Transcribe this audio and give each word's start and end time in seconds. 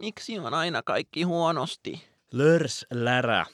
Miksi 0.00 0.38
on 0.38 0.54
aina 0.54 0.82
kaikki 0.82 1.22
huonosti? 1.22 2.04
Lörs 2.32 2.86
lärä. 2.90 3.46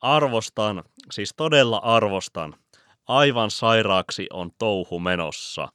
Arvostan, 0.00 0.84
siis 1.10 1.34
todella 1.36 1.76
arvostan. 1.76 2.54
Aivan 3.08 3.50
sairaaksi 3.50 4.26
on 4.32 4.50
touhu 4.58 4.98
menossa. 5.00 5.68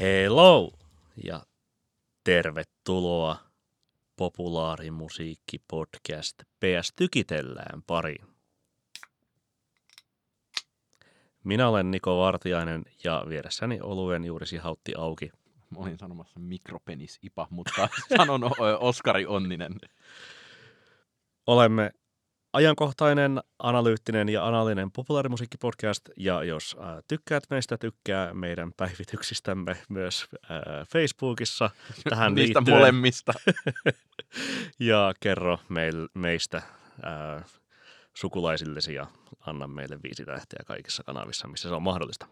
Hello 0.00 0.70
ja 1.24 1.40
tervetuloa 2.24 3.38
populaarimusiikkipodcast 4.16 6.42
PS 6.60 6.92
Tykitellään 6.96 7.82
pariin. 7.86 8.26
Minä 11.44 11.68
olen 11.68 11.90
Niko 11.90 12.18
Vartiainen 12.18 12.82
ja 13.04 13.24
vieressäni 13.28 13.80
oluen 13.80 14.24
juurisi 14.24 14.56
hautti 14.56 14.92
auki. 14.98 15.30
Mä 15.70 15.78
olin 15.78 15.98
sanomassa 15.98 16.40
mikropenis 16.40 17.18
ipa, 17.22 17.46
mutta 17.50 17.88
sanon 18.18 18.40
Oskari 18.80 19.26
Onninen. 19.26 19.72
Olemme 21.46 21.90
ajankohtainen, 22.56 23.40
analyyttinen 23.58 24.28
ja 24.28 24.46
analinen 24.46 24.90
populaarimusiikkipodcast, 24.90 26.02
ja 26.16 26.44
jos 26.44 26.76
äh, 26.80 26.96
tykkäät 27.08 27.44
meistä, 27.50 27.78
tykkää 27.78 28.34
meidän 28.34 28.72
päivityksistämme 28.76 29.76
myös 29.88 30.26
äh, 30.50 30.88
Facebookissa 30.92 31.70
tähän 32.10 32.34
Niistä 32.34 32.58
liittyen. 32.58 32.78
molemmista. 32.78 33.32
ja 34.80 35.14
kerro 35.20 35.58
meil, 35.68 36.08
meistä 36.14 36.56
äh, 36.56 37.44
sukulaisillesi 38.16 38.94
ja 38.94 39.06
anna 39.46 39.66
meille 39.66 39.98
viisi 40.02 40.24
tähteä 40.24 40.60
kaikissa 40.66 41.02
kanavissa, 41.04 41.48
missä 41.48 41.68
se 41.68 41.74
on 41.74 41.82
mahdollista. 41.82 42.26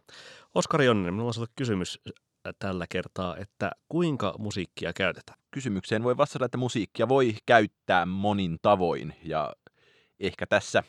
Oskari 0.54 0.88
Onninen, 0.88 1.14
minulla 1.14 1.28
on 1.28 1.34
sinulle 1.34 1.52
kysymys 1.56 2.00
äh, 2.06 2.54
tällä 2.58 2.86
kertaa, 2.88 3.36
että 3.36 3.70
kuinka 3.88 4.34
musiikkia 4.38 4.92
käytetään? 4.92 5.38
Kysymykseen 5.50 6.02
voi 6.02 6.16
vastata, 6.16 6.44
että 6.44 6.58
musiikkia 6.58 7.08
voi 7.08 7.34
käyttää 7.46 8.06
monin 8.06 8.58
tavoin, 8.62 9.14
ja 9.22 9.52
ehkä 10.20 10.46
tässä 10.46 10.82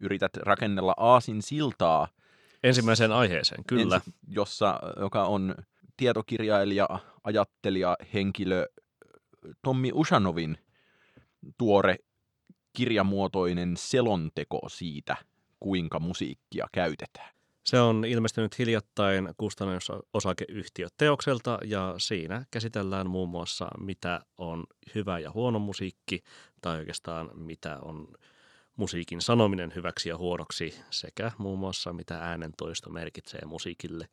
yrität 0.00 0.36
rakennella 0.36 0.94
aasin 0.96 1.42
siltaa, 1.42 2.08
Ensimmäiseen 2.62 3.12
aiheeseen, 3.12 3.64
kyllä. 3.66 3.96
Ensi, 3.96 4.14
jossa, 4.28 4.80
joka 5.00 5.24
on 5.24 5.54
tietokirjailija, 5.96 6.88
ajattelija, 7.24 7.96
henkilö 8.14 8.66
Tommi 9.62 9.90
Ushanovin 9.94 10.58
tuore 11.58 11.96
kirjamuotoinen 12.72 13.76
selonteko 13.76 14.60
siitä, 14.68 15.16
kuinka 15.60 15.98
musiikkia 15.98 16.66
käytetään. 16.72 17.34
Se 17.64 17.80
on 17.80 18.04
ilmestynyt 18.04 18.58
hiljattain 18.58 19.28
kustannusosakeyhtiö 19.36 20.88
Teokselta 20.96 21.58
ja 21.64 21.94
siinä 21.98 22.44
käsitellään 22.50 23.10
muun 23.10 23.28
muassa 23.28 23.68
mitä 23.80 24.20
on 24.38 24.64
hyvä 24.94 25.18
ja 25.18 25.30
huono 25.30 25.58
musiikki 25.58 26.22
tai 26.60 26.78
oikeastaan 26.78 27.30
mitä 27.34 27.78
on 27.82 28.08
musiikin 28.82 29.20
sanominen 29.20 29.72
hyväksi 29.74 30.08
ja 30.08 30.16
huonoksi 30.16 30.74
sekä 30.90 31.32
muun 31.38 31.58
muassa 31.58 31.92
mitä 31.92 32.18
äänentoisto 32.18 32.90
merkitsee 32.90 33.40
musiikille 33.44 34.08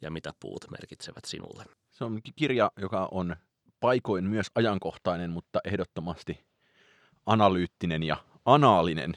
ja 0.00 0.10
mitä 0.10 0.32
puut 0.40 0.70
merkitsevät 0.70 1.24
sinulle. 1.24 1.64
Se 1.92 2.04
on 2.04 2.20
kirja, 2.36 2.70
joka 2.76 3.08
on 3.10 3.36
paikoin 3.80 4.24
myös 4.24 4.46
ajankohtainen, 4.54 5.30
mutta 5.30 5.60
ehdottomasti 5.64 6.44
analyyttinen 7.26 8.02
ja 8.02 8.16
anaalinen. 8.44 9.14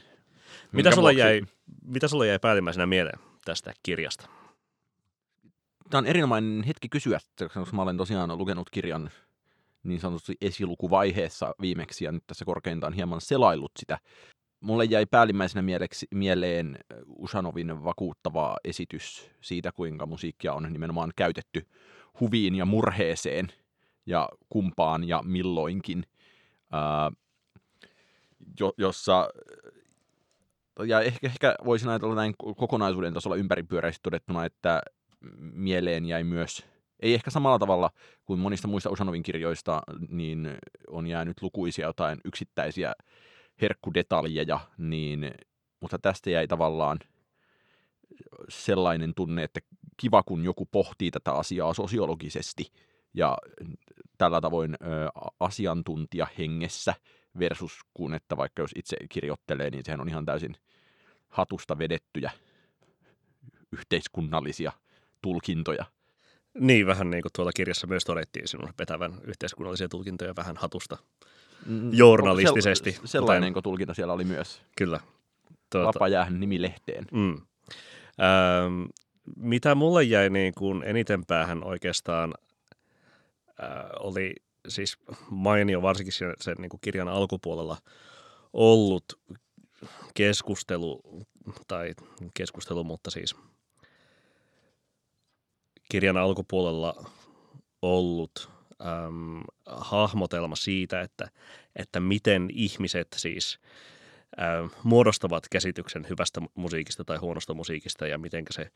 Mitä 0.72 0.90
sulle, 0.90 1.02
vuoksi... 1.02 1.18
jäi, 1.18 1.42
mitä 1.84 2.08
sulle 2.08 2.26
jäi 2.26 2.38
päällimmäisenä 2.38 2.86
mieleen 2.86 3.18
tästä 3.44 3.72
kirjasta? 3.82 4.28
Tämä 5.90 5.98
on 5.98 6.06
erinomainen 6.06 6.62
hetki 6.62 6.88
kysyä, 6.88 7.18
koska 7.54 7.76
mä 7.76 7.82
olen 7.82 7.96
tosiaan 7.96 8.38
lukenut 8.38 8.70
kirjan 8.70 9.10
niin 9.82 10.00
sanotusti 10.00 10.36
esilukuvaiheessa 10.40 11.54
viimeksi 11.60 12.04
ja 12.04 12.12
nyt 12.12 12.26
tässä 12.26 12.44
korkeintaan 12.44 12.92
hieman 12.92 13.20
selaillut 13.20 13.72
sitä. 13.78 13.98
Mulle 14.60 14.84
jäi 14.84 15.06
päällimmäisenä 15.06 15.62
mieleksi, 15.62 16.06
mieleen 16.14 16.78
Usanovin 17.06 17.84
vakuuttava 17.84 18.56
esitys 18.64 19.30
siitä, 19.40 19.72
kuinka 19.72 20.06
musiikkia 20.06 20.54
on 20.54 20.72
nimenomaan 20.72 21.12
käytetty 21.16 21.66
huviin 22.20 22.54
ja 22.54 22.64
murheeseen 22.64 23.48
ja 24.06 24.28
kumpaan 24.48 25.08
ja 25.08 25.22
milloinkin, 25.22 26.04
ää, 26.72 27.12
jo, 28.60 28.72
jossa 28.76 29.28
ja 30.86 31.00
ehkä, 31.00 31.26
ehkä 31.26 31.54
voisin 31.64 31.88
ajatella 31.88 32.14
näin 32.14 32.34
kokonaisuuden 32.36 33.14
tasolla 33.14 33.36
ympäripyöreästi 33.36 34.00
todettuna, 34.02 34.44
että 34.44 34.82
mieleen 35.40 36.06
jäi 36.06 36.24
myös, 36.24 36.66
ei 37.00 37.14
ehkä 37.14 37.30
samalla 37.30 37.58
tavalla 37.58 37.90
kuin 38.24 38.40
monista 38.40 38.68
muista 38.68 38.90
Usanovin 38.90 39.22
kirjoista, 39.22 39.82
niin 40.08 40.58
on 40.88 41.06
jäänyt 41.06 41.42
lukuisia 41.42 41.86
jotain 41.86 42.20
yksittäisiä 42.24 42.92
herkkudetaljeja, 43.62 44.60
niin, 44.78 45.30
mutta 45.80 45.98
tästä 45.98 46.30
jäi 46.30 46.48
tavallaan 46.48 46.98
sellainen 48.48 49.14
tunne, 49.14 49.44
että 49.44 49.60
kiva 49.96 50.22
kun 50.22 50.44
joku 50.44 50.66
pohtii 50.66 51.10
tätä 51.10 51.32
asiaa 51.32 51.74
sosiologisesti 51.74 52.72
ja 53.14 53.38
tällä 54.18 54.40
tavoin 54.40 54.74
ö, 54.74 54.86
asiantuntija 55.40 56.26
hengessä 56.38 56.94
versus 57.38 57.78
kun, 57.94 58.14
että 58.14 58.36
vaikka 58.36 58.62
jos 58.62 58.70
itse 58.76 58.96
kirjoittelee, 59.08 59.70
niin 59.70 59.84
sehän 59.84 60.00
on 60.00 60.08
ihan 60.08 60.24
täysin 60.24 60.56
hatusta 61.28 61.78
vedettyjä 61.78 62.30
yhteiskunnallisia 63.72 64.72
tulkintoja. 65.22 65.84
Niin, 66.60 66.86
vähän 66.86 67.10
niin 67.10 67.22
kuin 67.22 67.32
tuolla 67.32 67.52
kirjassa 67.56 67.86
myös 67.86 68.04
todettiin 68.04 68.48
sinun 68.48 68.72
vetävän 68.78 69.20
yhteiskunnallisia 69.24 69.88
tulkintoja 69.88 70.36
vähän 70.36 70.56
hatusta 70.56 70.96
journalistisesti. 71.90 72.90
Sel- 72.90 73.06
sellainen 73.06 73.52
kuten... 73.52 73.62
tulkinta 73.62 73.94
siellä 73.94 74.12
oli 74.12 74.24
myös. 74.24 74.62
Kyllä. 74.76 75.00
Tuota... 75.70 75.86
Vapaa-jäähän 75.86 76.40
nimilehteen. 76.40 77.06
Mm. 77.12 77.32
Ähm, 77.32 78.82
mitä 79.36 79.74
mulle 79.74 80.02
jäi 80.02 80.30
niin 80.30 80.54
kuin 80.54 80.82
eniten 80.82 81.26
päähän 81.26 81.64
oikeastaan 81.64 82.34
äh, 83.62 83.68
oli 84.00 84.34
siis 84.68 84.98
mainio 85.30 85.82
varsinkin 85.82 86.12
sen, 86.12 86.34
sen 86.40 86.56
niin 86.58 86.68
kuin 86.68 86.80
kirjan 86.80 87.08
alkupuolella 87.08 87.76
ollut 88.52 89.04
keskustelu, 90.14 91.00
tai 91.68 91.94
keskustelu, 92.34 92.84
mutta 92.84 93.10
siis 93.10 93.36
kirjan 95.90 96.16
alkupuolella 96.16 97.04
ollut 97.82 98.50
äm, 98.80 99.42
hahmotelma 99.66 100.56
siitä, 100.56 101.00
että, 101.00 101.30
että 101.76 102.00
miten 102.00 102.48
ihmiset 102.52 103.08
siis 103.16 103.58
äm, 104.40 104.70
muodostavat 104.82 105.48
käsityksen 105.50 106.06
hyvästä 106.10 106.40
musiikista 106.54 107.04
tai 107.04 107.16
huonosta 107.16 107.54
musiikista 107.54 108.06
ja 108.06 108.18
miten 108.18 108.44
se 108.50 108.70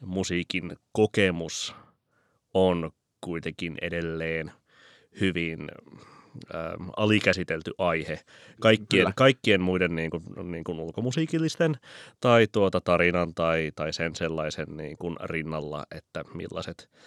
musiikin 0.00 0.76
kokemus 0.92 1.74
on 2.54 2.90
kuitenkin 3.20 3.76
edelleen 3.82 4.52
hyvin 5.20 5.60
äh, 6.54 6.60
alikäsitelty 6.96 7.70
aihe 7.78 8.20
kaikkien, 8.60 9.12
kaikkien 9.16 9.60
muiden 9.60 9.94
niin 9.94 10.10
kuin, 10.10 10.24
niin 10.50 10.64
kuin 10.64 10.80
ulkomusiikillisten 10.80 11.76
tai 12.20 12.46
tuota 12.52 12.80
tarinan 12.80 13.34
tai, 13.34 13.72
tai 13.76 13.92
sen 13.92 14.16
sellaisen 14.16 14.76
niin 14.76 14.96
kuin 14.98 15.16
rinnalla, 15.20 15.86
että 15.90 16.24
millaiset 16.34 16.88
äh, 16.94 17.00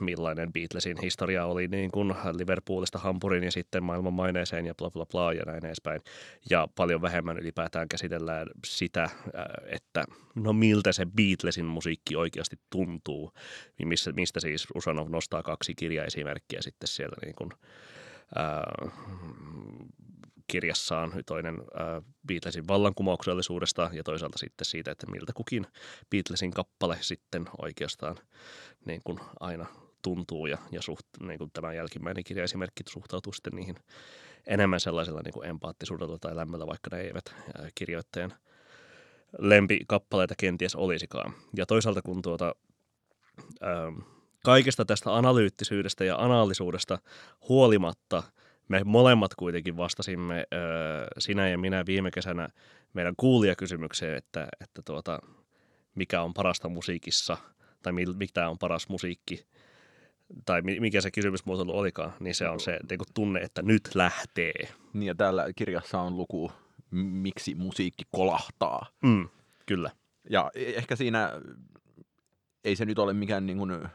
millainen 0.00 0.52
Beatlesin 0.52 0.96
historia 1.02 1.46
oli 1.46 1.68
niin 1.68 1.90
kuin 1.90 2.14
Liverpoolista 2.32 2.98
Hampurin 2.98 3.44
ja 3.44 3.50
sitten 3.50 3.82
maailman 3.82 4.12
maineeseen 4.12 4.66
ja 4.66 4.74
bla 4.74 4.90
bla 4.90 5.06
bla 5.06 5.32
ja 5.32 5.42
näin 5.46 5.66
edespäin. 5.66 6.00
Ja 6.50 6.68
paljon 6.74 7.02
vähemmän 7.02 7.38
ylipäätään 7.38 7.88
käsitellään 7.88 8.46
sitä, 8.66 9.02
äh, 9.02 9.10
että 9.66 10.04
no 10.34 10.52
miltä 10.52 10.92
se 10.92 11.06
Beatlesin 11.06 11.64
musiikki 11.64 12.16
oikeasti 12.16 12.56
tuntuu, 12.70 13.32
mistä, 13.84 14.12
mistä 14.12 14.40
siis 14.40 14.66
Usanov 14.74 15.10
nostaa 15.10 15.42
kaksi 15.42 15.74
kirjaesimerkkiä 15.74 16.62
sitten 16.62 16.88
sieltä 16.88 17.16
niin 17.24 17.34
kuin, 17.34 17.50
äh, 18.38 18.92
kirjassaan, 20.46 21.12
toinen 21.26 21.54
äh, 21.54 22.02
Beatlesin 22.26 22.68
vallankumouksellisuudesta 22.68 23.90
ja 23.92 24.02
toisaalta 24.04 24.38
sitten 24.38 24.64
siitä, 24.64 24.90
että 24.90 25.10
miltä 25.10 25.32
kukin 25.32 25.66
Beatlesin 26.10 26.50
kappale 26.50 26.98
sitten 27.00 27.44
oikeastaan 27.58 28.16
niin 28.86 29.00
kuin 29.04 29.20
aina 29.40 29.66
tuntuu 30.02 30.46
ja, 30.46 30.58
ja 30.72 30.82
suht, 30.82 31.06
niin 31.20 31.38
kuin 31.38 31.50
tämä 31.52 31.72
jälkimmäinen 31.72 32.24
kirjaesimerkki 32.24 32.82
suhtautuu 32.88 33.32
sitten 33.32 33.52
niihin 33.56 33.76
enemmän 34.46 34.80
sellaisella 34.80 35.20
niin 35.24 35.34
kuin 35.34 35.48
empaattisuudella 35.48 36.18
tai 36.18 36.36
lämmöllä, 36.36 36.66
vaikka 36.66 36.96
ne 36.96 37.02
eivät 37.02 37.24
äh, 37.28 37.72
kirjoittajan 37.74 38.34
lempikappaleita 39.38 40.34
kenties 40.38 40.74
olisikaan. 40.74 41.34
Ja 41.56 41.66
toisaalta 41.66 42.02
kun 42.02 42.22
tuota, 42.22 42.54
ähm, 43.62 43.98
kaikesta 44.44 44.84
tästä 44.84 45.16
analyyttisyydestä 45.16 46.04
ja 46.04 46.16
analisuudesta 46.16 46.98
huolimatta 47.48 48.22
me 48.68 48.80
molemmat 48.84 49.34
kuitenkin 49.34 49.76
vastasimme, 49.76 50.46
sinä 51.18 51.48
ja 51.48 51.58
minä 51.58 51.86
viime 51.86 52.10
kesänä 52.10 52.48
meidän 52.92 53.14
kuulijakysymykseen, 53.16 54.16
että, 54.16 54.48
että 54.60 54.82
tuota, 54.84 55.18
mikä 55.94 56.22
on 56.22 56.34
parasta 56.34 56.68
musiikissa 56.68 57.36
tai 57.82 57.92
mikä 57.92 58.48
on 58.48 58.58
paras 58.58 58.88
musiikki 58.88 59.46
tai 60.44 60.62
mikä 60.62 61.00
se 61.00 61.10
kysymysmuotoilu 61.10 61.78
olikaan, 61.78 62.12
niin 62.20 62.34
se 62.34 62.48
on 62.48 62.60
se 62.60 62.78
niin 62.90 63.00
tunne, 63.14 63.40
että 63.40 63.62
nyt 63.62 63.94
lähtee. 63.94 64.68
Niin 64.92 65.06
ja 65.06 65.14
täällä 65.14 65.46
kirjassa 65.56 66.00
on 66.00 66.16
luku, 66.16 66.52
miksi 66.90 67.54
musiikki 67.54 68.04
kolahtaa. 68.10 68.86
Mm, 69.02 69.28
kyllä. 69.66 69.90
Ja 70.30 70.50
e-, 70.54 70.72
ehkä 70.76 70.96
siinä 70.96 71.32
ei 72.64 72.76
se 72.76 72.84
nyt 72.84 72.98
ole 72.98 73.12
mikään 73.12 73.46
niin 73.46 73.58
kuin, 73.58 73.88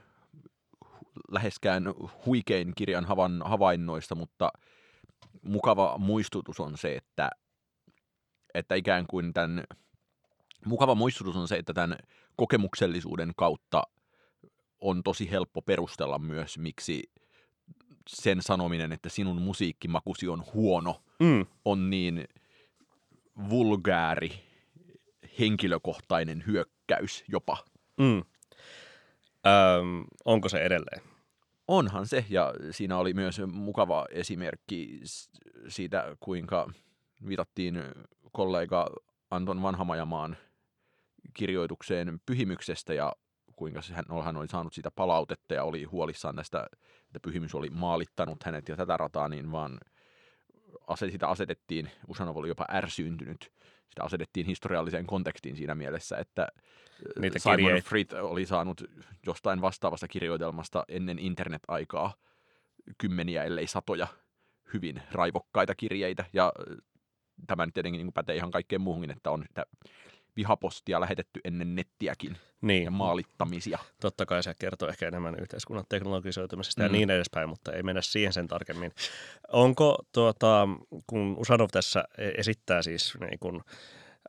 läheskään 1.31 1.83
huikein 2.25 2.73
kirjan 2.75 3.05
havainnoista, 3.43 4.15
mutta 4.15 4.51
mukava 5.41 5.97
muistutus 5.97 6.59
on 6.59 6.77
se, 6.77 6.95
että, 6.95 7.29
että 8.53 8.75
ikään 8.75 9.05
kuin 9.07 9.33
tämän, 9.33 9.63
mukava 10.65 10.95
muistutus 10.95 11.35
on 11.35 11.47
se, 11.47 11.55
että 11.55 11.73
tämän 11.73 11.97
kokemuksellisuuden 12.35 13.31
kautta 13.37 13.83
on 14.81 15.03
tosi 15.03 15.31
helppo 15.31 15.61
perustella 15.61 16.19
myös, 16.19 16.57
miksi 16.57 17.03
sen 18.09 18.41
sanominen, 18.41 18.91
että 18.91 19.09
sinun 19.09 19.41
musiikkimakusi 19.41 20.27
on 20.27 20.43
huono, 20.53 21.03
mm. 21.19 21.45
on 21.65 21.89
niin 21.89 22.27
vulgääri, 23.49 24.43
henkilökohtainen 25.39 26.43
hyökkäys 26.47 27.23
jopa. 27.27 27.57
Mm. 27.97 28.17
Öm, 29.47 30.05
onko 30.25 30.49
se 30.49 30.59
edelleen? 30.59 31.08
Onhan 31.69 32.07
se, 32.07 32.25
ja 32.29 32.53
siinä 32.71 32.97
oli 32.97 33.13
myös 33.13 33.41
mukava 33.51 34.05
esimerkki 34.11 35.01
siitä, 35.67 36.15
kuinka 36.19 36.71
viitattiin 37.27 37.83
kollega 38.31 38.89
Anton 39.31 39.61
Vanhamajamaan 39.61 40.37
kirjoitukseen 41.33 42.19
pyhimyksestä, 42.25 42.93
ja 42.93 43.13
kuinka 43.55 43.81
hän, 43.91 44.05
hän 44.23 44.37
oli 44.37 44.47
saanut 44.47 44.73
siitä 44.73 44.91
palautetta 44.91 45.53
ja 45.53 45.63
oli 45.63 45.83
huolissaan 45.83 46.35
tästä, 46.35 46.67
että 47.05 47.19
pyhimys 47.21 47.55
oli 47.55 47.69
maalittanut 47.69 48.43
hänet 48.43 48.69
ja 48.69 48.75
tätä 48.75 48.97
rataa, 48.97 49.29
niin 49.29 49.51
vaan 49.51 49.79
sitä 51.11 51.27
asetettiin, 51.27 51.91
Usanov 52.07 52.37
oli 52.37 52.47
jopa 52.47 52.65
ärsyyntynyt, 52.71 53.51
sitä 53.89 54.03
asetettiin 54.03 54.45
historialliseen 54.45 55.05
kontekstiin 55.05 55.55
siinä 55.55 55.75
mielessä, 55.75 56.17
että 56.17 56.47
Niitä 57.19 57.39
Simon 57.39 57.57
kirjeet. 57.57 57.85
Fried 57.85 58.11
oli 58.11 58.45
saanut 58.45 58.83
jostain 59.25 59.61
vastaavasta 59.61 60.07
kirjoitelmasta 60.07 60.83
ennen 60.87 61.19
internet-aikaa 61.19 62.13
kymmeniä, 62.97 63.43
ellei 63.43 63.67
satoja 63.67 64.07
hyvin 64.73 65.01
raivokkaita 65.11 65.75
kirjeitä, 65.75 66.25
ja 66.33 66.53
tämä 67.47 67.65
nyt 67.65 67.73
tietenkin 67.73 67.99
niin 67.99 68.13
pätee 68.13 68.35
ihan 68.35 68.51
kaikkeen 68.51 68.81
muuhunkin, 68.81 69.11
että 69.11 69.31
on 69.31 69.43
sitä 69.47 69.65
vihapostia 70.37 71.01
lähetetty 71.01 71.39
ennen 71.43 71.75
nettiäkin 71.75 72.37
niin. 72.61 72.83
ja 72.83 72.91
maalittamisia. 72.91 73.79
Totta 74.01 74.25
kai 74.25 74.43
se 74.43 74.53
kertoo 74.59 74.89
ehkä 74.89 75.07
enemmän 75.07 75.35
yhteiskunnan 75.39 75.85
teknologisoitumisesta 75.89 76.81
mm. 76.81 76.85
ja 76.85 76.91
niin 76.91 77.09
edespäin, 77.09 77.49
mutta 77.49 77.73
ei 77.73 77.83
mennä 77.83 78.01
siihen 78.01 78.33
sen 78.33 78.47
tarkemmin. 78.47 78.91
Onko, 79.51 79.97
tuota, 80.11 80.67
kun 81.07 81.35
Usanov 81.37 81.67
tässä 81.71 82.03
e- 82.17 82.31
esittää 82.37 82.81
siis 82.81 83.13
niin 83.19 83.39
kuin, 83.39 83.61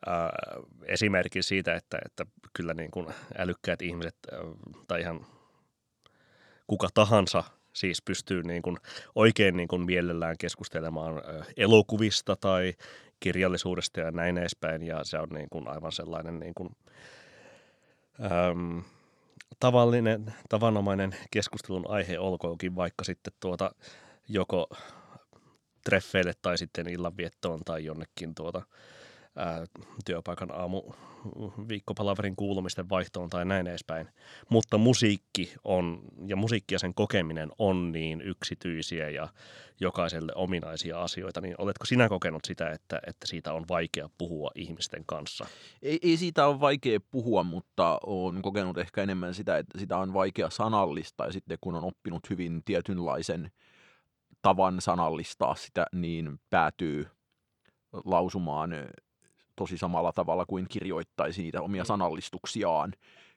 äh, 0.07 0.13
esimerkin 0.85 1.43
siitä, 1.43 1.75
että, 1.75 1.99
että 2.05 2.25
kyllä 2.53 2.73
niin 2.73 2.91
kuin 2.91 3.07
älykkäät 3.37 3.81
ihmiset 3.81 4.15
äh, 4.33 4.39
tai 4.87 5.01
ihan 5.01 5.25
kuka 6.67 6.87
tahansa 6.93 7.43
siis 7.73 8.01
pystyy 8.01 8.43
niin 8.43 8.61
kuin 8.61 8.77
oikein 9.15 9.57
niin 9.57 9.67
kuin 9.67 9.81
mielellään 9.81 10.35
keskustelemaan 10.39 11.21
elokuvista 11.57 12.35
tai 12.35 12.73
kirjallisuudesta 13.21 13.99
ja 13.99 14.11
näin 14.11 14.37
edespäin. 14.37 14.83
Ja 14.83 15.03
se 15.03 15.19
on 15.19 15.29
niin 15.29 15.49
kuin 15.49 15.67
aivan 15.67 15.91
sellainen 15.91 16.39
niin 16.39 16.53
kuin, 16.53 16.69
äm, 18.21 18.83
tavallinen, 19.59 20.33
tavanomainen 20.49 21.15
keskustelun 21.31 21.89
aihe 21.89 22.19
olkoonkin 22.19 22.75
vaikka 22.75 23.03
sitten 23.03 23.33
tuota 23.39 23.71
joko 24.27 24.69
treffeille 25.83 26.33
tai 26.41 26.57
sitten 26.57 26.89
illanviettoon 26.89 27.59
tai 27.65 27.85
jonnekin 27.85 28.35
tuota 28.35 28.61
ää, 29.35 29.65
työpaikan 30.05 30.51
aamu 30.51 30.83
viikkopalaverin 31.69 32.35
kuulumisten 32.35 32.89
vaihtoon 32.89 33.29
tai 33.29 33.45
näin 33.45 33.67
edespäin. 33.67 34.07
Mutta 34.49 34.77
musiikki 34.77 35.53
on, 35.63 36.01
ja 36.27 36.35
musiikki 36.35 36.75
ja 36.75 36.79
sen 36.79 36.93
kokeminen 36.93 37.51
on 37.59 37.91
niin 37.91 38.21
yksityisiä 38.21 39.09
ja 39.09 39.27
jokaiselle 39.79 40.31
ominaisia 40.35 41.01
asioita, 41.01 41.41
niin 41.41 41.55
oletko 41.57 41.85
sinä 41.85 42.09
kokenut 42.09 42.45
sitä, 42.45 42.69
että, 42.69 42.99
että 43.07 43.27
siitä 43.27 43.53
on 43.53 43.65
vaikea 43.69 44.09
puhua 44.17 44.51
ihmisten 44.55 45.03
kanssa? 45.05 45.45
Ei, 45.81 45.99
ei 46.01 46.17
siitä 46.17 46.47
ole 46.47 46.59
vaikea 46.59 46.99
puhua, 47.11 47.43
mutta 47.43 47.99
olen 48.05 48.41
kokenut 48.41 48.77
ehkä 48.77 49.03
enemmän 49.03 49.33
sitä, 49.33 49.57
että 49.57 49.79
sitä 49.79 49.97
on 49.97 50.13
vaikea 50.13 50.49
sanallistaa 50.49 51.25
ja 51.25 51.33
sitten 51.33 51.57
kun 51.61 51.75
on 51.75 51.83
oppinut 51.83 52.29
hyvin 52.29 52.61
tietynlaisen 52.65 53.51
tavan 54.41 54.81
sanallistaa 54.81 55.55
sitä, 55.55 55.85
niin 55.93 56.39
päätyy 56.49 57.07
lausumaan 58.05 58.69
tosi 59.55 59.77
samalla 59.77 60.11
tavalla 60.11 60.45
kuin 60.45 60.65
kirjoittaisi 60.69 61.41
niitä 61.41 61.61
omia 61.61 61.83
mm. 61.83 61.87
sanallistuksiaan. 61.87 62.93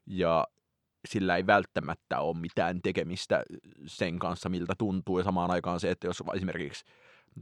Ja 0.07 0.47
sillä 1.09 1.37
ei 1.37 1.47
välttämättä 1.47 2.21
ole 2.21 2.39
mitään 2.39 2.83
tekemistä 2.83 3.43
sen 3.87 4.19
kanssa, 4.19 4.49
miltä 4.49 4.75
tuntuu. 4.79 5.19
Ja 5.19 5.25
samaan 5.25 5.51
aikaan 5.51 5.81
se, 5.81 5.91
että 5.91 6.07
jos 6.07 6.23
esimerkiksi 6.35 6.85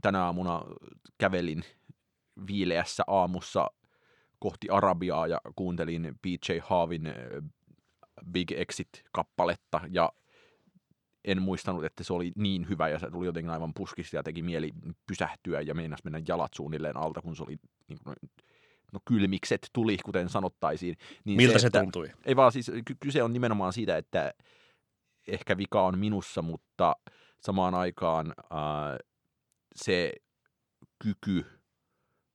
tänä 0.01 0.23
aamuna 0.23 0.61
kävelin 1.17 1.63
viileässä 2.47 3.03
aamussa 3.07 3.67
kohti 4.39 4.69
Arabiaa 4.69 5.27
ja 5.27 5.41
kuuntelin 5.55 6.15
PJ 6.21 6.59
Haavin 6.61 7.07
äh, 7.07 7.13
Big 8.31 8.51
Exit-kappaletta 8.51 9.81
ja 9.91 10.11
en 11.25 11.41
muistanut, 11.41 11.85
että 11.85 12.03
se 12.03 12.13
oli 12.13 12.31
niin 12.35 12.69
hyvä 12.69 12.89
ja 12.89 12.99
se 12.99 13.11
tuli 13.11 13.25
jotenkin 13.25 13.51
aivan 13.51 13.73
puskista 13.73 14.15
ja 14.15 14.23
teki 14.23 14.41
mieli 14.41 14.71
pysähtyä 15.07 15.61
ja 15.61 15.73
meinas 15.73 16.03
mennä 16.03 16.21
jalat 16.27 16.53
suunnilleen 16.53 16.97
alta, 16.97 17.21
kun 17.21 17.35
se 17.35 17.43
oli 17.43 17.57
niin 17.87 17.99
kuin, 18.03 18.15
no 18.93 18.99
kylmikset 19.05 19.69
tuli, 19.73 19.97
kuten 20.05 20.29
sanottaisiin. 20.29 20.97
Niin 21.25 21.37
Miltä 21.37 21.53
se, 21.53 21.59
se 21.59 21.67
että, 21.67 21.79
tuntui? 21.79 22.11
Ei 22.25 22.35
vaan 22.35 22.51
siis, 22.51 22.71
kyse 22.99 23.23
on 23.23 23.33
nimenomaan 23.33 23.73
siitä, 23.73 23.97
että 23.97 24.33
ehkä 25.27 25.57
vika 25.57 25.81
on 25.81 25.99
minussa, 25.99 26.41
mutta 26.41 26.95
samaan 27.39 27.75
aikaan 27.75 28.33
äh, 28.39 28.97
se 29.75 30.13
kyky 30.99 31.45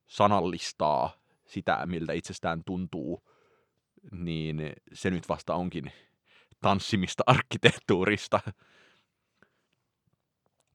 sanallistaa 0.07 1.13
sitä, 1.47 1.87
miltä 1.87 2.13
itsestään 2.13 2.65
tuntuu, 2.65 3.23
niin 4.13 4.73
se 4.93 5.11
nyt 5.11 5.29
vasta 5.29 5.55
onkin 5.55 5.93
tanssimista 6.61 7.23
arkkitehtuurista. 7.27 8.41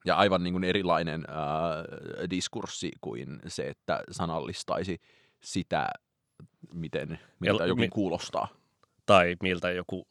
Ja 0.06 0.16
aivan 0.16 0.44
niin 0.44 0.54
kuin 0.54 0.64
erilainen 0.64 1.26
äh, 1.30 2.30
diskurssi 2.30 2.92
kuin 3.02 3.40
se, 3.48 3.68
että 3.68 4.04
sanallistaisi 4.12 5.00
sitä, 5.44 5.88
miten, 6.74 7.20
miltä 7.40 7.66
jokin 7.66 7.86
mi- 7.86 7.90
kuulostaa. 7.90 8.48
Tai 9.06 9.36
miltä 9.42 9.72
joku, 9.72 10.08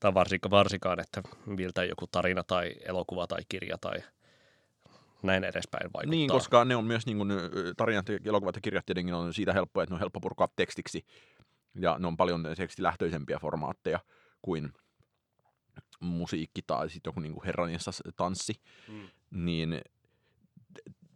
tai 0.00 0.14
varsinkaan, 0.14 0.50
varsinkaan, 0.50 1.00
että 1.00 1.22
miltä 1.46 1.84
joku 1.84 2.06
tarina 2.06 2.42
tai 2.42 2.74
elokuva 2.84 3.26
tai 3.26 3.42
kirja 3.48 3.78
tai 3.78 3.94
näin 5.22 5.44
edespäin 5.44 5.90
vaikuttaa. 5.94 6.10
Niin, 6.10 6.30
koska 6.30 6.64
ne 6.64 6.76
on 6.76 6.84
myös 6.84 7.06
niin 7.06 7.16
kuin, 7.16 7.30
tarinat, 7.76 8.06
elokuvat 8.24 8.54
ja 8.54 8.60
kirjat 8.60 8.86
tietenkin 8.86 9.14
on 9.14 9.34
siitä 9.34 9.52
helppoa, 9.52 9.82
että 9.82 9.92
ne 9.92 9.94
on 9.94 10.00
helppo 10.00 10.20
purkaa 10.20 10.48
tekstiksi. 10.56 11.06
Ja 11.74 11.96
ne 11.98 12.06
on 12.06 12.16
paljon 12.16 12.46
tekstilähtöisempiä 12.56 13.38
formaatteja 13.38 14.00
kuin 14.42 14.72
musiikki 16.00 16.62
tai 16.66 16.90
sitten 16.90 17.08
joku 17.08 17.20
niin 17.20 17.32
kuin 17.32 17.44
herranissa 17.44 17.90
tanssi. 18.16 18.54
Mm. 18.88 19.08
Niin 19.30 19.80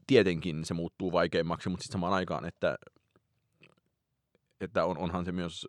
tietenkin 0.07 0.65
se 0.65 0.75
muuttuu 0.75 1.13
vaikeammaksi, 1.13 1.69
mutta 1.69 1.83
sitten 1.83 1.93
samaan 1.93 2.13
aikaan, 2.13 2.45
että 2.45 2.79
että 4.61 4.85
on, 4.85 4.99
onhan 4.99 5.25
se 5.25 5.33
myös 5.33 5.69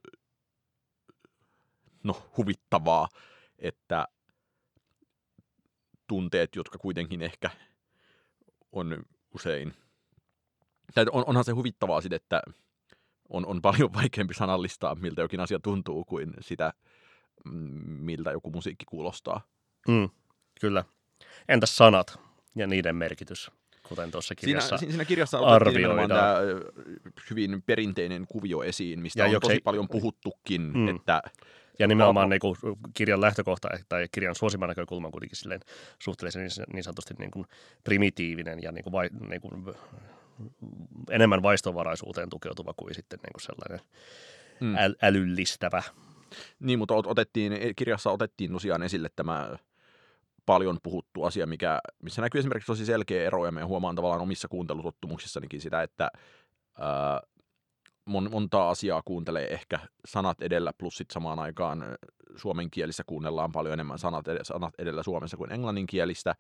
no, 2.04 2.32
huvittavaa, 2.38 3.08
että 3.60 4.08
tunteet, 6.08 6.56
jotka 6.56 6.78
kuitenkin 6.78 7.22
ehkä 7.22 7.50
on 8.72 9.04
usein, 9.36 9.74
tai 10.94 11.06
on, 11.12 11.24
onhan 11.28 11.44
se 11.44 11.52
huvittavaa 11.52 12.02
sitten, 12.02 12.16
että 12.18 12.42
on, 13.30 13.46
on 13.46 13.62
paljon 13.62 13.94
vaikeampi 13.94 14.34
sanallistaa, 14.34 14.96
miltä 14.96 15.22
jokin 15.22 15.40
asia 15.40 15.60
tuntuu, 15.60 16.06
kuin 16.06 16.34
sitä, 16.42 16.74
miltä 17.86 18.32
joku 18.32 18.52
musiikki 18.52 18.86
kuulostaa. 18.86 19.42
Mm, 19.88 20.10
kyllä. 20.62 20.86
Entäs 21.48 21.76
sanat 21.76 22.20
ja 22.56 22.68
niiden 22.68 22.96
merkitys? 22.96 23.52
Kuten 23.90 24.12
tuossa 24.12 24.36
kirjassa 24.36 24.78
siinä, 24.78 24.92
siinä 24.92 25.06
kirjassa 25.06 25.40
arvioidaan. 25.40 26.10
tämä 26.10 26.36
hyvin 27.30 27.64
perinteinen 27.66 28.26
kuvio 28.28 28.64
esiin, 28.64 29.00
mistä 29.00 29.20
ja 29.20 29.26
on 29.26 29.42
tosi 29.42 29.60
paljon 29.64 29.88
puhuttukin, 29.88 30.62
mm. 30.62 30.88
että 30.88 31.22
Ja 31.80 31.88
nimenomaan 31.88 32.30
niin 32.30 32.40
kuin, 32.40 32.56
kirjan 32.94 33.22
lähtökohta 33.22 33.70
tai 33.90 34.08
kirjan 34.12 34.36
suosiman 34.36 34.70
näkökulma 34.70 35.08
on 35.08 35.12
kuitenkin 35.12 35.38
silleen 35.38 35.62
suhteellisen 36.00 36.42
niin, 36.42 36.66
niin 36.74 36.84
sanotusti 36.84 37.14
niin 37.20 37.32
kuin 37.32 37.46
primitiivinen 37.84 38.64
ja 38.64 38.72
niin 38.72 38.84
kuin 38.84 38.92
vai, 38.92 39.10
niin 39.30 39.42
kuin, 39.42 39.76
enemmän 41.10 41.44
vaistovaraisuuteen 41.44 42.30
tukeutuva 42.30 42.74
kuin 42.78 42.96
sitten 42.96 43.20
niin 43.24 43.34
kuin 43.34 43.42
sellainen 43.42 43.80
hmm. 44.60 44.76
äl, 44.76 44.96
älyllistävä. 45.02 45.84
Niin, 46.60 46.80
mutta 46.80 46.94
otettiin, 46.94 47.54
kirjassa 47.76 48.12
otettiin 48.12 48.52
tosiaan 48.52 48.84
esille 48.84 49.10
tämä 49.16 49.50
paljon 50.50 50.78
puhuttu 50.84 51.24
asia, 51.24 51.48
mikä, 51.48 51.80
missä 52.04 52.22
näkyy 52.22 52.40
esimerkiksi 52.40 52.68
tosi 52.68 52.86
selkeä 52.86 53.24
ero, 53.24 53.46
ja 53.46 53.52
me 53.52 53.64
huomaan 53.64 53.96
tavallaan 53.96 54.22
omissa 54.22 54.48
kuuntelutottumuksissanikin 54.48 55.62
sitä, 55.62 55.84
että 55.84 56.12
ää, 56.80 57.22
mon, 58.06 58.32
montaa 58.32 58.70
asiaa 58.70 59.02
kuuntelee 59.06 59.54
ehkä 59.54 59.80
sanat 60.06 60.42
edellä, 60.42 60.74
plus 60.74 60.98
sitten 60.98 61.14
samaan 61.14 61.40
aikaan 61.40 61.84
suomen 62.36 62.72
kielissä 62.72 63.04
kuunnellaan 63.08 63.52
paljon 63.52 63.74
enemmän 63.74 64.00
sanat, 64.00 64.28
edellä, 64.28 64.44
sanat 64.44 64.74
edellä 64.78 65.04
Suomessa 65.04 65.38
kuin 65.38 65.52
englanninkielistä, 65.52 66.36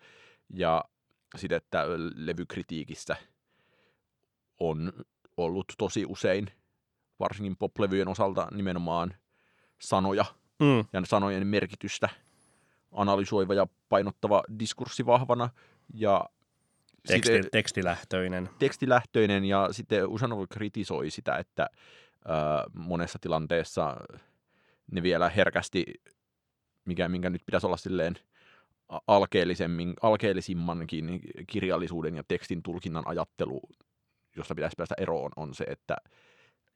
ja 0.53 0.83
sitten, 1.35 1.57
että 1.57 1.85
levykritiikistä 2.15 3.15
on 4.59 4.93
ollut 5.37 5.73
tosi 5.77 6.05
usein, 6.07 6.47
varsinkin 7.19 7.57
poplevyjen 7.57 8.07
osalta 8.07 8.47
nimenomaan 8.51 9.13
sanoja 9.81 10.25
mm. 10.59 10.85
ja 10.93 11.01
sanojen 11.05 11.47
merkitystä 11.47 12.09
analysoiva 12.91 13.53
ja 13.53 13.67
painottava 13.89 14.43
diskurssi 14.59 15.05
vahvana. 15.05 15.49
Ja 15.93 16.25
Teksti, 17.07 17.33
sitten, 17.33 17.51
tekstilähtöinen. 17.51 18.49
Tekstilähtöinen 18.59 19.45
ja 19.45 19.67
sitten 19.71 20.07
Usanov 20.07 20.45
kritisoi 20.49 21.09
sitä, 21.09 21.35
että 21.35 21.63
äh, 21.63 22.63
monessa 22.73 23.19
tilanteessa 23.21 23.97
ne 24.91 25.03
vielä 25.03 25.29
herkästi, 25.29 25.85
mikä, 26.85 27.09
minkä 27.09 27.29
nyt 27.29 27.45
pitäisi 27.45 27.67
olla 27.67 27.77
silleen 27.77 28.15
alkeellisemmin, 29.07 29.93
alkeellisimmankin 30.01 31.21
kirjallisuuden 31.47 32.15
ja 32.15 32.23
tekstin 32.27 32.63
tulkinnan 32.63 33.03
ajattelu, 33.07 33.61
josta 34.35 34.55
pitäisi 34.55 34.75
päästä 34.77 34.95
eroon, 34.97 35.31
on 35.35 35.53
se, 35.53 35.63
että 35.63 35.95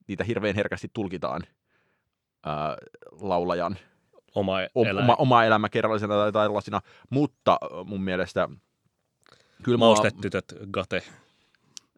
niitä 0.08 0.24
hirveän 0.24 0.56
herkästi 0.56 0.88
tulkitaan 0.94 1.42
ää, 2.46 2.78
laulajan 3.12 3.78
oma, 4.36 4.62
elä. 4.62 5.02
oma, 5.02 5.16
oma 5.16 5.44
elämä 5.44 5.70
kerrallisena 5.70 6.14
tai 6.14 6.32
tällaisina, 6.32 6.82
mutta 7.10 7.58
mun 7.86 8.04
mielestä 8.04 8.50
kyllä 9.64 9.78
Maustetytöt 9.78 10.54
Gate 10.72 11.04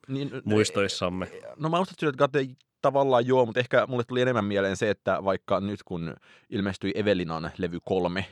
niin, 0.07 0.31
muistoissamme. 0.43 1.31
No 1.55 1.69
Maustetytöt 1.69 2.15
Gate 2.15 2.47
tavallaan 2.81 3.27
joo, 3.27 3.45
mutta 3.45 3.59
ehkä 3.59 3.87
mulle 3.87 4.03
tuli 4.03 4.21
enemmän 4.21 4.45
mieleen 4.45 4.77
se, 4.77 4.89
että 4.89 5.23
vaikka 5.23 5.59
nyt 5.59 5.83
kun 5.83 6.15
ilmestyi 6.49 6.91
Evelinan 6.95 7.51
levy 7.57 7.79
kolme, 7.85 8.25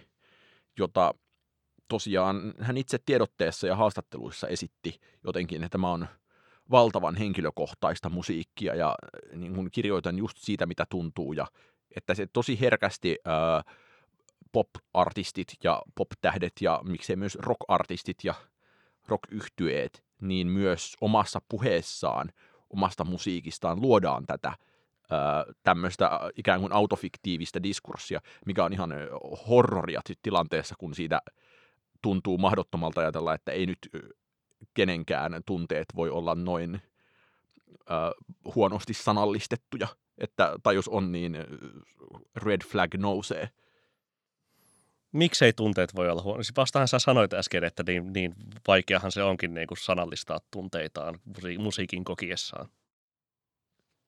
jota 0.80 1.14
tosiaan 1.88 2.54
hän 2.60 2.78
itse 2.78 3.00
tiedotteessa 3.06 3.68
ja 3.68 3.76
haastatteluissa 3.76 4.48
esitti 4.48 5.00
jotenkin, 5.24 5.64
että 5.64 5.70
tämä 5.70 5.92
on 5.92 6.08
valtavan 6.72 7.16
henkilökohtaista 7.16 8.10
musiikkia 8.10 8.76
ja 8.76 8.96
niin 9.36 9.56
kun 9.56 9.72
kirjoitan 9.72 10.18
just 10.18 10.38
siitä, 10.38 10.66
mitä 10.66 10.86
tuntuu 10.90 11.34
ja 11.34 11.48
että 11.96 12.14
se 12.14 12.28
tosi 12.34 12.60
herkästi 12.60 13.18
ää, 13.26 13.64
pop-artistit 14.54 15.48
ja 15.64 15.82
pop-tähdet 15.96 16.54
ja 16.62 16.82
miksei 16.84 17.16
myös 17.16 17.36
rock-artistit 17.36 18.18
ja 18.24 18.34
rock-yhtyeet, 19.08 20.04
niin 20.22 20.48
myös 20.48 20.98
omassa 21.02 21.42
puheessaan, 21.50 22.30
omasta 22.70 23.04
musiikistaan 23.04 23.82
luodaan 23.82 24.26
tätä 24.26 24.54
tämmöistä 25.64 26.20
ikään 26.36 26.60
kuin 26.60 26.74
autofiktiivistä 26.74 27.64
diskurssia, 27.64 28.22
mikä 28.46 28.66
on 28.66 28.74
ihan 28.74 28.94
horroria 29.50 30.02
tilanteessa, 30.22 30.76
kun 30.80 30.96
siitä 30.96 31.22
tuntuu 32.02 32.38
mahdottomalta 32.38 33.02
ajatella, 33.02 33.34
että 33.34 33.52
ei 33.52 33.66
nyt 33.66 33.90
kenenkään 34.74 35.42
tunteet 35.46 35.86
voi 35.96 36.10
olla 36.10 36.36
noin 36.36 36.76
äh, 36.76 38.52
huonosti 38.56 38.94
sanallistettuja, 38.94 39.88
että, 40.18 40.56
tai 40.64 40.76
jos 40.76 40.88
on, 40.88 41.12
niin 41.12 41.38
red 42.36 42.62
flag 42.64 42.96
nousee– 42.96 43.50
miksei 45.14 45.54
tunteet 45.54 45.96
voi 45.96 46.10
olla 46.10 46.22
huono? 46.22 46.44
Siis 46.44 46.56
vastahan 46.58 46.88
sä 46.88 47.00
sanoit 47.00 47.34
äsken, 47.34 47.64
että 47.64 47.84
niin, 47.88 48.14
niin 48.14 48.34
vaikeahan 48.68 49.12
se 49.12 49.24
onkin 49.24 49.54
niin 49.54 49.68
kuin 49.68 49.78
sanallistaa 49.78 50.40
tunteitaan 50.52 51.20
musiikin 51.58 52.04
kokiessaan. 52.04 52.70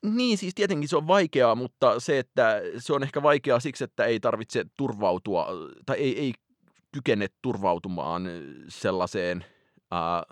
Niin, 0.04 0.38
siis 0.38 0.56
tietenkin 0.56 0.90
se 0.90 0.98
on 0.98 1.08
vaikeaa, 1.08 1.56
mutta 1.56 2.00
se, 2.00 2.20
että 2.20 2.62
se 2.78 2.94
on 2.94 3.04
ehkä 3.04 3.24
vaikeaa 3.24 3.60
siksi, 3.60 3.84
että 3.84 4.06
ei 4.06 4.20
tarvitse 4.20 4.66
turvautua, 4.78 5.48
tai 5.86 5.98
ei, 5.98 6.20
ei 6.20 6.34
kykene 6.92 7.28
turvautumaan 7.42 8.24
sellaiseen 8.68 9.46
ää, 9.92 10.24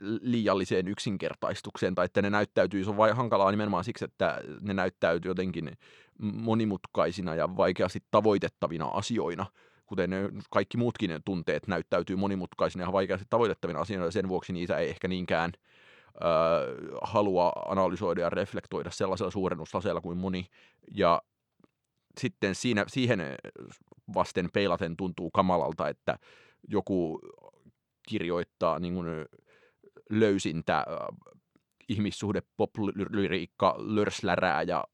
liialliseen 0.00 0.88
yksinkertaistukseen, 0.88 1.94
tai 1.94 2.04
että 2.04 2.22
ne 2.22 2.30
näyttäytyy, 2.30 2.84
se 2.84 2.90
on 2.90 2.96
vai 2.96 3.12
hankalaa 3.12 3.50
nimenomaan 3.50 3.84
siksi, 3.84 4.04
että 4.04 4.40
ne 4.60 4.74
näyttäytyy 4.74 5.30
jotenkin 5.30 5.72
monimutkaisina 6.18 7.34
ja 7.34 7.56
vaikeasti 7.56 8.02
tavoitettavina 8.10 8.86
asioina, 8.86 9.46
kuten 9.86 10.10
ne 10.10 10.30
kaikki 10.50 10.76
muutkin 10.76 11.10
tunteet 11.24 11.66
näyttäytyy 11.66 12.16
monimutkaisina 12.16 12.84
ja 12.84 12.92
vaikeasti 12.92 13.26
tavoitettavina 13.30 13.80
asioina, 13.80 14.04
ja 14.04 14.10
sen 14.12 14.28
vuoksi 14.28 14.52
niitä 14.52 14.78
ei 14.78 14.90
ehkä 14.90 15.08
niinkään 15.08 15.52
äh, 15.54 17.00
halua 17.02 17.52
analysoida 17.68 18.20
ja 18.20 18.30
reflektoida 18.30 18.90
sellaisella 18.90 19.30
suurennustaseella 19.30 20.00
kuin 20.00 20.18
moni, 20.18 20.46
ja 20.94 21.22
sitten 22.20 22.54
siinä, 22.54 22.84
siihen 22.88 23.20
vasten 24.14 24.48
peilaten 24.52 24.96
tuntuu 24.96 25.30
kamalalta, 25.30 25.88
että 25.88 26.18
joku 26.68 27.20
kirjoittaa 28.08 28.78
niin 28.78 28.94
kuin 28.94 29.06
löysintä 30.20 30.84
ihmissuhde 31.88 32.42
pop-lyriikka 32.56 33.74
lörslärää 33.78 34.62
ja 34.62 34.84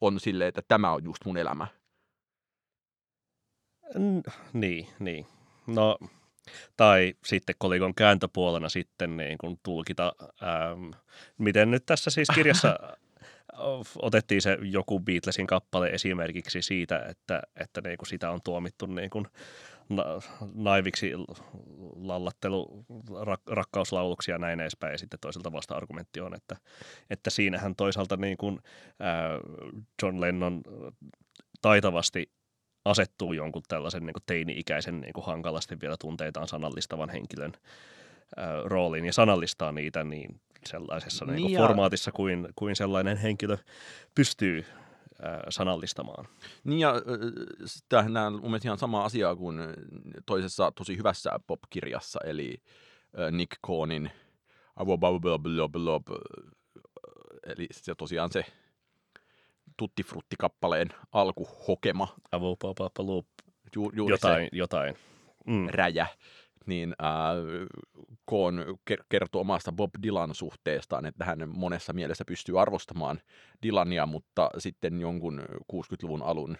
on 0.00 0.20
silleen, 0.20 0.48
että 0.48 0.62
tämä 0.68 0.92
on 0.92 1.04
just 1.04 1.24
mun 1.24 1.36
elämä. 1.36 1.66
N- 3.98 4.32
niin, 4.52 4.88
niin. 4.98 5.26
No, 5.66 5.98
tai 6.76 7.14
sitten 7.24 7.54
kolikon 7.58 7.94
kääntöpuolena 7.94 8.68
sitten 8.68 9.16
niin 9.16 9.38
kun 9.38 9.58
tulkita, 9.62 10.12
ähm, 10.42 10.90
miten 11.38 11.70
nyt 11.70 11.86
tässä 11.86 12.10
siis 12.10 12.28
kirjassa 12.34 12.78
otettiin 14.02 14.42
se 14.42 14.58
joku 14.62 15.00
Beatlesin 15.00 15.46
kappale 15.46 15.88
esimerkiksi 15.88 16.62
siitä, 16.62 16.98
että, 16.98 17.42
että 17.56 17.80
niin 17.80 17.98
kuin 17.98 18.08
sitä 18.08 18.30
on 18.30 18.40
tuomittu 18.44 18.86
niin 18.86 19.10
kuin 19.10 19.24
na- 19.24 19.30
naiviksi 20.54 21.12
lallattelu, 21.96 22.84
rak- 23.10 23.52
rakkauslauluksi 23.52 24.30
ja 24.30 24.38
näin 24.38 24.60
edespäin. 24.60 24.92
Ja 24.92 24.98
sitten 24.98 25.20
toiselta 25.20 25.52
vasta 25.52 25.74
argumentti 25.74 26.20
on, 26.20 26.34
että, 26.34 26.56
että 27.10 27.30
siinähän 27.30 27.76
toisaalta 27.76 28.16
niin 28.16 28.36
kuin, 28.36 28.58
ää, 29.00 29.30
John 30.02 30.20
Lennon 30.20 30.62
taitavasti 31.62 32.32
asettuu 32.84 33.32
jonkun 33.32 33.62
tällaisen 33.68 34.06
niin 34.06 34.14
kuin 34.14 34.22
teini-ikäisen 34.26 35.00
niin 35.00 35.12
kuin 35.12 35.26
hankalasti 35.26 35.76
vielä 35.80 35.96
tunteitaan 36.00 36.48
sanallistavan 36.48 37.10
henkilön 37.10 37.52
ää, 38.36 38.46
rooliin 38.64 39.04
ja 39.04 39.12
sanallistaa 39.12 39.72
niitä 39.72 40.04
niin 40.04 40.40
sellaisessa 40.66 41.24
niin, 41.24 41.46
niin 41.46 41.58
formaatissa 41.58 42.12
kuin, 42.12 42.48
kuin 42.56 42.76
sellainen 42.76 43.16
henkilö 43.16 43.56
pystyy 44.14 44.64
sanallistamaan. 45.48 46.28
Niin 46.64 46.80
ja 46.80 46.94
tämähän 47.88 48.16
on 48.16 48.32
mun 48.32 48.42
mielestä 48.42 48.68
ihan 48.68 48.78
sama 48.78 49.04
asia 49.04 49.36
kuin 49.36 49.58
toisessa 50.26 50.72
tosi 50.72 50.96
hyvässä 50.96 51.30
pop-kirjassa, 51.46 52.20
eli 52.24 52.62
Nick 53.30 53.52
Cohnin 53.66 54.10
Eli 57.46 57.66
se 57.72 57.94
tosiaan 57.94 58.32
se 58.32 58.44
tuttifrutti-kappaleen 59.76 60.88
alkuhokema. 61.12 62.08
Ju, 63.76 63.90
juuri 63.94 64.12
jotain, 64.12 64.48
se 64.50 64.56
jotain. 64.56 64.96
Mm. 65.46 65.66
räjä 65.68 66.06
niin 66.68 66.94
äh, 67.02 67.08
Koon 68.24 68.78
kertoo 69.08 69.40
omasta 69.40 69.72
Bob 69.72 69.90
Dylan 70.02 70.34
suhteestaan, 70.34 71.06
että 71.06 71.24
hän 71.24 71.48
monessa 71.48 71.92
mielessä 71.92 72.24
pystyy 72.24 72.60
arvostamaan 72.60 73.20
Dylania, 73.62 74.06
mutta 74.06 74.50
sitten 74.58 75.00
jonkun 75.00 75.42
60-luvun 75.72 76.22
alun 76.22 76.58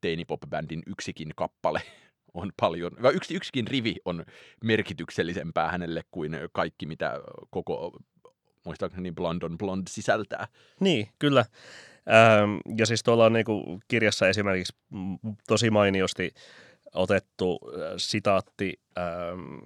teinipop-bändin 0.00 0.82
yksikin 0.86 1.32
kappale 1.36 1.82
on 2.34 2.52
paljon, 2.60 2.92
yksi, 3.14 3.34
yksikin 3.34 3.66
rivi 3.66 3.96
on 4.04 4.24
merkityksellisempää 4.64 5.70
hänelle 5.70 6.02
kuin 6.10 6.38
kaikki, 6.52 6.86
mitä 6.86 7.20
koko, 7.50 7.98
muistaakseni 8.64 9.12
Blonde 9.12 9.46
on 9.46 9.58
Blonde 9.58 9.90
sisältää. 9.90 10.48
Niin, 10.80 11.08
kyllä. 11.18 11.44
Ähm, 12.10 12.78
ja 12.78 12.86
siis 12.86 13.02
tuolla 13.02 13.24
on 13.24 13.32
niinku 13.32 13.80
kirjassa 13.88 14.28
esimerkiksi 14.28 14.76
tosi 15.46 15.70
mainiosti 15.70 16.34
otettu 16.94 17.60
äh, 17.64 17.92
sitaatti 17.96 18.80
ähm, 18.98 19.58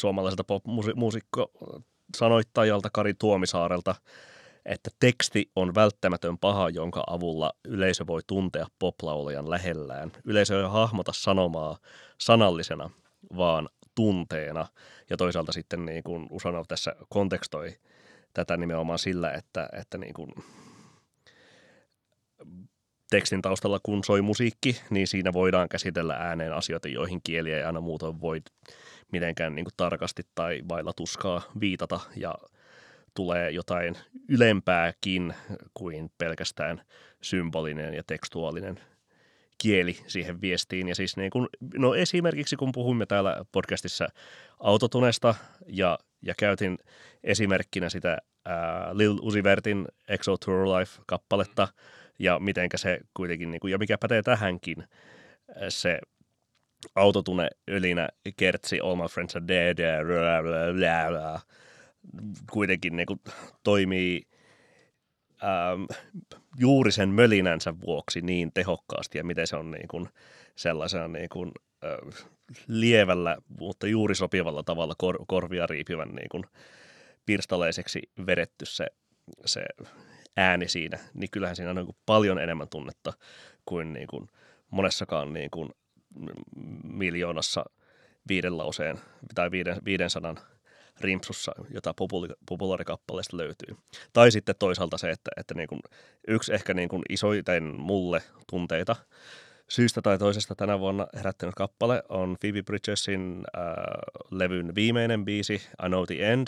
suomalaiselta 0.00 0.44
pop-muusikko 0.44 1.50
sanoittajalta 2.16 2.88
Kari 2.92 3.14
Tuomisaarelta, 3.14 3.94
että 4.66 4.90
teksti 5.00 5.50
on 5.56 5.74
välttämätön 5.74 6.38
paha, 6.38 6.70
jonka 6.70 7.04
avulla 7.06 7.52
yleisö 7.64 8.06
voi 8.06 8.20
tuntea 8.26 8.66
poplaulajan 8.78 9.50
lähellään. 9.50 10.12
Yleisö 10.24 10.62
ei 10.62 10.68
hahmota 10.68 11.12
sanomaa 11.14 11.78
sanallisena, 12.20 12.90
vaan 13.36 13.68
tunteena. 13.94 14.66
Ja 15.10 15.16
toisaalta 15.16 15.52
sitten 15.52 15.84
niin 15.84 16.02
kuin 16.02 16.26
Usanov 16.30 16.64
tässä 16.68 16.96
kontekstoi 17.08 17.76
tätä 18.34 18.56
nimenomaan 18.56 18.98
sillä, 18.98 19.32
että, 19.32 19.68
että 19.72 19.98
niin 19.98 20.14
kuin 20.14 20.32
tekstin 23.14 23.42
taustalla 23.42 23.80
kun 23.82 24.04
soi 24.04 24.22
musiikki, 24.22 24.80
niin 24.90 25.06
siinä 25.06 25.32
voidaan 25.32 25.68
käsitellä 25.68 26.14
ääneen 26.14 26.52
asioita, 26.52 26.88
joihin 26.88 27.20
kieliä 27.24 27.56
ei 27.56 27.62
aina 27.62 27.80
muutoin 27.80 28.20
voi 28.20 28.42
mitenkään 29.12 29.54
niin 29.54 29.64
kuin 29.64 29.74
tarkasti 29.76 30.22
tai 30.34 30.62
vailla 30.68 30.92
tuskaa 30.92 31.42
viitata 31.60 32.00
ja 32.16 32.34
tulee 33.14 33.50
jotain 33.50 33.96
ylempääkin 34.28 35.34
kuin 35.74 36.10
pelkästään 36.18 36.82
symbolinen 37.22 37.94
ja 37.94 38.02
tekstuaalinen 38.06 38.80
kieli 39.58 39.96
siihen 40.06 40.40
viestiin. 40.40 40.88
Ja 40.88 40.94
siis 40.94 41.16
niin 41.16 41.30
kun, 41.30 41.48
no 41.74 41.94
esimerkiksi 41.94 42.56
kun 42.56 42.72
puhuimme 42.72 43.06
täällä 43.06 43.44
podcastissa 43.52 44.08
autotunesta 44.60 45.34
ja, 45.66 45.98
ja 46.22 46.34
käytin 46.38 46.78
esimerkkinä 47.24 47.88
sitä 47.88 48.18
ää, 48.44 48.90
Lil 48.92 49.18
Uzi 49.22 49.42
Vertin 49.42 49.88
Exo 50.08 50.36
Tour 50.36 50.66
Life-kappaletta 50.66 51.68
ja 52.18 52.38
mitenkä 52.38 52.76
se 52.76 53.00
kuitenkin, 53.14 53.50
niin 53.50 53.60
kun, 53.60 53.70
ja 53.70 53.78
mikä 53.78 53.98
pätee 53.98 54.22
tähänkin, 54.22 54.84
se 55.68 55.98
autotune 56.94 57.48
ylinä 57.68 58.08
kertsi 58.36 58.80
All 58.80 58.96
My 58.96 59.08
Friends 59.10 59.36
Are 59.36 59.48
Dead, 59.48 59.76
blah, 60.06 60.42
blah, 60.42 60.74
blah, 60.76 61.08
blah, 61.08 61.46
kuitenkin 62.50 62.96
niin 62.96 63.06
kuin, 63.06 63.20
toimii 63.62 64.22
ähm, 65.44 65.84
juuri 66.58 66.92
sen 66.92 67.08
mölinänsä 67.08 67.74
vuoksi 67.80 68.20
niin 68.20 68.52
tehokkaasti 68.52 69.18
ja 69.18 69.24
miten 69.24 69.46
se 69.46 69.56
on 69.56 69.70
niin 69.70 69.88
kuin, 69.88 70.08
sellaisena 70.56 71.08
niin 71.08 71.28
kuin, 71.28 71.52
äh, 71.84 72.24
lievällä, 72.68 73.36
mutta 73.60 73.86
juuri 73.86 74.14
sopivalla 74.14 74.62
tavalla 74.62 74.94
kor- 74.98 75.24
korvia 75.28 75.66
riipivän 75.66 76.08
niin 76.08 76.28
kuin, 76.28 76.44
pirstaleiseksi 77.26 78.02
vedetty 78.26 78.66
se, 78.66 78.86
se 79.44 79.64
ääni 80.36 80.68
siinä, 80.68 80.98
niin 81.14 81.30
kyllähän 81.30 81.56
siinä 81.56 81.70
on 81.70 81.76
niin 81.76 81.86
kuin 81.86 81.96
paljon 82.06 82.38
enemmän 82.38 82.68
tunnetta 82.68 83.12
kuin, 83.64 83.92
niin 83.92 84.06
kuin 84.06 84.28
monessakaan 84.70 85.32
niin 85.32 85.50
kuin 85.50 85.70
miljoonassa 86.84 87.64
viiden 88.28 88.58
lauseen 88.58 89.00
tai 89.34 89.50
viiden, 89.50 89.76
viiden 89.84 90.10
sanan 90.10 90.38
rimpsussa, 91.00 91.52
jota 91.70 91.94
populaarikappaleesta 92.48 93.36
löytyy. 93.36 93.76
Tai 94.12 94.30
sitten 94.30 94.54
toisaalta 94.58 94.98
se, 94.98 95.10
että, 95.10 95.30
että 95.36 95.54
niin 95.54 95.68
kuin 95.68 95.80
yksi 96.28 96.54
ehkä 96.54 96.74
niin 96.74 96.88
kuin 96.88 97.02
isoiten 97.08 97.64
mulle 97.80 98.22
tunteita 98.50 98.96
syystä 99.68 100.02
tai 100.02 100.18
toisesta 100.18 100.54
tänä 100.54 100.78
vuonna 100.80 101.06
herättänyt 101.16 101.54
kappale 101.54 102.02
on 102.08 102.36
Phoebe 102.40 102.62
Bridgesin 102.62 103.44
äh, 103.56 103.62
levyn 104.30 104.74
viimeinen 104.74 105.24
biisi, 105.24 105.54
I 105.54 105.88
Know 105.88 106.04
the 106.06 106.32
End. 106.32 106.46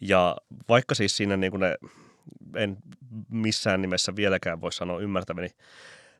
Ja 0.00 0.36
vaikka 0.68 0.94
siis 0.94 1.16
siinä 1.16 1.36
niin 1.36 1.50
kuin 1.50 1.60
ne, 1.60 1.76
en 2.56 2.76
missään 3.30 3.82
nimessä 3.82 4.16
vieläkään 4.16 4.60
voi 4.60 4.72
sanoa 4.72 5.00
ymmärtäväni 5.00 5.48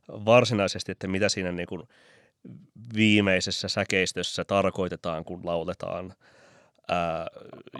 varsinaisesti, 0.09 0.93
että 0.93 1.09
mitä 1.09 1.29
siinä 1.29 1.53
niin 1.53 1.67
kuin 1.67 1.83
viimeisessä 2.95 3.69
säkeistössä 3.69 4.45
tarkoitetaan, 4.45 5.25
kun 5.25 5.41
lauletaan– 5.45 6.15
Ää, 6.89 7.27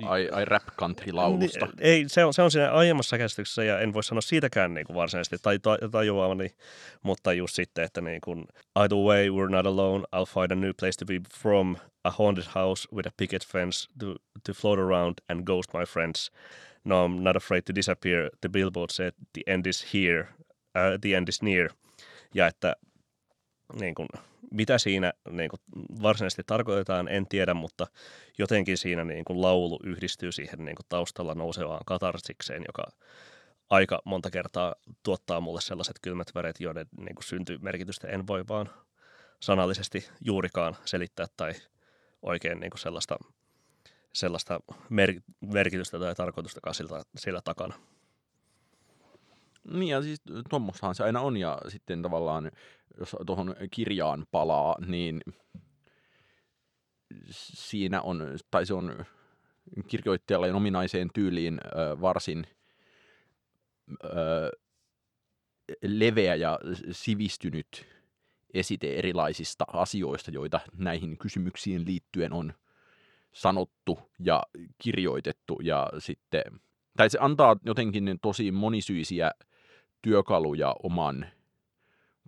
ai, 0.02 0.29
ai 0.33 0.45
rap 0.45 0.62
country 0.79 1.12
laulusta. 1.12 1.67
Niin, 1.67 1.75
ei, 1.79 2.05
se 2.07 2.25
on, 2.25 2.35
se 2.35 2.43
on 2.43 2.50
siinä 2.50 2.73
aiemmassa 2.73 3.19
käsityksessä 3.19 3.64
ja 3.64 3.81
en 3.81 3.95
voi 3.95 4.05
sanoa 4.05 4.21
siitäkään 4.21 4.75
niin 4.75 4.87
kuin 4.87 4.97
varsinaisesti 4.97 5.37
tai, 5.43 5.59
tajuavani, 5.91 6.55
mutta 7.02 7.33
just 7.33 7.55
sitten, 7.55 7.85
että 7.85 8.00
niin 8.00 8.21
kuin, 8.21 8.45
either 8.76 8.99
way 8.99 9.29
we're 9.29 9.50
not 9.50 9.67
alone, 9.67 10.05
I'll 10.17 10.41
find 10.41 10.50
a 10.50 10.55
new 10.55 10.71
place 10.81 10.97
to 10.99 11.05
be 11.05 11.21
from, 11.41 11.76
a 12.05 12.11
haunted 12.11 12.45
house 12.55 12.88
with 12.95 13.09
a 13.09 13.12
picket 13.17 13.47
fence 13.47 13.88
to, 13.99 14.14
to 14.47 14.52
float 14.52 14.79
around 14.79 15.14
and 15.29 15.45
ghost 15.45 15.75
my 15.75 15.85
friends. 15.85 16.33
No, 16.84 17.06
I'm 17.06 17.22
not 17.22 17.36
afraid 17.36 17.62
to 17.62 17.74
disappear. 17.74 18.30
The 18.40 18.48
billboard 18.48 18.90
said 18.90 19.12
the 19.32 19.42
end 19.46 19.66
is 19.66 19.94
here, 19.94 20.28
uh, 20.76 20.98
the 21.00 21.16
end 21.16 21.28
is 21.28 21.42
near. 21.42 21.68
Ja 22.34 22.47
että 22.47 22.76
niin 23.80 23.95
kuin, 23.95 24.08
mitä 24.50 24.78
siinä 24.78 25.12
niin 25.30 25.50
kuin, 25.50 25.60
varsinaisesti 26.02 26.42
tarkoitetaan, 26.47 27.08
en 27.08 27.26
tiedä, 27.26 27.54
mutta 27.54 27.86
jotenkin 28.38 28.78
siinä 28.78 29.04
niin 29.04 29.25
kuin, 29.25 29.42
laulu 29.42 29.80
yhdistyy 29.84 30.32
siihen 30.32 30.64
niin 30.64 30.76
kuin, 30.76 30.86
taustalla 30.88 31.34
nousevaan 31.34 31.84
katarsikseen, 31.86 32.64
joka 32.66 32.84
aika 33.71 34.02
monta 34.04 34.30
kertaa 34.30 34.75
tuottaa 35.02 35.40
mulle 35.40 35.60
sellaiset 35.60 35.97
kylmät 36.02 36.34
väret, 36.34 36.60
joiden 36.60 36.86
niin 36.97 37.14
kuin, 37.14 37.25
syntyy 37.25 37.58
merkitystä 37.58 38.08
en 38.08 38.26
voi 38.26 38.45
vaan 38.49 38.71
sanallisesti 39.40 40.08
juurikaan 40.21 40.76
selittää 40.84 41.26
tai 41.36 41.52
oikein 42.23 42.60
niin 42.60 42.71
kuin, 42.71 42.80
sellaista, 42.80 43.16
sellaista 44.12 44.60
mer- 44.90 45.20
merkitystä 45.40 45.98
tai 45.98 46.14
tarkoitustakaan 46.14 46.75
sillä, 46.75 47.02
sillä 47.16 47.40
takana. 47.44 47.75
Niin 49.70 49.88
ja 49.88 50.02
siis 50.02 50.22
tuommoistahan 50.50 50.94
se 50.94 51.04
aina 51.04 51.20
on 51.20 51.36
ja 51.36 51.58
sitten 51.68 52.02
tavallaan 52.02 52.50
jos 52.98 53.16
tuohon 53.26 53.56
kirjaan 53.70 54.26
palaa, 54.30 54.76
niin 54.86 55.20
siinä 57.30 58.02
on, 58.02 58.38
tai 58.50 58.66
se 58.66 58.75
on 58.75 59.04
kirjoittajalle 59.86 60.52
ominaiseen 60.52 61.10
tyyliin 61.14 61.60
ö, 61.64 62.00
varsin 62.00 62.46
ö, 64.04 64.50
leveä 65.82 66.34
ja 66.34 66.58
sivistynyt 66.90 67.86
esite 68.54 68.94
erilaisista 68.94 69.64
asioista, 69.72 70.30
joita 70.30 70.60
näihin 70.76 71.18
kysymyksiin 71.18 71.84
liittyen 71.84 72.32
on 72.32 72.54
sanottu 73.32 73.99
ja 74.18 74.42
kirjoitettu 74.78 75.58
ja 75.62 75.88
sitten, 75.99 76.42
tai 76.97 77.10
se 77.10 77.18
antaa 77.21 77.56
jotenkin 77.64 78.18
tosi 78.23 78.52
monisyisiä 78.52 79.30
työkaluja 80.02 80.75
oman 80.82 81.26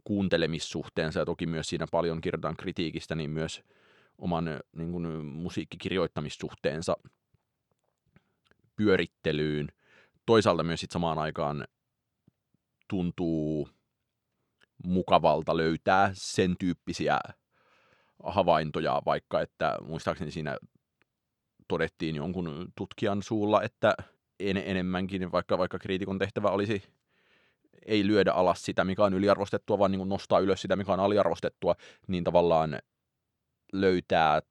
kuuntelemissuhteensa 0.04 1.20
ja 1.20 1.24
toki 1.24 1.46
myös 1.46 1.68
siinä 1.68 1.86
paljon 1.90 2.20
kirjoitetaan 2.20 2.56
kritiikistä, 2.56 3.14
niin 3.14 3.30
myös 3.30 3.62
oman 4.18 4.44
niin 4.76 4.92
kuin, 4.92 5.26
musiikkikirjoittamissuhteensa 5.26 6.96
pyörittelyyn. 8.76 9.68
Toisaalta 10.26 10.62
myös 10.62 10.80
sit 10.80 10.90
samaan 10.90 11.18
aikaan 11.18 11.64
tuntuu 12.88 13.68
mukavalta 14.84 15.56
löytää 15.56 16.10
sen 16.12 16.54
tyyppisiä 16.58 17.18
havaintoja, 18.24 19.02
vaikka 19.06 19.40
että 19.40 19.78
muistaakseni 19.82 20.30
siinä 20.30 20.56
todettiin 21.68 22.16
jonkun 22.16 22.68
tutkijan 22.76 23.22
suulla, 23.22 23.62
että 23.62 23.94
en, 24.40 24.56
enemmänkin, 24.56 25.32
vaikka, 25.32 25.58
vaikka 25.58 25.78
kriitikon 25.78 26.18
tehtävä 26.18 26.48
olisi 26.48 26.82
ei 27.86 28.06
lyödä 28.06 28.32
alas 28.32 28.64
sitä, 28.64 28.84
mikä 28.84 29.04
on 29.04 29.14
yliarvostettua, 29.14 29.78
vaan 29.78 29.90
niin 29.92 30.08
nostaa 30.08 30.40
ylös 30.40 30.62
sitä, 30.62 30.76
mikä 30.76 30.92
on 30.92 31.00
aliarvostettua, 31.00 31.74
niin 32.08 32.24
tavallaan 32.24 32.78
löytää 33.72 34.42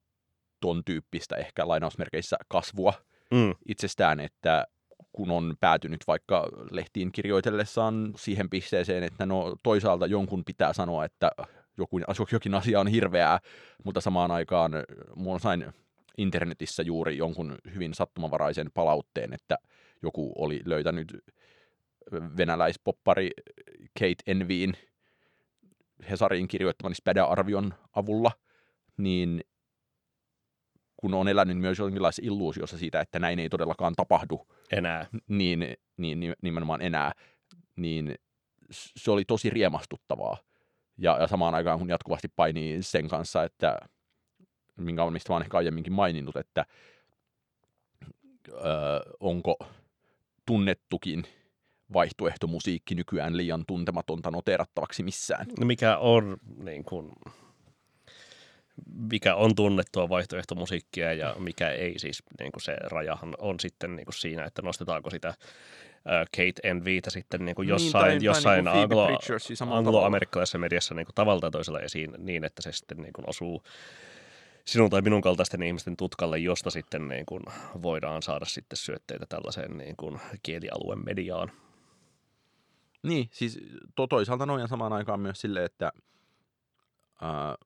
ton 0.60 0.84
tyyppistä 0.84 1.36
ehkä 1.36 1.68
lainausmerkeissä 1.68 2.36
kasvua 2.48 2.92
mm. 3.30 3.54
itsestään, 3.68 4.20
että 4.20 4.66
kun 5.12 5.30
on 5.30 5.54
päätynyt 5.60 6.00
vaikka 6.06 6.48
lehtiin 6.70 7.12
kirjoitellessaan 7.12 8.12
siihen 8.16 8.50
pisteeseen, 8.50 9.02
että 9.02 9.26
no 9.26 9.56
toisaalta 9.62 10.06
jonkun 10.06 10.44
pitää 10.44 10.72
sanoa, 10.72 11.04
että 11.04 11.30
joku, 11.78 12.00
jokin 12.32 12.54
asia 12.54 12.80
on 12.80 12.86
hirveää, 12.86 13.40
mutta 13.84 14.00
samaan 14.00 14.30
aikaan 14.30 14.72
mulla 15.16 15.38
sain 15.38 15.72
internetissä 16.18 16.82
juuri 16.82 17.16
jonkun 17.16 17.58
hyvin 17.74 17.94
sattumavaraisen 17.94 18.70
palautteen, 18.74 19.32
että 19.32 19.58
joku 20.02 20.32
oli 20.38 20.60
löytänyt 20.64 21.24
venäläispoppari 22.36 23.30
Kate 23.98 24.22
Envyin 24.26 24.74
Hesarin 26.10 26.48
kirjoittaman 26.48 26.94
Spädä-arvion 26.94 27.74
avulla, 27.92 28.30
niin 28.96 29.40
kun 30.96 31.14
on 31.14 31.28
elänyt 31.28 31.58
myös 31.58 31.78
jonkinlaisessa 31.78 32.22
illuusiossa 32.24 32.78
siitä, 32.78 33.00
että 33.00 33.18
näin 33.18 33.38
ei 33.38 33.48
todellakaan 33.48 33.94
tapahdu. 33.94 34.46
Enää. 34.72 35.06
Niin, 35.28 35.76
niin 35.96 36.34
nimenomaan 36.42 36.82
enää. 36.82 37.12
Niin 37.76 38.14
se 38.70 39.10
oli 39.10 39.24
tosi 39.24 39.50
riemastuttavaa. 39.50 40.36
Ja, 40.98 41.18
ja 41.20 41.26
samaan 41.26 41.54
aikaan 41.54 41.78
kun 41.78 41.88
jatkuvasti 41.88 42.28
painii 42.36 42.82
sen 42.82 43.08
kanssa, 43.08 43.44
että 43.44 43.78
minkä 44.76 45.10
mistä 45.10 45.32
mä 45.32 45.34
oon 45.34 45.42
ehkä 45.42 45.56
aiemminkin 45.56 45.92
maininnut, 45.92 46.36
että 46.36 46.66
öö, 48.48 48.62
onko 49.20 49.56
tunnettukin 50.46 51.24
vaihtoehtomusiikki 51.92 52.94
nykyään 52.94 53.36
liian 53.36 53.64
tuntematonta 53.66 54.30
noterattavaksi 54.30 55.02
missään. 55.02 55.46
No 55.60 55.66
mikä 55.66 55.98
on 55.98 56.36
niin 56.64 56.84
kuin, 56.84 57.12
mikä 59.10 59.34
on 59.34 59.54
tunnettua 59.54 60.08
vaihtoehtomusiikkia 60.08 61.12
ja 61.12 61.36
mikä 61.38 61.70
ei 61.70 61.98
siis, 61.98 62.22
niin 62.38 62.52
kuin 62.52 62.62
se 62.62 62.76
rajahan 62.82 63.34
on 63.38 63.60
sitten 63.60 63.96
niin 63.96 64.06
kuin 64.06 64.14
siinä, 64.14 64.44
että 64.44 64.62
nostetaanko 64.62 65.10
sitä 65.10 65.34
Kate 66.36 66.60
Envytä 66.68 67.10
sitten 67.10 67.44
niin 67.44 67.54
kuin 67.54 67.66
Niin, 67.66 67.70
jossain, 67.70 68.04
tai- 68.04 68.18
tai 68.18 68.24
jossain 68.24 68.64
niin 68.64 68.88
kuin 68.88 69.00
anglo, 69.60 69.74
angloamerikkalaisessa 69.76 70.58
mediassa 70.58 70.94
niin 70.94 71.06
kuin 71.06 71.14
tavalla 71.14 71.40
tai 71.40 71.50
toisella 71.50 71.80
esiin 71.80 72.14
niin, 72.18 72.44
että 72.44 72.62
se 72.62 72.72
sitten 72.72 72.98
niin 72.98 73.12
kuin 73.12 73.28
osuu 73.28 73.62
sinun 74.64 74.90
tai 74.90 75.02
minun 75.02 75.20
kaltaisten 75.20 75.62
ihmisten 75.62 75.96
tutkalle, 75.96 76.38
josta 76.38 76.70
sitten 76.70 77.08
niin 77.08 77.26
kuin 77.26 77.42
voidaan 77.82 78.22
saada 78.22 78.44
sitten 78.44 78.76
syötteitä 78.76 79.26
tällaiseen 79.28 79.78
niin 79.78 79.96
kuin 79.96 80.20
kielialueen 80.42 81.04
mediaan. 81.04 81.50
Niin, 83.02 83.28
siis 83.32 83.58
to, 83.96 84.06
toisaalta 84.06 84.46
noin 84.46 84.68
samaan 84.68 84.92
aikaan 84.92 85.20
myös 85.20 85.40
silleen, 85.40 85.64
että 85.64 85.92
ää, 87.20 87.56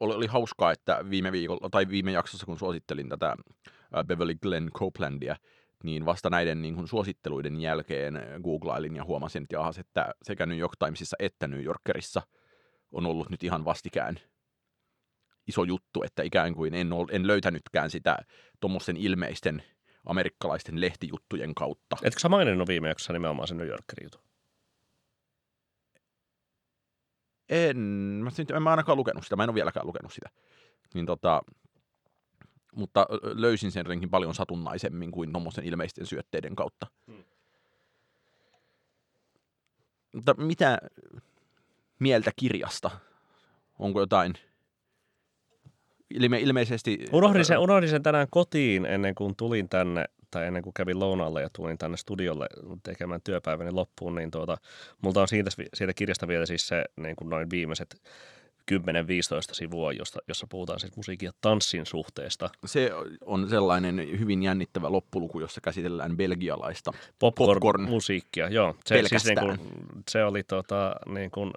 oli, 0.00 0.14
oli 0.14 0.26
hauskaa, 0.26 0.72
että 0.72 1.04
viime 1.10 1.32
viikolla, 1.32 1.70
tai 1.70 1.88
viime 1.88 2.12
jaksossa, 2.12 2.46
kun 2.46 2.58
suosittelin 2.58 3.08
tätä 3.08 3.36
ää, 3.92 4.04
Beverly 4.04 4.34
Glenn 4.34 4.70
Copelandia, 4.70 5.36
niin 5.84 6.06
vasta 6.06 6.30
näiden 6.30 6.62
niin 6.62 6.74
kuin, 6.74 6.88
suositteluiden 6.88 7.60
jälkeen 7.60 8.20
googlailin 8.42 8.96
ja 8.96 9.04
huomasin, 9.04 9.42
että, 9.42 9.56
jahas, 9.56 9.78
että 9.78 10.14
sekä 10.22 10.46
New 10.46 10.58
York 10.58 10.72
Timesissa 10.78 11.16
että 11.18 11.46
New 11.48 11.62
Yorkerissa 11.62 12.22
on 12.92 13.06
ollut 13.06 13.30
nyt 13.30 13.42
ihan 13.44 13.64
vastikään 13.64 14.18
iso 15.46 15.64
juttu, 15.64 16.02
että 16.02 16.22
ikään 16.22 16.54
kuin 16.54 16.74
en, 16.74 16.92
ol, 16.92 17.06
en 17.10 17.26
löytänytkään 17.26 17.90
sitä 17.90 18.18
tuommoisten 18.60 18.96
ilmeisten 18.96 19.62
amerikkalaisten 20.06 20.80
lehtijuttujen 20.80 21.54
kautta. 21.54 21.96
Etkö 22.02 22.20
sä 22.20 22.28
maininnut 22.28 22.68
viime 22.68 22.88
jaksossa 22.88 23.12
nimenomaan 23.12 23.48
sen 23.48 23.56
New 23.56 23.68
Yorkerin 23.68 24.04
jutun? 24.06 24.22
En, 27.48 27.78
mä, 27.78 28.30
en 28.56 28.62
mä 28.62 28.70
ainakaan 28.70 28.98
lukenut 28.98 29.22
sitä, 29.24 29.36
mä 29.36 29.42
en 29.42 29.50
ole 29.50 29.54
vieläkään 29.54 29.86
lukenut 29.86 30.12
sitä. 30.12 30.28
Niin 30.94 31.06
tota, 31.06 31.42
mutta 32.76 33.06
löysin 33.22 33.72
sen 33.72 33.80
jotenkin 33.80 34.10
paljon 34.10 34.34
satunnaisemmin 34.34 35.10
kuin 35.10 35.32
tuommoisen 35.32 35.64
ilmeisten 35.64 36.06
syötteiden 36.06 36.56
kautta. 36.56 36.86
Hmm. 37.06 37.24
Mutta 40.14 40.34
mitä 40.34 40.78
mieltä 41.98 42.30
kirjasta? 42.36 42.90
Onko 43.78 44.00
jotain 44.00 44.34
ilme, 46.14 46.40
ilmeisesti... 46.40 46.98
Unohdin 47.12 47.44
sen, 47.44 47.58
unohdin 47.58 47.90
sen 47.90 48.02
tänään 48.02 48.26
kotiin 48.30 48.86
ennen 48.86 49.14
kuin 49.14 49.36
tulin 49.36 49.68
tänne, 49.68 50.04
tai 50.30 50.46
ennen 50.46 50.62
kuin 50.62 50.74
kävin 50.74 50.98
lounaalle 50.98 51.42
ja 51.42 51.48
tulin 51.56 51.78
tänne 51.78 51.96
studiolle 51.96 52.46
tekemään 52.82 53.20
työpäiväni 53.24 53.70
loppuun, 53.70 54.14
niin 54.14 54.30
tuota, 54.30 54.56
multa 55.02 55.20
on 55.20 55.28
siitä, 55.28 55.50
siitä 55.74 55.92
kirjasta 55.92 56.28
vielä 56.28 56.46
siis 56.46 56.68
se 56.68 56.84
niin 56.96 57.16
kuin 57.16 57.30
noin 57.30 57.50
viimeiset 57.50 58.02
10-15 58.72 58.74
sivua, 59.52 59.92
josta, 59.92 60.18
jossa 60.28 60.46
puhutaan 60.50 60.80
siis 60.80 60.96
musiikin 60.96 61.26
ja 61.26 61.32
tanssin 61.40 61.86
suhteesta. 61.86 62.50
Se 62.66 62.90
on 63.24 63.48
sellainen 63.50 63.96
hyvin 63.96 64.42
jännittävä 64.42 64.92
loppuluku, 64.92 65.40
jossa 65.40 65.60
käsitellään 65.60 66.16
belgialaista. 66.16 66.92
Popcorn-musiikkia, 67.18 68.48
joo. 68.48 68.76
Se, 68.84 69.02
siis 69.08 69.24
niin 69.24 69.38
kuin, 69.38 69.58
se 70.10 70.24
oli 70.24 70.42
tota, 70.42 70.94
niin 71.06 71.30
kuin, 71.30 71.52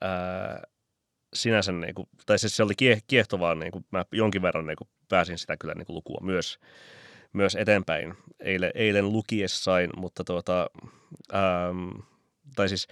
ää, 0.00 0.62
sinänsä, 1.34 1.72
niin 1.72 1.94
kuin, 1.94 2.08
tai 2.26 2.38
siis 2.38 2.56
se 2.56 2.62
oli 2.62 2.74
kie- 2.82 3.00
kiehtovaa, 3.06 3.54
niin 3.54 3.72
kuin, 3.72 3.84
mä 3.90 4.04
jonkin 4.12 4.42
verran 4.42 4.66
niin 4.66 4.76
kuin, 4.76 4.88
pääsin 5.08 5.38
sitä 5.38 5.56
kyllä 5.56 5.74
niin 5.74 5.86
kuin, 5.86 5.94
lukua 5.96 6.20
myös, 6.22 6.58
myös 7.32 7.54
eteenpäin 7.54 8.14
eilen, 8.40 8.70
eilen 8.74 9.12
lukiessain, 9.12 9.90
mutta 9.96 10.24
tuota, 10.24 10.70
äm, 11.34 12.02
tai 12.56 12.68
siis 12.68 12.88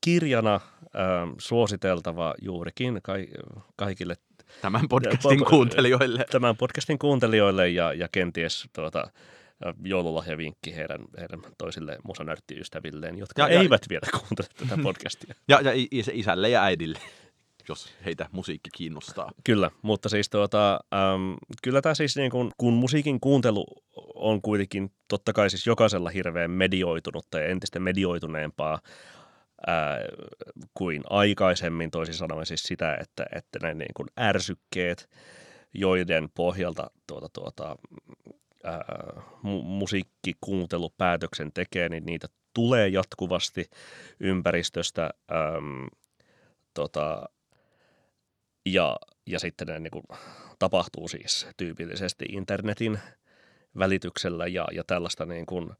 kirjana 0.00 0.54
äm, 0.54 1.34
suositeltava 1.38 2.34
juurikin 2.42 3.00
kai, 3.02 3.28
kaikille 3.76 4.16
Tämän 4.60 4.88
podcastin 4.88 5.44
kuuntelijoille. 5.44 6.24
tämän 6.30 6.56
podcastin 6.56 6.98
kuuntelijoille 6.98 7.68
ja, 7.68 7.92
ja 7.92 8.08
kenties 8.12 8.68
tuota, 8.72 9.10
joululahjavinkki 9.84 10.76
heidän, 10.76 11.00
heidän 11.20 11.40
toisille 11.58 11.98
musanörttiystävilleen, 12.04 13.18
jotka 13.18 13.42
Ja- 13.42 13.48
ja, 13.48 13.54
ja- 13.54 13.60
eivät 13.60 13.82
vielä 13.88 14.06
kuuntele 14.20 14.48
tätä 14.56 14.82
podcastia. 14.82 15.34
Ja, 15.48 15.60
ja 15.60 15.70
isälle 16.12 16.48
ja 16.48 16.62
äidille, 16.62 16.98
jos 17.68 17.94
heitä 18.04 18.28
musiikki 18.32 18.70
kiinnostaa. 18.74 19.30
Kyllä, 19.44 19.70
mutta 19.82 20.08
siis 20.08 20.30
tuota, 20.30 20.72
äm, 20.74 21.36
kyllä 21.62 21.82
tämä 21.82 21.94
siis 21.94 22.16
niin 22.16 22.30
kun, 22.30 22.50
kun 22.56 22.72
musiikin 22.74 23.20
kuuntelu 23.20 23.66
on 24.14 24.42
kuitenkin 24.42 24.92
totta 25.08 25.32
kai 25.32 25.50
siis 25.50 25.66
jokaisella 25.66 26.10
hirveän 26.10 26.50
medioitunutta 26.50 27.38
ja 27.38 27.46
entistä 27.46 27.80
medioituneempaa 27.80 28.80
ää, 29.66 29.98
kuin 30.74 31.02
aikaisemmin, 31.10 31.90
toisin 31.90 32.14
sanoen 32.14 32.46
siis 32.46 32.62
sitä, 32.62 32.96
että, 33.00 33.26
että 33.34 33.58
ne 33.62 33.74
niin 33.74 33.94
kuin 33.96 34.08
ärsykkeet, 34.20 35.08
joiden 35.74 36.28
pohjalta 36.34 36.90
tuota, 37.06 37.28
tuota, 37.32 37.76
ää, 38.64 39.22
mu- 39.44 39.62
musiikkikuuntelupäätöksen 39.62 41.52
tekee, 41.52 41.88
niin 41.88 42.06
niitä 42.06 42.28
tulee 42.54 42.88
jatkuvasti 42.88 43.70
ympäristöstä. 44.20 45.10
Äm, 45.32 45.86
tota, 46.74 47.28
ja, 48.66 48.96
ja 49.26 49.38
sitten 49.38 49.66
ne 49.66 49.78
niin 49.78 49.90
kuin, 49.90 50.04
tapahtuu 50.58 51.08
siis 51.08 51.46
tyypillisesti 51.56 52.24
internetin 52.28 52.98
välityksellä 53.78 54.46
ja, 54.46 54.66
ja 54.72 54.84
tällaista 54.84 55.26
niin 55.26 55.46
kuin, 55.46 55.70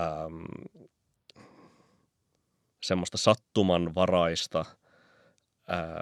äm, 0.00 0.44
semmoista 2.82 3.18
sattumanvaraista 3.18 4.64
ää, 5.68 6.00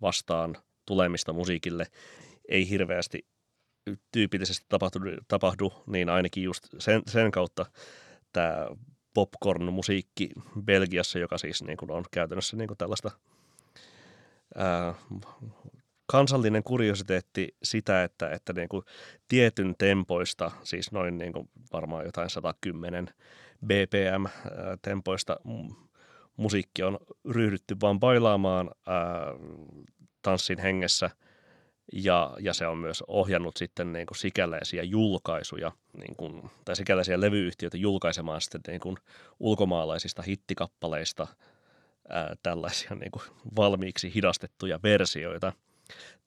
vastaan 0.00 0.56
tulemista 0.86 1.32
musiikille 1.32 1.86
ei 2.48 2.68
hirveästi 2.68 3.26
tyypillisesti 4.12 4.66
tapahdu, 4.68 4.98
tapahdu 5.28 5.72
niin 5.86 6.08
ainakin 6.08 6.42
just 6.42 6.68
sen, 6.78 7.02
sen 7.06 7.30
kautta 7.30 7.66
tämä 8.32 8.66
popcorn-musiikki 9.14 10.28
Belgiassa, 10.64 11.18
joka 11.18 11.38
siis 11.38 11.62
niin 11.62 11.76
kuin 11.76 11.90
on 11.90 12.04
käytännössä 12.10 12.56
niin 12.56 12.68
kuin 12.68 12.78
tällaista 12.78 13.10
ää, 14.54 14.94
kansallinen 16.06 16.62
kuriositeetti 16.62 17.48
sitä, 17.62 18.04
että, 18.04 18.30
että 18.30 18.52
niin 18.52 18.68
kuin 18.68 18.84
tietyn 19.28 19.74
tempoista, 19.78 20.50
siis 20.62 20.92
noin 20.92 21.18
niin 21.18 21.32
kuin 21.32 21.50
varmaan 21.72 22.04
jotain 22.04 22.30
110 22.30 23.08
BPM-tempoista 23.66 25.36
musiikki 26.36 26.82
on 26.82 26.98
ryhdytty 27.30 27.76
vaan 27.80 28.00
bailaamaan 28.00 28.70
ää, 28.86 29.26
tanssin 30.22 30.58
hengessä 30.58 31.10
ja, 31.92 32.36
ja 32.40 32.54
se 32.54 32.66
on 32.66 32.78
myös 32.78 33.04
ohjannut 33.08 33.56
sitten 33.56 33.92
niin 33.92 34.06
kuin 34.06 34.18
sikäläisiä 34.18 34.82
julkaisuja, 34.82 35.72
niin 35.98 36.16
kuin, 36.16 36.50
tai 36.64 36.76
sikäläisiä 36.76 37.20
levyyhtiöitä 37.20 37.76
julkaisemaan 37.76 38.40
sitten 38.40 38.60
niin 38.66 38.80
kuin 38.80 38.96
ulkomaalaisista 39.40 40.22
hittikappaleista 40.22 41.26
ää, 42.08 42.34
tällaisia 42.42 42.94
niin 42.94 43.10
kuin 43.10 43.22
valmiiksi 43.56 44.14
hidastettuja 44.14 44.80
versioita. 44.82 45.52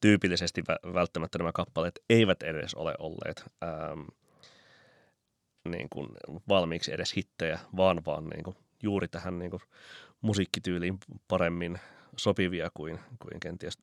Tyypillisesti 0.02 0.62
vä- 0.62 0.94
välttämättä 0.94 1.38
nämä 1.38 1.52
kappaleet 1.52 2.00
eivät 2.10 2.44
edes 2.44 2.76
ole 2.76 2.96
olleet 3.00 3.44
ää, 3.62 3.96
niin 5.70 5.88
kuin 5.90 6.10
valmiiksi 6.50 6.94
edes 6.94 7.16
hittejä, 7.16 7.60
vaan 7.78 8.06
vaan 8.06 8.28
niin 8.30 8.44
kuin 8.44 8.56
juuri 8.84 9.08
tähän 9.08 9.40
niin 9.40 9.52
kuin 9.52 9.62
musiikkityyliin 10.22 10.98
paremmin 11.28 11.80
sopivia 12.18 12.70
kuin, 12.74 13.00
kuin 13.20 13.40
kenties 13.40 13.78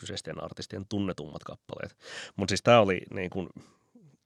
kyseisten 0.00 0.44
artistien 0.44 0.86
tunnetummat 0.88 1.44
kappaleet. 1.44 1.96
Mutta 2.36 2.50
siis 2.50 2.62
tämä 2.62 2.80
oli 2.80 3.00
niin 3.14 3.30
kuin 3.30 3.48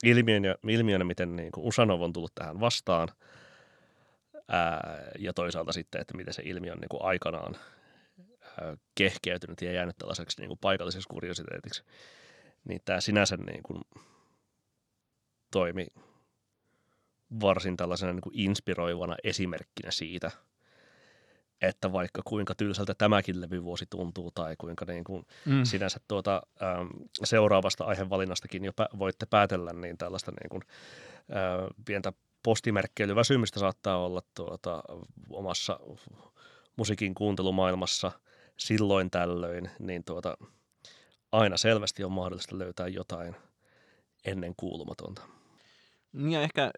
ilmiönä, 0.05 0.55
ilmiönä, 0.69 1.05
miten 1.05 1.37
niin 1.37 1.53
kuin 1.53 1.67
Usanov 1.67 2.01
on 2.01 2.13
tullut 2.13 2.35
tähän 2.35 2.61
vastaan 2.61 3.09
ää, 4.49 5.03
ja 5.19 5.33
toisaalta 5.33 5.73
sitten, 5.73 6.01
että 6.01 6.17
miten 6.17 6.35
se 6.35 6.43
ilmiö 6.45 6.73
on 6.73 6.79
niin 6.79 6.89
kuin 6.89 7.03
aikanaan 7.03 7.57
ää, 8.61 8.77
kehkeytynyt 8.95 9.61
ja 9.63 9.73
jäänyt 9.73 9.99
tällaiseksi 9.99 10.41
niin 10.41 10.49
kuin 10.49 10.59
paikalliseksi 10.59 11.09
kuriositeetiksi. 11.09 11.83
Niin 12.65 12.81
tämä 12.85 13.01
sinänsä 13.01 13.37
niin 13.37 13.63
kuin 13.63 13.81
toimi 15.51 15.87
varsin 17.41 17.77
tällaisena 17.77 18.13
niin 18.13 18.21
kuin 18.21 18.39
inspiroivana 18.39 19.17
esimerkkinä 19.25 19.91
siitä, 19.91 20.31
että 21.63 21.93
vaikka 21.93 22.23
kuinka 22.25 22.55
tylsältä 22.55 22.95
tämäkin 22.95 23.41
levyvuosi 23.41 23.87
tuntuu 23.91 24.31
tai 24.31 24.55
kuinka 24.59 24.85
niin 24.85 25.05
kuin 25.05 25.27
Mm. 25.47 25.65
sinänsä 25.65 26.01
tuota, 26.09 26.43
äm, 26.63 26.89
seuraavasta 27.25 27.85
aihevalinnastakin 27.85 28.65
jo 28.65 28.73
pä- 28.73 28.99
voitte 28.99 29.27
päätellä, 29.27 29.73
niin 29.73 29.99
tällaista 29.99 30.31
niin 30.31 30.51
kuin, 30.51 30.63
ää, 31.31 31.69
pientä 31.85 32.13
postimerkkeilyväsymystä 32.43 33.61
saattaa 33.61 34.05
olla 34.05 34.23
tuota, 34.35 34.83
omassa 35.31 35.81
musiikin 36.77 37.15
kuuntelumaailmassa 37.15 38.13
silloin 38.57 39.11
tällöin, 39.11 39.71
niin 39.79 40.05
tuota, 40.05 40.37
aina 41.33 41.57
selvästi 41.57 42.05
on 42.05 42.13
mahdollista 42.13 42.59
löytää 42.59 42.89
jotain 42.89 43.37
ennen 44.25 44.55
kuulumatonta. 44.57 45.23
Niin 46.13 46.31
Ja 46.33 46.43
ehkä 46.43 46.65
äh, 46.65 46.71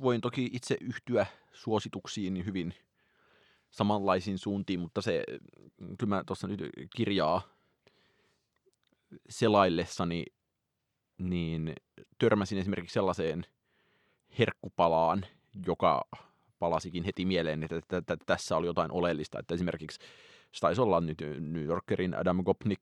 voin 0.00 0.20
toki 0.20 0.50
itse 0.52 0.76
yhtyä 0.80 1.26
suosituksiin 1.52 2.46
hyvin 2.46 2.74
samanlaisiin 3.70 4.38
suuntiin, 4.38 4.80
mutta 4.80 5.02
se, 5.02 5.24
kyllä 5.98 6.16
mä 6.16 6.24
tuossa 6.26 6.46
nyt 6.48 6.60
kirjaa 6.96 7.42
selaillessani, 9.28 10.24
niin 11.18 11.72
törmäsin 12.18 12.58
esimerkiksi 12.58 12.94
sellaiseen 12.94 13.44
herkkupalaan, 14.38 15.26
joka 15.66 16.04
palasikin 16.58 17.04
heti 17.04 17.24
mieleen, 17.24 17.62
että, 17.62 17.76
että, 17.76 17.96
että 17.96 18.16
tässä 18.26 18.56
oli 18.56 18.66
jotain 18.66 18.92
oleellista. 18.92 19.38
Että 19.38 19.54
esimerkiksi 19.54 19.98
se 20.52 20.60
taisi 20.60 20.80
olla 20.80 21.00
nyt 21.00 21.18
New 21.40 21.64
Yorkerin 21.64 22.14
Adam 22.14 22.44
Gopnik, 22.44 22.80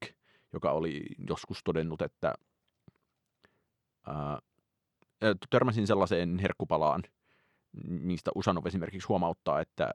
joka 0.53 0.71
oli 0.71 1.03
joskus 1.29 1.61
todennut, 1.65 2.03
että 2.03 2.35
ää, 4.07 4.39
törmäsin 5.51 5.87
sellaiseen 5.87 6.39
herkkupalaan, 6.39 7.03
mistä 7.85 8.31
Usanov 8.35 8.67
esimerkiksi 8.67 9.09
huomauttaa, 9.09 9.61
että 9.61 9.91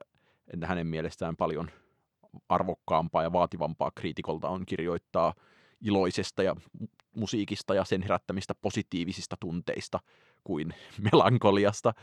hänen 0.64 0.86
mielestään 0.86 1.36
paljon 1.36 1.70
arvokkaampaa 2.48 3.22
ja 3.22 3.32
vaativampaa 3.32 3.90
kriitikolta 3.94 4.48
on 4.48 4.66
kirjoittaa 4.66 5.34
iloisesta 5.80 6.42
ja 6.42 6.56
musiikista 7.16 7.74
ja 7.74 7.84
sen 7.84 8.02
herättämistä 8.02 8.54
positiivisista 8.54 9.36
tunteista 9.40 10.00
kuin 10.44 10.74
melankoliasta. 11.12 11.94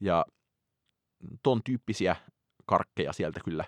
Ja 0.00 0.24
tuon 1.42 1.60
tyyppisiä 1.64 2.16
karkkeja 2.66 3.12
sieltä 3.12 3.40
kyllä. 3.44 3.64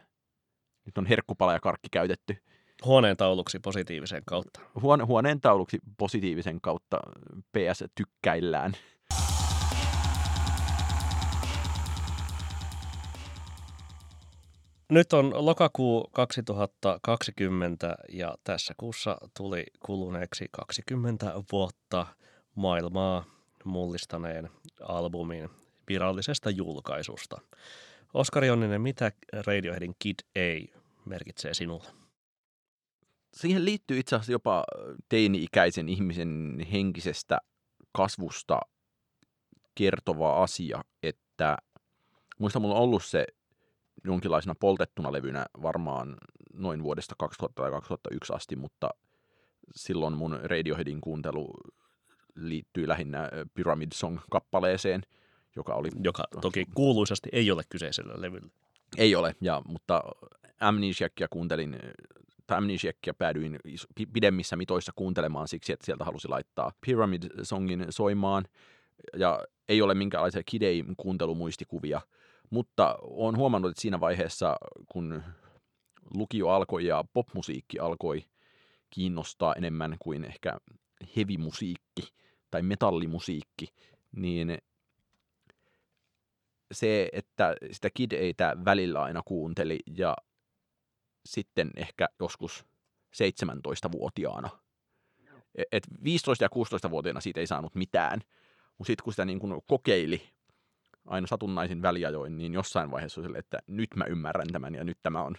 Nyt 0.86 0.98
on 0.98 1.06
herkkupala 1.06 1.52
ja 1.52 1.60
karkki 1.60 1.88
käytetty. 1.92 2.36
Huoneen 2.84 3.16
tauluksi 3.16 3.58
positiivisen 3.58 4.22
kautta. 4.26 4.60
Huone, 4.82 5.04
huoneen 5.04 5.40
tauluksi 5.40 5.78
positiivisen 5.98 6.60
kautta 6.60 7.00
PS 7.52 7.84
tykkäillään. 7.94 8.72
Nyt 14.90 15.12
on 15.12 15.46
lokakuu 15.46 16.10
2020 16.12 17.96
ja 18.12 18.34
tässä 18.44 18.74
kuussa 18.76 19.18
tuli 19.36 19.64
kuluneeksi 19.86 20.46
20 20.52 21.32
vuotta 21.52 22.06
maailmaa 22.54 23.24
mullistaneen 23.64 24.50
albumin 24.80 25.50
virallisesta 25.88 26.50
julkaisusta. 26.50 27.40
Oskari 28.14 28.50
Onninen, 28.50 28.80
mitä 28.80 29.12
Radioheadin 29.46 29.94
Kid 29.98 30.14
A 30.36 30.78
merkitsee 31.04 31.54
sinulle? 31.54 31.88
Siihen 33.34 33.64
liittyy 33.64 33.98
itse 33.98 34.16
asiassa 34.16 34.32
jopa 34.32 34.64
teini-ikäisen 35.08 35.88
ihmisen 35.88 36.66
henkisestä 36.72 37.38
kasvusta 37.92 38.60
kertova 39.74 40.42
asia, 40.42 40.84
että 41.02 41.56
muista 42.38 42.60
mulla 42.60 42.74
on 42.74 42.80
ollut 42.82 43.04
se 43.04 43.26
jonkinlaisena 44.04 44.54
poltettuna 44.60 45.12
levynä 45.12 45.46
varmaan 45.62 46.16
noin 46.52 46.82
vuodesta 46.82 47.14
2000 47.18 47.62
tai 47.62 47.70
2001 47.70 48.32
asti, 48.32 48.56
mutta 48.56 48.90
silloin 49.74 50.14
mun 50.14 50.38
Radioheadin 50.42 51.00
kuuntelu 51.00 51.54
liittyy 52.34 52.88
lähinnä 52.88 53.30
Pyramid 53.54 53.92
Song-kappaleeseen, 53.94 55.02
joka 55.56 55.74
oli... 55.74 55.88
Joka 56.04 56.24
toki 56.40 56.66
kuuluisasti 56.74 57.28
ei 57.32 57.50
ole 57.50 57.62
kyseisellä 57.68 58.14
levyllä. 58.16 58.48
Ei 58.96 59.14
ole, 59.14 59.34
ja, 59.40 59.62
mutta 59.68 60.02
Amnesiacia 60.60 61.28
kuuntelin, 61.30 61.78
tai 62.46 62.58
Amnesiacia 62.58 63.14
päädyin 63.18 63.58
pidemmissä 64.12 64.56
mitoissa 64.56 64.92
kuuntelemaan 64.96 65.48
siksi, 65.48 65.72
että 65.72 65.86
sieltä 65.86 66.04
halusi 66.04 66.28
laittaa 66.28 66.72
Pyramid 66.86 67.22
Songin 67.42 67.86
soimaan, 67.90 68.44
ja 69.16 69.40
ei 69.68 69.82
ole 69.82 69.94
minkäänlaisia 69.94 70.42
kidei 70.46 70.84
kuuntelumuistikuvia, 70.96 72.00
mutta 72.50 72.98
olen 73.02 73.36
huomannut, 73.36 73.70
että 73.70 73.80
siinä 73.80 74.00
vaiheessa, 74.00 74.56
kun 74.88 75.22
lukio 76.14 76.48
alkoi 76.48 76.86
ja 76.86 77.04
popmusiikki 77.12 77.78
alkoi 77.78 78.24
kiinnostaa 78.90 79.54
enemmän 79.54 79.96
kuin 79.98 80.24
ehkä 80.24 80.56
hevimusiikki 81.16 82.14
tai 82.50 82.62
metallimusiikki, 82.62 83.66
niin 84.16 84.58
se, 86.72 87.08
että 87.12 87.54
sitä 87.70 87.90
Kid 87.94 88.12
Eitä 88.12 88.56
välillä 88.64 89.02
aina 89.02 89.22
kuunteli 89.24 89.78
ja 89.96 90.16
sitten 91.26 91.70
ehkä 91.76 92.08
joskus 92.20 92.66
17-vuotiaana. 93.16 94.48
E, 95.54 95.62
et 95.72 95.86
15- 95.86 95.90
ja 96.40 96.48
16-vuotiaana 96.48 97.20
siitä 97.20 97.40
ei 97.40 97.46
saanut 97.46 97.74
mitään, 97.74 98.20
mutta 98.78 98.86
sitten 98.86 99.04
kun 99.04 99.12
sitä 99.12 99.24
niin 99.24 99.38
kun 99.38 99.62
kokeili 99.66 100.35
aina 101.06 101.26
satunnaisin 101.26 101.82
väliajoin, 101.82 102.36
niin 102.36 102.54
jossain 102.54 102.90
vaiheessa 102.90 103.20
oli 103.20 103.38
että 103.38 103.58
nyt 103.66 103.88
mä 103.96 104.04
ymmärrän 104.04 104.46
tämän 104.52 104.74
ja 104.74 104.84
nyt 104.84 104.98
tämä 105.02 105.22
on 105.22 105.34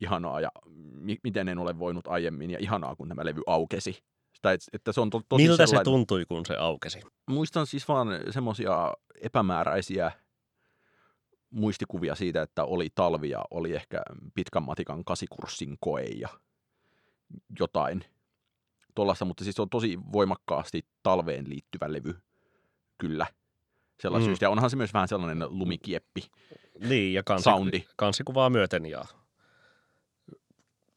ihanaa 0.00 0.40
ja 0.40 0.48
mi- 0.94 1.18
miten 1.22 1.48
en 1.48 1.58
ole 1.58 1.78
voinut 1.78 2.06
aiemmin 2.06 2.50
ja 2.50 2.58
ihanaa, 2.58 2.96
kun 2.96 3.08
tämä 3.08 3.24
levy 3.24 3.42
aukesi. 3.46 4.02
Sitä, 4.32 4.52
että 4.72 4.92
se 4.92 5.00
on 5.00 5.10
to- 5.10 5.22
tosi 5.28 5.42
Miltä 5.42 5.66
sellainen... 5.66 5.80
se 5.80 5.90
tuntui, 5.90 6.24
kun 6.28 6.46
se 6.46 6.56
aukesi? 6.56 7.00
Muistan 7.26 7.66
siis 7.66 7.88
vaan 7.88 8.08
semmoisia 8.30 8.92
epämääräisiä 9.22 10.12
muistikuvia 11.50 12.14
siitä, 12.14 12.42
että 12.42 12.64
oli 12.64 12.88
talvi 12.94 13.30
ja 13.30 13.44
oli 13.50 13.74
ehkä 13.74 14.02
pitkän 14.34 14.62
matikan 14.62 15.04
kasikurssin 15.04 15.76
koe 15.80 16.02
ja 16.02 16.28
jotain 17.60 18.04
tuollaista, 18.94 19.24
mutta 19.24 19.44
siis 19.44 19.56
se 19.56 19.62
on 19.62 19.70
tosi 19.70 19.98
voimakkaasti 20.12 20.86
talveen 21.02 21.48
liittyvä 21.48 21.92
levy, 21.92 22.14
kyllä 22.98 23.26
sellaisesta 24.00 24.26
mm. 24.28 24.30
syystä. 24.30 24.44
Ja 24.44 24.50
onhan 24.50 24.70
se 24.70 24.76
myös 24.76 24.94
vähän 24.94 25.08
sellainen 25.08 25.58
lumikieppi 25.58 26.30
Niin, 26.88 27.14
ja 27.14 27.22
kansi, 27.22 27.44
soundi. 27.44 27.84
kansikuvaa 27.96 28.50
myöten 28.50 28.86
ja 28.86 29.04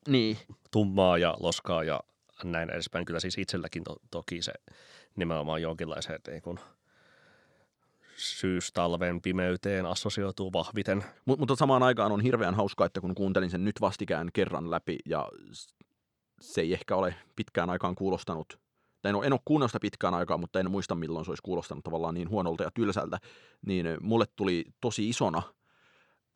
Niin. 0.08 0.38
tummaa 0.72 1.18
ja 1.18 1.36
loskaa 1.40 1.84
ja 1.84 2.00
näin 2.44 2.70
edespäin. 2.70 3.06
Kyllä 3.06 3.20
siis 3.20 3.38
itselläkin 3.38 3.84
to- 3.84 3.98
toki 4.12 4.42
se 4.42 4.54
nimenomaan 5.16 5.62
jonkinlaiseen 5.62 6.20
niin 6.28 6.42
kuin 6.42 6.60
syystalven 8.16 9.22
pimeyteen 9.22 9.86
assosioituu 9.86 10.54
vahviten. 10.54 11.06
Mut, 11.26 11.40
mutta 11.40 11.56
samaan 11.56 11.84
aikaan 11.84 12.12
on 12.12 12.22
hirveän 12.22 12.56
hauskaa, 12.56 12.86
että 12.88 13.02
kun 13.02 13.16
kuuntelin 13.16 13.50
sen 13.50 13.66
nyt 13.66 13.82
vastikään 13.82 14.30
kerran 14.34 14.72
läpi 14.72 14.98
ja 15.06 15.30
se 16.42 16.62
ei 16.62 16.74
ehkä 16.74 16.96
ole 16.96 17.16
pitkään 17.36 17.70
aikaan 17.70 17.96
kuulostanut, 17.96 18.60
tai 19.02 19.10
en 19.10 19.16
ole, 19.16 19.26
en 19.26 19.34
ole 19.34 19.40
kuunnellut 19.46 19.72
sitä 19.72 19.80
pitkään 19.80 20.14
aikaa, 20.14 20.38
mutta 20.38 20.60
en 20.60 20.72
muista 20.72 20.96
milloin 20.96 21.26
se 21.26 21.32
olisi 21.32 21.44
kuulostanut 21.44 21.84
tavallaan 21.84 22.14
niin 22.14 22.30
huonolta 22.30 22.64
ja 22.64 22.72
tylsältä, 22.74 23.18
niin 23.66 23.86
mulle 24.02 24.26
tuli 24.36 24.66
tosi 24.82 25.10
isona 25.10 25.42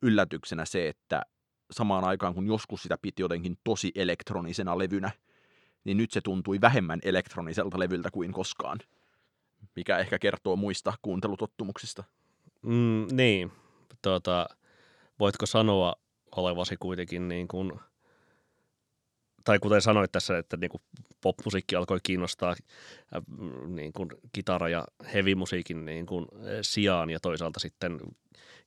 yllätyksenä 0.02 0.64
se, 0.64 0.88
että 0.88 1.22
samaan 1.70 2.04
aikaan 2.04 2.34
kun 2.34 2.46
joskus 2.46 2.82
sitä 2.82 2.98
piti 3.02 3.22
jotenkin 3.22 3.56
tosi 3.64 3.92
elektronisena 3.94 4.78
levynä, 4.78 5.10
niin 5.84 5.96
nyt 5.96 6.10
se 6.10 6.20
tuntui 6.20 6.60
vähemmän 6.60 7.00
elektroniselta 7.02 7.78
levyltä 7.78 8.10
kuin 8.10 8.32
koskaan, 8.32 8.78
mikä 9.76 9.98
ehkä 9.98 10.18
kertoo 10.18 10.56
muista 10.56 10.92
kuuntelutottumuksista. 11.02 12.04
Mm, 12.62 13.06
niin, 13.12 13.52
tuota, 14.02 14.46
voitko 15.20 15.46
sanoa 15.46 15.94
olevasi 16.36 16.76
kuitenkin 16.80 17.28
niin 17.28 17.48
kuin, 17.48 17.72
tai 19.44 19.58
kuten 19.58 19.82
sanoit 19.82 20.12
tässä, 20.12 20.38
että 20.38 20.56
niin 20.56 20.70
kuin 20.70 20.82
popmusiikki 21.20 21.76
alkoi 21.76 21.98
kiinnostaa 22.02 22.50
äh, 22.50 23.22
niin 23.66 23.92
kuin 23.92 24.10
kitara- 24.32 24.68
ja 24.68 24.86
heavy-musiikin 25.14 25.84
niin 25.84 26.06
kuin 26.06 26.24
äh, 26.34 26.40
sijaan 26.62 27.10
ja 27.10 27.20
toisaalta 27.20 27.60
sitten 27.60 28.00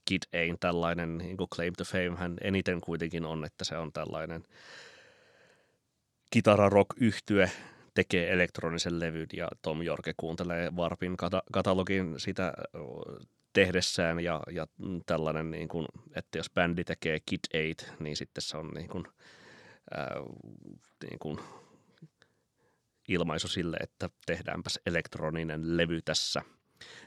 Kid 0.06 0.22
Ain 0.34 0.58
tällainen 0.60 1.18
niin 1.18 1.38
kuin 1.38 1.50
claim 1.50 1.74
to 1.78 1.84
fame 1.84 2.16
hän 2.18 2.38
eniten 2.42 2.82
kuitenkin 2.82 3.26
on, 3.26 3.46
että 3.46 3.66
se 3.66 3.78
on 3.78 3.94
tällainen 3.94 4.44
kitara-rock 6.30 6.90
yhtye 7.02 7.52
tekee 7.94 8.34
elektronisen 8.34 9.00
levyn 9.00 9.28
ja 9.34 9.48
Tom 9.62 9.82
Jorke 9.82 10.14
kuuntelee 10.18 10.72
Warpin 10.76 11.18
kata- 11.18 11.44
katalogin 11.52 12.20
sitä 12.20 12.54
tehdessään 13.54 14.20
ja, 14.20 14.44
ja 14.52 14.68
tällainen, 15.06 15.52
niin 15.52 15.68
kuin, 15.68 15.86
että 16.16 16.38
jos 16.38 16.50
bändi 16.54 16.84
tekee 16.84 17.20
Kid 17.26 17.74
8, 17.76 17.96
niin 18.00 18.16
sitten 18.16 18.42
se 18.42 18.58
on 18.58 18.72
niin 18.74 18.90
kuin, 18.90 19.04
ää, 19.92 20.16
niin 21.10 21.20
kuin 21.20 21.40
ilmaisu 23.08 23.48
sille, 23.48 23.78
että 23.78 24.10
tehdäänpäs 24.26 24.80
elektroninen 24.86 25.78
levy 25.78 26.02
tässä. 26.02 26.42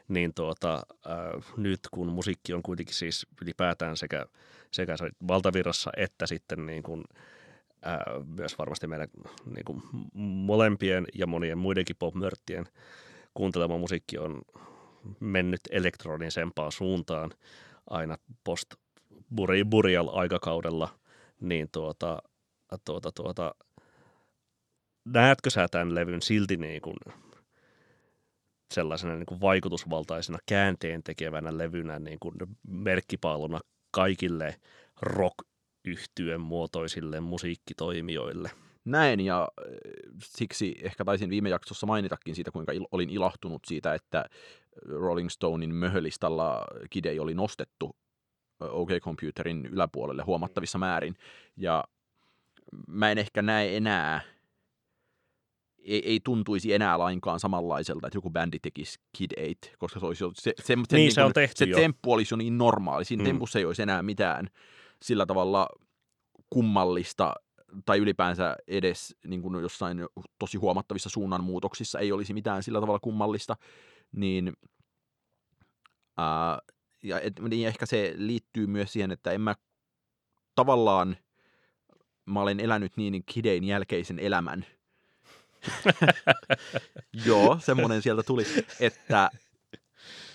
Niin 0.09 0.35
tuota, 0.35 0.83
ää, 1.07 1.33
nyt 1.57 1.81
kun 1.91 2.09
musiikki 2.09 2.55
on 2.55 2.63
kuitenkin 2.63 2.95
siis 2.95 3.27
ylipäätään 3.43 3.97
sekä, 3.97 4.27
sekä 4.73 4.97
se 4.97 5.11
valtavirrassa 5.29 5.91
että 5.97 6.27
sitten 6.27 6.67
niin 6.67 6.83
kuin, 6.83 7.05
ää, 7.83 8.05
myös 8.37 8.59
varmasti 8.59 8.87
meidän 8.87 9.09
niin 9.45 9.65
kuin 9.65 9.83
molempien 10.15 11.07
ja 11.15 11.27
monien 11.27 11.59
muidenkin 11.59 11.97
popmörttien 11.99 12.69
kuuntelema 13.35 13.79
musiikki 13.79 14.19
on 14.19 14.43
mennyt 15.21 15.61
elektronisempaan 15.71 16.73
suuntaan 16.73 17.31
aina 17.91 18.19
post 18.45 18.75
burial 19.71 20.09
aikakaudella, 20.13 20.89
niin 21.41 21.69
tuota, 21.73 22.23
tuota, 22.85 23.13
tuota, 23.13 23.55
näetkö 25.05 25.51
sä 25.51 25.69
tämän 25.71 25.95
levyn 25.95 26.23
silti 26.23 26.57
niin 26.57 26.83
kuin 26.83 26.97
sellaisena 28.75 29.15
niin 29.15 29.27
kuin 29.27 29.41
vaikutusvaltaisena 29.41 30.39
käänteen 30.47 31.03
tekevänä 31.03 31.59
levynä 31.59 31.99
niin 31.99 32.19
kuin 32.21 32.35
merkkipaaluna 32.69 33.61
kaikille 33.91 34.57
rock 35.03 35.39
yhtyen 35.85 36.41
muotoisille 36.41 37.21
musiikkitoimijoille. 37.21 38.51
Näin, 38.85 39.21
ja 39.21 39.43
äh, 39.43 39.65
siksi 40.25 40.77
ehkä 40.83 41.05
taisin 41.05 41.31
viime 41.31 41.49
jaksossa 41.49 41.87
mainitakin 41.87 42.35
siitä, 42.35 42.51
kuinka 42.51 42.73
il- 42.73 42.89
olin 42.93 43.11
ilahtunut 43.11 43.63
siitä, 43.67 43.95
että 43.95 44.25
Rolling 44.87 45.29
Stonein 45.29 45.75
möhölistalla 45.75 46.67
Kidei 46.91 47.19
oli 47.19 47.35
nostettu 47.35 47.97
OK 48.61 48.89
Computerin 49.01 49.67
yläpuolelle 49.67 50.23
huomattavissa 50.23 50.79
määrin. 50.79 51.15
Ja 51.57 51.85
mä 52.89 53.11
en 53.11 53.19
ehkä 53.19 53.43
näe 53.43 53.77
enää, 53.77 54.21
ei, 55.79 56.09
ei 56.09 56.21
tuntuisi 56.25 56.73
enää 56.73 56.99
lainkaan 56.99 57.41
samanlaiselta, 57.41 58.07
että 58.07 58.17
joku 58.17 58.31
bändi 58.31 58.59
tekisi 58.59 58.99
Kid 59.19 59.31
8, 59.37 59.79
koska 59.79 60.01
se 60.01 60.07
olisi 60.07 60.25
jo, 60.25 60.31
se, 60.35 60.53
se, 60.57 60.65
se, 60.65 60.77
Niin, 60.77 60.87
niin 60.93 61.13
se 61.13 61.21
on 61.21 61.27
kuin, 61.27 61.35
tehty 61.35 61.65
se 61.65 61.65
jo. 61.65 61.77
temppu 61.77 62.13
olisi 62.13 62.35
jo 62.35 62.37
niin 62.37 62.59
normaali. 62.59 63.05
Siinä 63.05 63.23
mm. 63.23 63.27
tempussa 63.27 63.59
ei 63.59 63.65
olisi 63.65 63.83
enää 63.83 64.03
mitään 64.03 64.51
sillä 65.03 65.27
tavalla 65.27 65.69
kummallista 66.51 67.35
tai 67.85 67.99
ylipäänsä 67.99 68.57
edes 68.67 69.17
niin 69.27 69.43
kuin 69.43 69.63
jossain 69.63 69.99
tosi 70.39 70.57
huomattavissa 70.59 71.09
suunnanmuutoksissa 71.09 71.99
ei 71.99 72.13
olisi 72.13 72.35
mitään 72.35 72.63
sillä 72.63 72.81
tavalla 72.81 73.01
kummallista, 73.01 73.57
niin, 74.13 74.53
ää, 76.17 76.59
ja 77.03 77.21
et, 77.21 77.41
niin 77.49 77.67
ehkä 77.67 77.87
se 77.87 78.13
liittyy 78.17 78.67
myös 78.67 78.93
siihen, 78.93 79.11
että 79.11 79.33
en 79.33 79.41
mä 79.41 79.55
tavallaan, 80.55 81.17
mä 82.27 82.41
olen 82.41 82.61
elänyt 82.61 82.97
niin 82.97 83.23
kidein 83.27 83.65
jälkeisen 83.65 84.19
elämän, 84.19 84.67
joo, 87.27 87.59
semmoinen 87.61 88.03
sieltä 88.03 88.23
tuli, 88.23 88.45
että 88.81 89.31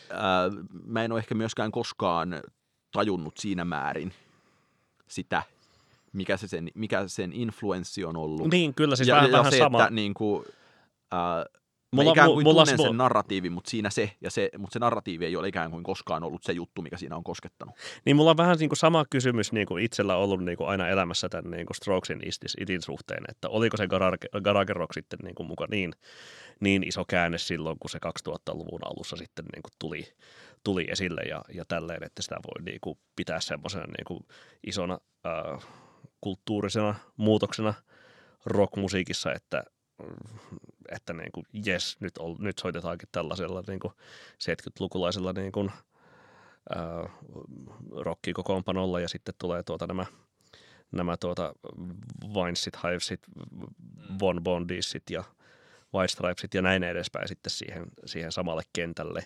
ää, 0.10 0.50
mä 0.84 1.04
en 1.04 1.12
ole 1.12 1.20
ehkä 1.20 1.36
myöskään 1.36 1.72
koskaan 1.72 2.42
tajunnut 2.92 3.38
siinä 3.38 3.66
määrin 3.66 4.14
sitä, 5.08 5.44
mikä, 6.14 6.38
se 6.38 6.48
sen, 6.48 6.72
mikä 6.76 7.08
sen 7.08 7.34
influenssi 7.34 8.06
on 8.06 8.18
ollut. 8.18 8.52
Niin, 8.52 8.74
kyllä 8.74 8.96
siis 8.96 9.08
ja, 9.08 9.16
vähän, 9.16 9.32
ja 9.32 9.38
vähän 9.38 9.52
se, 9.52 9.58
sama. 9.58 9.84
että 9.84 9.94
niin 9.94 10.14
kuin, 10.14 10.46
ää, 11.12 11.20
mä 11.20 11.46
Mulla- 12.04 12.12
ikään 12.12 12.32
kuin 12.32 12.44
mulla- 12.44 12.62
tunnen 12.62 12.78
mulla- 12.78 12.90
sen 12.90 12.98
narratiivin, 12.98 13.52
mutta 13.52 13.70
siinä 13.70 13.90
se, 13.90 14.12
ja 14.22 14.32
se, 14.32 14.50
mutta 14.58 14.74
se 14.74 14.80
narratiivi 14.80 15.26
ei 15.26 15.36
ole 15.36 15.48
ikään 15.48 15.72
kuin 15.72 15.84
koskaan 15.84 16.24
ollut 16.24 16.44
se 16.44 16.54
juttu, 16.54 16.82
mikä 16.82 16.98
siinä 16.98 17.16
on 17.16 17.24
koskettanut. 17.24 17.76
Niin 18.06 18.16
mulla 18.16 18.32
on 18.32 18.38
vähän 18.38 18.58
niin 18.58 18.70
kuin 18.70 18.78
sama 18.78 19.06
kysymys 19.10 19.52
niin 19.52 19.68
kuin 19.68 19.84
itsellä 19.84 20.16
ollut 20.16 20.44
niin 20.44 20.58
kuin 20.58 20.70
aina 20.70 20.88
elämässä 20.88 21.30
tämän 21.30 21.52
niin 21.52 21.66
kuin 21.66 21.76
Strokesin 21.76 22.28
Istis 22.28 22.58
Itin 22.60 22.82
suhteen, 22.82 23.24
että 23.30 23.50
oliko 23.50 23.78
se 23.78 23.88
Garage, 23.88 24.28
Garage 24.44 24.74
Rock 24.74 24.94
sitten 24.94 25.20
niin 25.24 25.36
kuin 25.36 25.48
muka 25.48 25.68
niin, 25.72 25.94
niin 26.60 26.84
iso 26.88 27.06
käänne 27.08 27.38
silloin, 27.38 27.80
kun 27.80 27.90
se 27.90 28.00
2000-luvun 28.30 28.80
alussa 28.86 29.16
sitten 29.16 29.46
niin 29.54 29.64
kuin 29.64 29.74
tuli, 29.80 30.04
tuli 30.64 30.88
esille 30.90 31.22
ja, 31.22 31.42
ja 31.54 31.66
tälleen, 31.68 32.04
että 32.04 32.22
sitä 32.22 32.36
voi 32.36 32.66
niin 32.66 32.80
kuin 32.82 32.98
pitää 33.16 33.40
semmoisena 33.40 33.86
niin 33.86 34.06
kuin 34.08 34.20
isona 34.68 35.00
äh, 35.26 35.68
kulttuurisena 36.22 36.96
muutoksena 37.18 37.74
rockmusiikissa, 38.46 39.34
että 39.34 39.64
että 40.90 41.14
niin 41.14 41.32
kuin, 41.32 41.46
jes, 41.66 41.98
nyt, 42.00 42.18
ol, 42.18 42.36
nyt 42.40 42.60
soitetaankin 42.60 43.10
tällaisella 43.12 43.64
niin 43.68 43.80
kuin 43.80 43.94
70-lukulaisella 44.44 45.34
niin 45.34 45.52
kuin, 45.52 45.72
ää, 46.76 47.10
rockikokoonpanolla 47.92 49.00
ja 49.00 49.10
sitten 49.10 49.36
tulee 49.40 49.64
tuota 49.64 49.88
nämä, 49.88 50.06
nämä 50.92 51.18
tuota 51.18 51.54
Vinesit, 52.34 52.74
Hivesit, 52.84 53.22
Von 54.20 54.44
Bondisit 54.44 55.04
ja 55.10 55.24
White 55.94 56.08
Stripesit 56.08 56.54
ja 56.54 56.62
näin 56.62 56.84
edespäin 56.84 57.28
sitten 57.28 57.52
siihen, 57.52 57.86
siihen 58.06 58.32
samalle 58.32 58.64
kentälle 58.74 59.26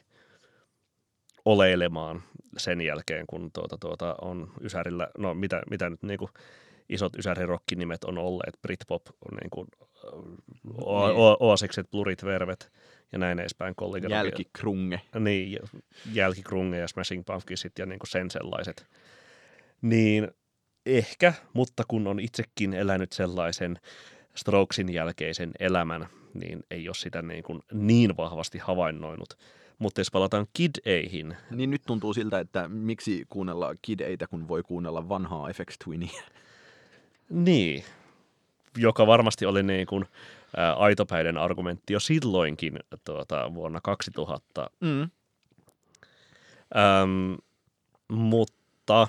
oleilemaan 1.45 2.23
sen 2.57 2.81
jälkeen, 2.81 3.27
kun 3.27 3.51
tuota, 3.51 3.77
tuota 3.77 4.15
on 4.21 4.53
Ysärillä, 4.61 5.07
no 5.17 5.33
mitä, 5.33 5.61
mitä 5.69 5.89
nyt 5.89 6.03
niin 6.03 6.19
kuin 6.19 6.31
isot 6.89 7.15
Ysäri-rokkinimet 7.15 8.03
on 8.03 8.17
olleet, 8.17 8.61
Britpop, 8.61 9.05
niin 9.41 9.49
kuin, 9.49 9.67
o- 10.85 11.07
Niin. 11.07 11.17
o- 11.19 11.37
Oasikset, 11.39 11.91
Blurit, 11.91 12.23
Vervet 12.25 12.71
ja 13.11 13.17
näin 13.17 13.39
edespäin. 13.39 13.75
Colliger- 13.81 14.09
Jälkikrunge. 14.11 15.01
niin, 15.19 15.59
jälkikrunge 16.13 16.77
ja 16.77 16.87
Smashing 16.87 17.23
Pumpkinsit 17.25 17.79
ja 17.79 17.85
niin 17.85 17.99
kuin 17.99 18.09
sen 18.09 18.31
sellaiset. 18.31 18.85
Niin 19.81 20.27
ehkä, 20.85 21.33
mutta 21.53 21.83
kun 21.87 22.07
on 22.07 22.19
itsekin 22.19 22.73
elänyt 22.73 23.11
sellaisen 23.11 23.79
Strokesin 24.35 24.93
jälkeisen 24.93 25.51
elämän, 25.59 26.07
niin 26.33 26.63
ei 26.71 26.87
ole 26.89 26.95
sitä 26.95 27.21
niin, 27.21 27.43
kuin 27.43 27.59
niin 27.73 28.17
vahvasti 28.17 28.57
havainnoinut. 28.57 29.29
Mutta 29.79 30.01
jos 30.01 30.11
palataan 30.11 30.47
Kid 30.53 30.71
Eihin, 30.85 31.35
Niin 31.51 31.69
nyt 31.69 31.81
tuntuu 31.87 32.13
siltä, 32.13 32.39
että 32.39 32.67
miksi 32.67 33.25
kuunnella 33.29 33.75
kideitä, 33.81 34.27
kun 34.27 34.47
voi 34.47 34.63
kuunnella 34.63 35.09
vanhaa 35.09 35.49
FX 35.53 35.75
Twinia. 35.83 36.21
Niin, 37.29 37.83
joka 38.77 39.07
varmasti 39.07 39.45
oli 39.45 39.63
niin 39.63 39.87
kuin, 39.87 40.05
ää, 40.57 40.73
aitopäiden 40.73 41.37
argumentti 41.37 41.93
jo 41.93 41.99
silloinkin 41.99 42.79
tuota, 43.05 43.53
vuonna 43.53 43.79
2000 43.83 44.69
Mm. 44.79 45.09
Öm, 47.01 47.37
mutta 48.11 49.07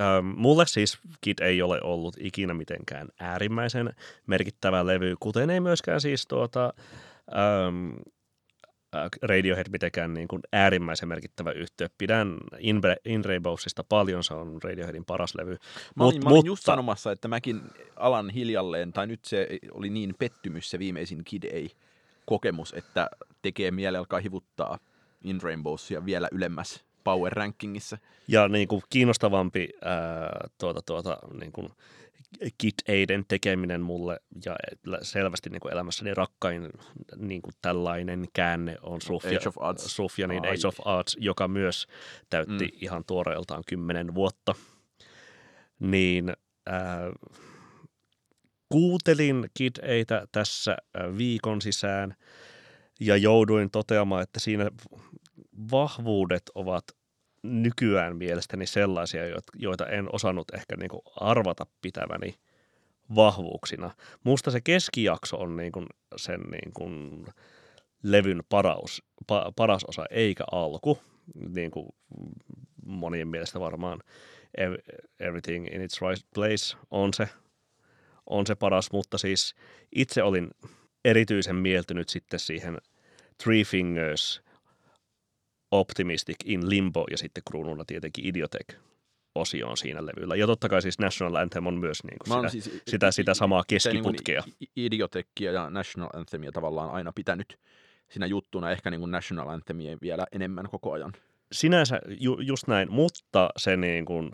öm, 0.00 0.24
mulle 0.36 0.66
siis 0.66 0.98
Kid 1.20 1.38
ei 1.38 1.62
ole 1.62 1.80
ollut 1.82 2.16
ikinä 2.18 2.54
mitenkään 2.54 3.08
äärimmäisen 3.20 3.94
merkittävä 4.26 4.86
levy, 4.86 5.16
kuten 5.20 5.50
ei 5.50 5.60
myöskään 5.60 6.00
siis 6.00 6.26
tuota, 6.26 6.74
öm, 7.66 7.94
Radiohead 9.22 9.66
mitenkään 9.72 10.14
niin 10.14 10.28
kuin 10.28 10.42
äärimmäisen 10.52 11.08
merkittävä 11.08 11.52
yhtiö. 11.52 11.88
Pidän 11.98 12.38
In, 12.58 12.80
In 13.04 13.24
Rainbowsista 13.24 13.84
paljon, 13.84 14.24
se 14.24 14.34
on 14.34 14.62
Radioheadin 14.62 15.04
paras 15.04 15.34
levy. 15.34 15.56
Mä 15.96 16.04
olin, 16.04 16.16
Mut- 16.16 16.24
mä 16.24 16.30
olin 16.30 16.36
mutta- 16.38 16.46
just 16.46 16.64
sanomassa, 16.64 17.12
että 17.12 17.28
mäkin 17.28 17.60
alan 17.96 18.30
hiljalleen, 18.30 18.92
tai 18.92 19.06
nyt 19.06 19.24
se 19.24 19.48
oli 19.72 19.90
niin 19.90 20.14
pettymys 20.18 20.70
se 20.70 20.78
viimeisin 20.78 21.24
Kid 21.24 21.44
ei 21.44 21.70
kokemus, 22.26 22.74
että 22.76 23.10
tekee 23.42 23.70
mieli 23.70 23.96
alkaa 23.96 24.20
hivuttaa 24.20 24.78
In 25.24 25.40
Rainbowsia 25.42 26.04
vielä 26.04 26.28
ylemmäs 26.32 26.84
Power 27.04 27.32
Rankingissa. 27.32 27.98
Ja 28.28 28.48
niin 28.48 28.68
kuin 28.68 28.82
kiinnostavampi 28.90 29.68
ää, 29.84 30.48
tuota, 30.58 30.82
tuota, 30.82 31.18
niin 31.40 31.52
kuin 31.52 31.68
Kid 32.58 32.74
Aiden 32.88 33.24
tekeminen 33.28 33.80
mulle 33.80 34.20
ja 34.44 34.56
selvästi 35.02 35.50
niin 35.50 35.60
kuin 35.60 35.72
elämässäni 35.72 36.14
rakkain 36.14 36.68
niin 37.16 37.42
kuin 37.42 37.54
tällainen 37.62 38.24
käänne 38.32 38.76
on 38.82 39.00
Sufja, 39.00 39.38
Age 39.38 39.48
of 39.48 39.58
Odds. 39.58 39.96
Sufjanin 39.96 40.42
Ai. 40.44 40.50
Age 40.50 40.66
of 40.66 40.76
Arts, 40.84 41.16
joka 41.20 41.48
myös 41.48 41.86
täytti 42.30 42.64
Mm. 42.64 42.78
ihan 42.80 43.04
tuoreeltaan 43.04 43.62
kymmenen 43.66 44.14
vuotta. 44.14 44.54
Niin 45.78 46.32
ää, 46.66 47.12
kuuntelin 48.68 49.50
Kid 49.54 49.76
Aitä 49.90 50.26
tässä 50.32 50.76
ää, 50.94 51.16
viikon 51.16 51.62
sisään 51.62 52.14
ja 53.00 53.16
jouduin 53.16 53.70
toteamaan, 53.70 54.22
että 54.22 54.40
siinä 54.40 54.70
vahvuudet 55.70 56.42
ovat 56.54 56.84
nykyään 57.42 58.16
mielestäni 58.16 58.66
sellaisia, 58.66 59.28
joit- 59.28 59.58
joita 59.58 59.86
en 59.86 60.08
osannut 60.12 60.54
ehkä 60.54 60.76
niin 60.76 60.88
kuin 60.88 61.02
arvata 61.20 61.66
pitäväni 61.82 62.34
vahvuuksina. 63.14 63.90
Musta 64.24 64.50
se 64.50 64.60
keskijakso 64.60 65.36
on 65.36 65.56
niin 65.56 65.72
kuin 65.72 65.86
sen 66.16 66.40
niin 66.40 66.72
kuin 66.72 67.26
levyn 68.02 68.42
paraus, 68.48 69.02
pa, 69.26 69.52
paras 69.56 69.84
osa, 69.84 70.04
eikä 70.10 70.44
alku. 70.52 70.98
Niin 71.54 71.70
kuin 71.70 71.88
monien 72.86 73.28
mielestä 73.28 73.60
varmaan 73.60 74.00
Ev- 74.58 74.96
Everything 75.20 75.66
in 75.74 75.82
its 75.82 76.00
right 76.02 76.26
place 76.34 76.76
on 76.90 77.14
se, 77.14 77.28
on 78.26 78.46
se 78.46 78.54
paras, 78.54 78.92
mutta 78.92 79.18
siis 79.18 79.54
itse 79.96 80.22
olin 80.22 80.50
erityisen 81.04 81.56
mieltynyt 81.56 82.08
sitten 82.08 82.40
siihen 82.40 82.78
Three 83.42 83.64
Fingers– 83.64 84.42
Optimistic 85.72 86.36
in 86.44 86.70
Limbo 86.70 87.04
ja 87.10 87.18
sitten 87.18 87.42
kruununa 87.50 87.84
tietenkin 87.84 88.26
Idiotech 88.26 88.76
osioon 89.34 89.76
siinä 89.76 90.06
levyllä. 90.06 90.36
Ja 90.36 90.46
totta 90.46 90.68
kai 90.68 90.82
siis 90.82 90.98
National 90.98 91.34
Anthem 91.34 91.66
on 91.66 91.74
myös 91.74 92.04
niin 92.04 92.18
kuin 92.18 92.36
sitä, 92.38 92.48
siis 92.48 92.82
sitä, 92.88 93.10
sitä 93.10 93.34
samaa 93.34 93.64
se 93.78 93.92
niin 93.92 94.02
kuin 94.02 94.14
keskiputkea. 94.14 94.42
i- 94.62 94.86
Idiotekkiä 94.86 95.52
ja 95.52 95.70
National 95.70 96.10
Anthemia 96.12 96.52
tavallaan 96.52 96.90
aina 96.90 97.12
pitänyt 97.12 97.58
siinä 98.10 98.26
juttuna, 98.26 98.70
ehkä 98.70 98.90
niin 98.90 99.00
kuin 99.00 99.10
National 99.10 99.48
Anthemia 99.48 99.96
vielä 100.02 100.26
enemmän 100.32 100.68
koko 100.70 100.92
ajan. 100.92 101.12
Sinänsä 101.52 102.00
ju, 102.20 102.40
just 102.40 102.66
näin, 102.66 102.92
mutta 102.92 103.50
se 103.56 103.76
niin 103.76 104.04
kuin, 104.04 104.30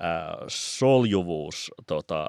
äh, 0.00 0.44
soljuvuus 0.48 1.70
tota, 1.86 2.28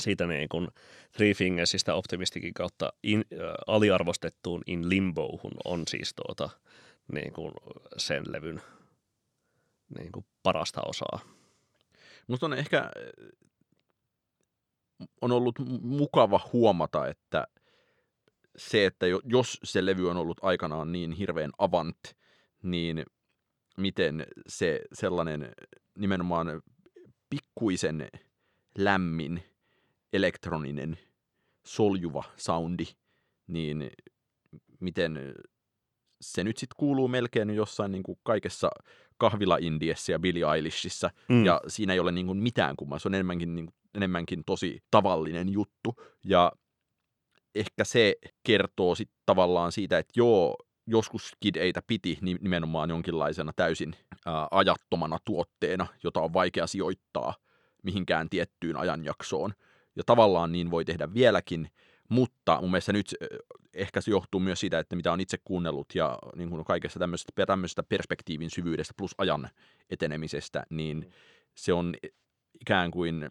siitä 0.00 0.26
niin 0.26 0.48
kuin 0.48 0.68
Three 1.12 1.34
Fingersistä 1.34 1.94
Optimistikin 1.94 2.54
kautta 2.54 2.92
in, 3.02 3.24
äh, 3.32 3.38
aliarvostettuun 3.66 4.62
In 4.66 4.88
Limbohun 4.88 5.52
on 5.64 5.82
siis 5.88 6.14
tuota, 6.14 6.50
niin 7.12 7.32
kuin 7.32 7.52
sen 7.96 8.22
levyn 8.32 8.62
niin 9.98 10.12
kuin 10.12 10.26
parasta 10.42 10.80
osaa. 10.82 11.20
Musta 12.26 12.46
on 12.46 12.52
ehkä 12.54 12.78
äh, 12.78 12.90
on 15.20 15.32
ollut 15.32 15.58
mu- 15.58 15.80
mukava 15.82 16.40
huomata, 16.52 17.08
että 17.08 17.46
se, 18.56 18.86
että 18.86 19.06
jo- 19.06 19.20
jos 19.24 19.58
se 19.64 19.86
levy 19.86 20.10
on 20.10 20.16
ollut 20.16 20.38
aikanaan 20.42 20.92
niin 20.92 21.12
hirveän 21.12 21.50
avant, 21.58 21.98
niin 22.62 23.04
miten 23.76 24.26
se 24.46 24.80
sellainen 24.92 25.52
nimenomaan 25.98 26.62
pikkuisen 27.30 28.08
lämmin, 28.78 29.42
elektroninen, 30.12 30.98
soljuva 31.64 32.24
soundi, 32.36 32.84
niin 33.46 33.90
miten 34.80 35.34
se 36.20 36.44
nyt 36.44 36.56
sitten 36.58 36.74
kuuluu 36.78 37.08
melkein 37.08 37.50
jossain 37.50 37.92
niin 37.92 38.02
kuin 38.02 38.18
kaikessa 38.22 38.70
kahvila-indiessä 39.18 40.12
ja 40.12 40.18
Billie 40.18 40.54
Eilishissa, 40.54 41.10
Mm. 41.28 41.44
ja 41.44 41.60
siinä 41.68 41.92
ei 41.92 42.00
ole 42.00 42.12
niin 42.12 42.26
kuin 42.26 42.38
mitään 42.38 42.76
kummaa, 42.76 42.98
se 42.98 43.08
on 43.08 43.14
enemmänkin, 43.14 43.54
niin, 43.54 43.68
enemmänkin 43.94 44.42
tosi 44.46 44.82
tavallinen 44.90 45.48
juttu, 45.48 45.94
ja 46.24 46.52
ehkä 47.54 47.84
se 47.84 48.14
kertoo 48.46 48.94
sitten 48.94 49.18
tavallaan 49.26 49.72
siitä, 49.72 49.98
että 49.98 50.12
joo, 50.16 50.56
joskus 50.86 51.32
Kid 51.40 51.56
Eitä 51.56 51.82
piti 51.86 52.18
ni- 52.20 52.36
nimenomaan 52.40 52.90
jonkinlaisena 52.90 53.52
täysin 53.56 53.94
ää, 54.26 54.48
ajattomana 54.50 55.18
tuotteena, 55.24 55.86
jota 56.02 56.20
on 56.20 56.32
vaikea 56.32 56.66
sijoittaa 56.66 57.34
mihinkään 57.82 58.30
tiettyyn 58.30 58.76
ajanjaksoon. 58.76 59.52
Ja 59.96 60.02
tavallaan 60.06 60.52
niin 60.52 60.70
voi 60.70 60.84
tehdä 60.84 61.14
vieläkin, 61.14 61.68
mutta 62.08 62.60
mun 62.60 62.70
mielestä 62.70 62.92
nyt 62.92 63.14
ehkä 63.74 64.00
se 64.00 64.10
johtuu 64.10 64.40
myös 64.40 64.60
siitä, 64.60 64.78
että 64.78 64.96
mitä 64.96 65.12
on 65.12 65.20
itse 65.20 65.38
kuunnellut 65.44 65.94
ja 65.94 66.18
niin 66.36 66.50
kuin 66.50 66.64
kaikesta 66.64 66.98
tämmöisestä, 66.98 67.46
tämmöisestä 67.46 67.82
perspektiivin 67.82 68.50
syvyydestä 68.50 68.94
plus 68.96 69.14
ajan 69.18 69.48
etenemisestä, 69.90 70.66
niin 70.70 71.10
se 71.54 71.72
on 71.72 71.94
ikään 72.60 72.90
kuin 72.90 73.30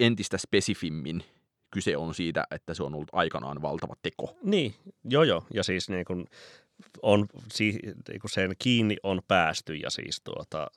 entistä 0.00 0.38
spesifimmin 0.38 1.24
kyse 1.70 1.96
on 1.96 2.14
siitä, 2.14 2.44
että 2.50 2.74
se 2.74 2.82
on 2.82 2.94
ollut 2.94 3.08
aikanaan 3.12 3.62
valtava 3.62 3.94
teko. 4.02 4.36
Niin, 4.42 4.74
joo 5.04 5.22
joo. 5.22 5.44
Ja 5.54 5.62
siis 5.62 5.88
niin 5.90 6.04
kun 6.04 6.26
on, 7.02 7.26
niin 7.58 8.20
sen 8.26 8.52
kiinni 8.58 8.96
on 9.02 9.22
päästy 9.28 9.74
ja 9.74 9.90
siis 9.90 10.20
tuota, 10.24 10.70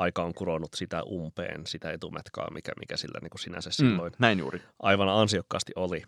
aika 0.00 0.22
on 0.22 0.34
kuronut 0.34 0.74
sitä 0.74 1.02
umpeen, 1.02 1.66
sitä 1.66 1.90
etumetkaa, 1.90 2.50
mikä, 2.50 2.72
mikä 2.80 2.96
sillä 2.96 3.18
niin 3.22 3.30
kuin 3.30 3.40
sinänsä 3.40 3.70
silloin 3.70 4.12
Mm, 4.12 4.16
näin 4.18 4.38
juuri. 4.38 4.62
aivan 4.78 5.08
ansiokkaasti 5.08 5.72
oli. 5.76 6.02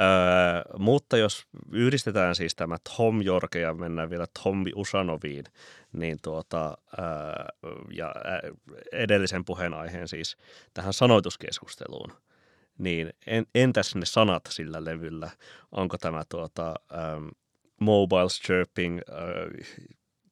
Öö, 0.00 0.78
mutta 0.78 1.16
jos 1.16 1.46
yhdistetään 1.72 2.34
siis 2.34 2.54
tämä 2.54 2.76
Tom 2.96 3.22
Jorke 3.22 3.60
ja 3.60 3.74
mennään 3.74 4.10
vielä 4.10 4.26
Tommi 4.42 4.70
Usanoviin, 4.74 5.44
niin 5.92 6.18
tuota, 6.22 6.78
öö, 6.98 7.04
ja 7.90 8.14
edellisen 8.92 9.44
puheenaiheen 9.44 10.08
siis 10.08 10.36
tähän 10.74 10.92
sanoituskeskusteluun, 10.92 12.12
niin 12.78 13.12
en, 13.26 13.46
entäs 13.54 13.94
ne 13.94 14.04
sanat 14.06 14.42
sillä 14.48 14.84
levyllä? 14.84 15.30
Onko 15.72 15.98
tämä 15.98 16.22
tuota, 16.28 16.74
ähm, 16.94 17.28
mobile 17.80 18.28
chirping, 18.28 18.98
äh, 19.10 19.68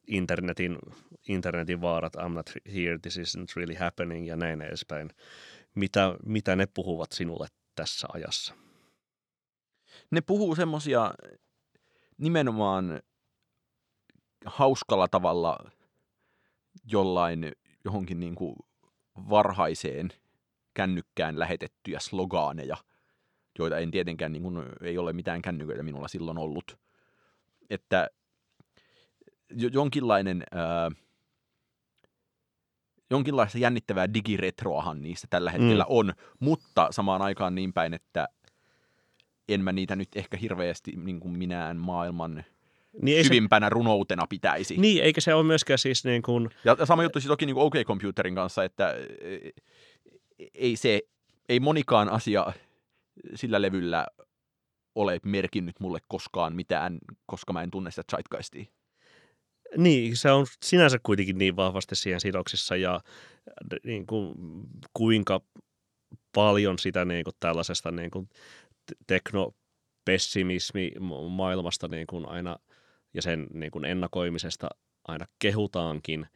internetin, 0.07 0.77
internetin 1.27 1.81
vaarat, 1.81 2.15
I'm 2.15 2.29
not 2.33 2.49
here, 2.73 2.97
this 3.01 3.17
isn't 3.17 3.55
really 3.55 3.75
happening 3.75 4.27
ja 4.27 4.35
näin 4.35 4.61
edespäin. 4.61 5.09
Mitä, 5.75 6.15
mitä 6.25 6.55
ne 6.55 6.65
puhuvat 6.73 7.11
sinulle 7.11 7.47
tässä 7.75 8.07
ajassa? 8.13 8.53
Ne 10.11 10.21
puhuu 10.21 10.55
semmosia 10.55 11.13
nimenomaan 12.17 13.01
hauskalla 14.45 15.07
tavalla 15.07 15.71
jollain 16.91 17.51
johonkin 17.85 18.19
niin 18.19 18.35
kuin 18.35 18.55
varhaiseen 19.29 20.09
kännykkään 20.73 21.39
lähetettyjä 21.39 21.99
slogaaneja, 21.99 22.77
joita 23.59 23.77
en 23.77 23.91
tietenkään, 23.91 24.33
niin 24.33 24.43
kuin, 24.43 24.65
ei 24.81 24.97
ole 24.97 25.13
mitään 25.13 25.41
kännyköitä 25.41 25.83
minulla 25.83 26.07
silloin 26.07 26.37
ollut. 26.37 26.77
Että 27.69 28.09
jonkinlainen, 29.73 30.43
ää, 30.51 30.91
jonkinlaista 33.09 33.57
jännittävää 33.57 34.13
digiretroahan 34.13 35.01
niissä 35.01 35.27
tällä 35.29 35.51
hetkellä 35.51 35.83
Mm. 35.83 35.95
on, 35.95 36.13
mutta 36.39 36.87
samaan 36.91 37.21
aikaan 37.21 37.55
niin 37.55 37.73
päin, 37.73 37.93
että 37.93 38.27
en 39.49 39.63
mä 39.63 39.71
niitä 39.71 39.95
nyt 39.95 40.09
ehkä 40.15 40.37
hirveästi 40.37 40.91
niin 40.95 41.19
kuin 41.19 41.37
minään 41.37 41.77
maailman 41.77 42.43
Niin, 43.01 43.17
ei 43.17 43.23
se, 43.23 43.27
syvimpänä 43.27 43.69
runoutena 43.69 44.27
pitäisi. 44.29 44.77
niin, 44.77 45.03
eikä 45.03 45.21
se 45.21 45.33
ole 45.33 45.43
myöskään 45.43 45.79
siis 45.79 46.05
niin 46.05 46.21
kuin, 46.21 46.49
Ja 46.65 46.75
ja 46.79 46.85
sama 46.85 47.03
juttu 47.03 47.19
siis 47.19 47.27
toki 47.27 47.45
niin 47.45 47.53
kuin 47.55 47.65
OK 47.65 47.73
Computerin 47.87 48.35
kanssa, 48.35 48.63
että 48.63 48.95
e, 49.21 49.49
ei 50.53 50.75
se, 50.75 51.01
ei 51.49 51.59
monikaan 51.59 52.09
asia 52.09 52.53
sillä 53.35 53.61
levyllä 53.61 54.07
ole 54.95 55.19
merkinnyt 55.25 55.79
mulle 55.79 55.99
koskaan 56.07 56.55
mitään, 56.55 56.97
koska 57.25 57.53
mä 57.53 57.61
en 57.63 57.71
tunne 57.71 57.91
sitä 57.91 58.03
zeitgeistia. 58.11 58.65
Niin, 59.77 60.17
se 60.17 60.31
on 60.31 60.45
sinänsä 60.63 60.99
kuitenkin 61.03 61.37
niin 61.37 61.55
vahvasti 61.55 61.95
siihen 61.95 62.21
sidoksissa 62.21 62.75
ja 62.75 62.99
niin 63.83 64.05
kuin, 64.05 64.33
kuinka 64.93 65.41
paljon 66.35 66.79
sitä 66.79 67.05
niin 67.05 67.23
kuin, 67.23 67.35
tällaisesta 67.39 67.91
niin 67.91 68.11
kuin, 68.11 68.29
te- 68.85 68.95
teknopessimismi 69.07 70.91
ma- 70.99 71.29
maailmasta 71.29 71.87
niin 71.87 72.07
kuin 72.07 72.29
aina 72.29 72.59
ja 73.13 73.21
sen 73.21 73.47
niin 73.53 73.71
kuin 73.71 73.85
ennakoimisesta 73.85 74.69
aina 75.07 75.25
kehutaankin, 75.39 76.27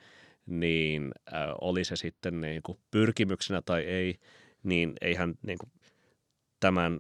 niin 0.46 1.12
äh, 1.34 1.40
oli 1.62 1.84
se 1.84 1.96
sitten 1.96 2.42
niin 2.42 2.62
kuin 2.64 2.78
pyrkimyksenä 2.92 3.62
tai 3.62 3.82
ei, 3.82 4.20
niin 4.64 4.94
eihän 5.02 5.36
niin 5.42 5.58
kuin, 5.58 5.72
tämän 6.60 7.00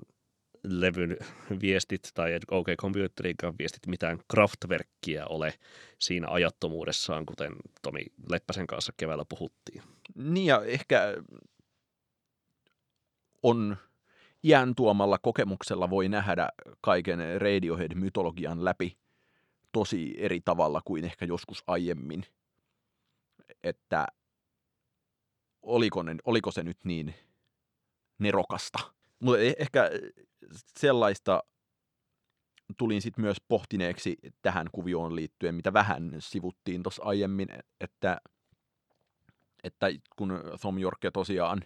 levyn 0.63 1.17
viestit 1.61 2.11
tai 2.13 2.39
OK 2.51 2.67
Computerin 2.81 3.35
viestit 3.59 3.87
mitään 3.87 4.19
kraftverkkiä 4.31 5.25
ole 5.25 5.53
siinä 5.99 6.27
ajattomuudessaan, 6.29 7.25
kuten 7.25 7.55
Tomi 7.81 8.05
Leppäsen 8.29 8.67
kanssa 8.67 8.93
keväällä 8.97 9.25
puhuttiin. 9.29 9.83
Niin 10.15 10.45
ja 10.45 10.61
ehkä 10.65 11.13
on 13.43 13.77
iän 14.43 14.75
tuomalla 14.75 15.17
kokemuksella 15.17 15.89
voi 15.89 16.09
nähdä 16.09 16.49
kaiken 16.81 17.19
Radiohead-mytologian 17.41 18.65
läpi 18.65 18.97
tosi 19.71 20.15
eri 20.17 20.41
tavalla 20.45 20.81
kuin 20.85 21.05
ehkä 21.05 21.25
joskus 21.25 21.63
aiemmin. 21.67 22.25
Että 23.63 24.07
oliko, 25.61 26.03
ne, 26.03 26.15
oliko 26.25 26.51
se 26.51 26.63
nyt 26.63 26.77
niin 26.83 27.15
nerokasta. 28.19 28.79
Mutta 29.19 29.39
ehkä 29.59 29.91
sellaista 30.79 31.43
tulin 32.77 33.01
sitten 33.01 33.21
myös 33.21 33.37
pohtineeksi 33.47 34.17
tähän 34.41 34.67
kuvioon 34.71 35.15
liittyen, 35.15 35.55
mitä 35.55 35.73
vähän 35.73 36.11
sivuttiin 36.19 36.83
tuossa 36.83 37.03
aiemmin, 37.03 37.47
että, 37.81 38.21
että 39.63 39.87
kun 40.15 40.41
Tom 40.61 40.77
Yorke 40.77 41.11
tosiaan 41.11 41.61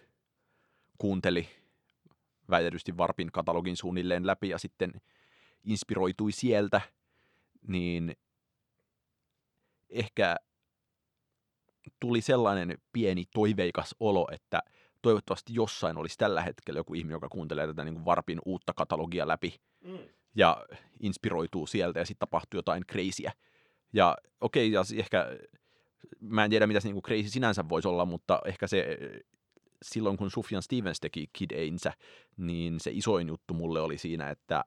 kuunteli 0.98 1.48
väitetysti 2.50 2.96
Varpin 2.96 3.32
katalogin 3.32 3.76
suunnilleen 3.76 4.26
läpi 4.26 4.48
ja 4.48 4.58
sitten 4.58 4.92
inspiroitui 5.64 6.32
sieltä, 6.32 6.80
niin 7.68 8.16
ehkä 9.90 10.36
tuli 12.00 12.20
sellainen 12.20 12.78
pieni 12.92 13.24
toiveikas 13.34 13.94
olo, 14.00 14.28
että 14.32 14.62
toivottavasti 15.02 15.54
jossain 15.54 15.98
olisi 15.98 16.18
tällä 16.18 16.42
hetkellä 16.42 16.78
joku 16.78 16.94
ihminen, 16.94 17.14
joka 17.14 17.28
kuuntelee 17.28 17.66
tätä 17.66 17.84
niin 17.84 17.94
kuin 17.94 18.04
Varpin 18.04 18.38
uutta 18.44 18.72
katalogia 18.74 19.28
läpi 19.28 19.60
ja 20.34 20.66
inspiroituu 21.00 21.66
sieltä 21.66 21.98
ja 21.98 22.06
sitten 22.06 22.28
tapahtuu 22.28 22.58
jotain 22.58 22.84
crazyä. 22.86 23.32
Ja 23.92 24.16
okei, 24.40 24.76
okay, 24.76 24.94
ja 24.94 25.00
ehkä 25.00 25.26
mä 26.20 26.44
en 26.44 26.50
tiedä 26.50 26.66
mitä 26.66 26.80
se 26.80 26.88
niinku 26.88 27.02
crazy 27.02 27.28
sinänsä 27.28 27.68
voisi 27.68 27.88
olla, 27.88 28.04
mutta 28.04 28.40
ehkä 28.44 28.66
se 28.66 28.98
silloin 29.82 30.16
kun 30.16 30.30
Sufjan 30.30 30.62
Stevens 30.62 31.00
teki 31.00 31.26
Kid 31.32 31.50
Ainsä, 31.58 31.92
niin 32.36 32.80
se 32.80 32.90
isoin 32.94 33.28
juttu 33.28 33.54
mulle 33.54 33.80
oli 33.80 33.98
siinä, 33.98 34.30
että 34.30 34.64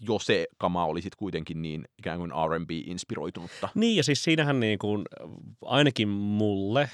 jo 0.00 0.18
se 0.18 0.46
kama 0.58 0.84
oli 0.84 1.02
sitten 1.02 1.18
kuitenkin 1.18 1.62
niin 1.62 1.84
ikään 1.98 2.18
kuin 2.18 2.30
R&B-inspiroitunutta. 2.30 3.68
Niin, 3.74 3.96
ja 3.96 4.04
siis 4.04 4.24
siinähän 4.24 4.60
niin 4.60 4.78
kuin, 4.78 5.04
ainakin 5.62 6.08
mulle, 6.08 6.90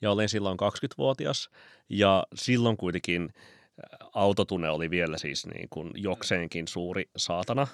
ja 0.00 0.10
olen 0.10 0.28
silloin 0.28 0.58
20-vuotias, 0.62 1.50
ja 1.88 2.26
silloin 2.34 2.76
kuitenkin 2.76 3.22
äh, 3.22 4.08
autotune 4.14 4.70
oli 4.70 4.90
vielä 4.90 5.18
siis 5.18 5.46
niin 5.46 5.68
kuin 5.70 5.90
jokseenkin 5.94 6.68
suuri 6.68 7.10
saatana, 7.16 7.66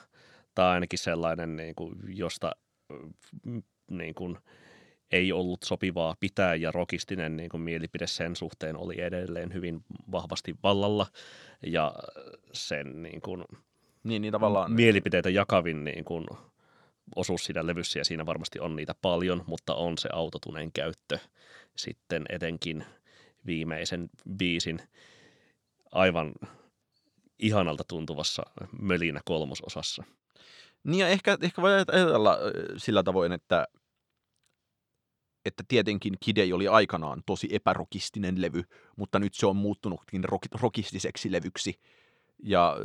tai 0.54 0.66
ainakin 0.66 0.98
sellainen, 0.98 1.56
niin 1.56 1.74
kuin, 1.74 1.94
josta 2.08 2.52
äh, 2.92 3.62
niin 3.90 4.14
kuin, 4.14 4.38
ei 5.12 5.32
ollut 5.32 5.62
sopivaa 5.62 6.16
pitää, 6.20 6.54
ja 6.54 6.70
rokistinen 6.70 7.36
niin 7.36 7.50
kuin, 7.50 7.60
mielipide 7.60 8.06
sen 8.06 8.36
suhteen 8.36 8.76
oli 8.76 9.00
edelleen 9.00 9.54
hyvin 9.54 9.84
vahvasti 10.12 10.54
vallalla, 10.62 11.06
ja 11.66 11.94
sen 12.52 13.02
niin 13.02 13.20
kuin, 13.20 13.44
Niin, 14.04 14.22
niin 14.22 14.32
tavallaan... 14.32 14.72
mielipiteitä 14.72 15.30
jakavin 15.30 15.84
niin 15.84 16.04
kuin, 16.04 16.26
osuus 17.16 17.44
siinä 17.44 17.66
levyssä. 17.66 17.98
Ja 17.98 18.04
siinä 18.04 18.26
varmasti 18.26 18.60
on 18.60 18.76
niitä 18.76 18.94
paljon, 19.02 19.44
mutta 19.46 19.74
on 19.74 19.98
se 19.98 20.08
autotuneen 20.12 20.72
käyttö 20.72 21.18
sitten 21.76 22.24
etenkin 22.28 22.84
viimeisen 23.46 24.10
biisin 24.36 24.80
aivan 25.92 26.32
ihanalta 27.38 27.84
tuntuvassa 27.88 28.42
mölinä 28.80 29.20
kolmososassa. 29.24 30.04
Niin 30.84 31.00
ja 31.00 31.08
ehkä, 31.08 31.38
ehkä 31.42 31.62
voi 31.62 31.72
ajatella 31.72 32.34
ö, 32.34 32.74
sillä 32.76 33.02
tavoin, 33.02 33.32
että, 33.32 33.68
että 35.44 35.64
tietenkin 35.68 36.14
Kidei 36.20 36.52
oli 36.52 36.68
aikanaan 36.68 37.22
tosi 37.26 37.48
epärokistinen 37.50 38.42
levy, 38.42 38.62
mutta 38.96 39.18
nyt 39.18 39.34
se 39.34 39.46
on 39.46 39.56
muuttunutkin 39.56 40.24
rock, 40.24 40.46
rockistiseksi 40.60 41.32
levyksi. 41.32 41.80
Ja 42.46 42.76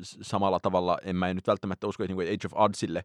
samalla 0.00 0.60
tavalla, 0.60 0.98
en 1.02 1.16
mä 1.16 1.28
en 1.28 1.36
nyt 1.36 1.46
välttämättä 1.46 1.86
usko, 1.86 2.04
että 2.04 2.14
niin 2.14 2.34
Age 2.34 2.46
of 2.46 2.52
Oddsille 2.54 3.04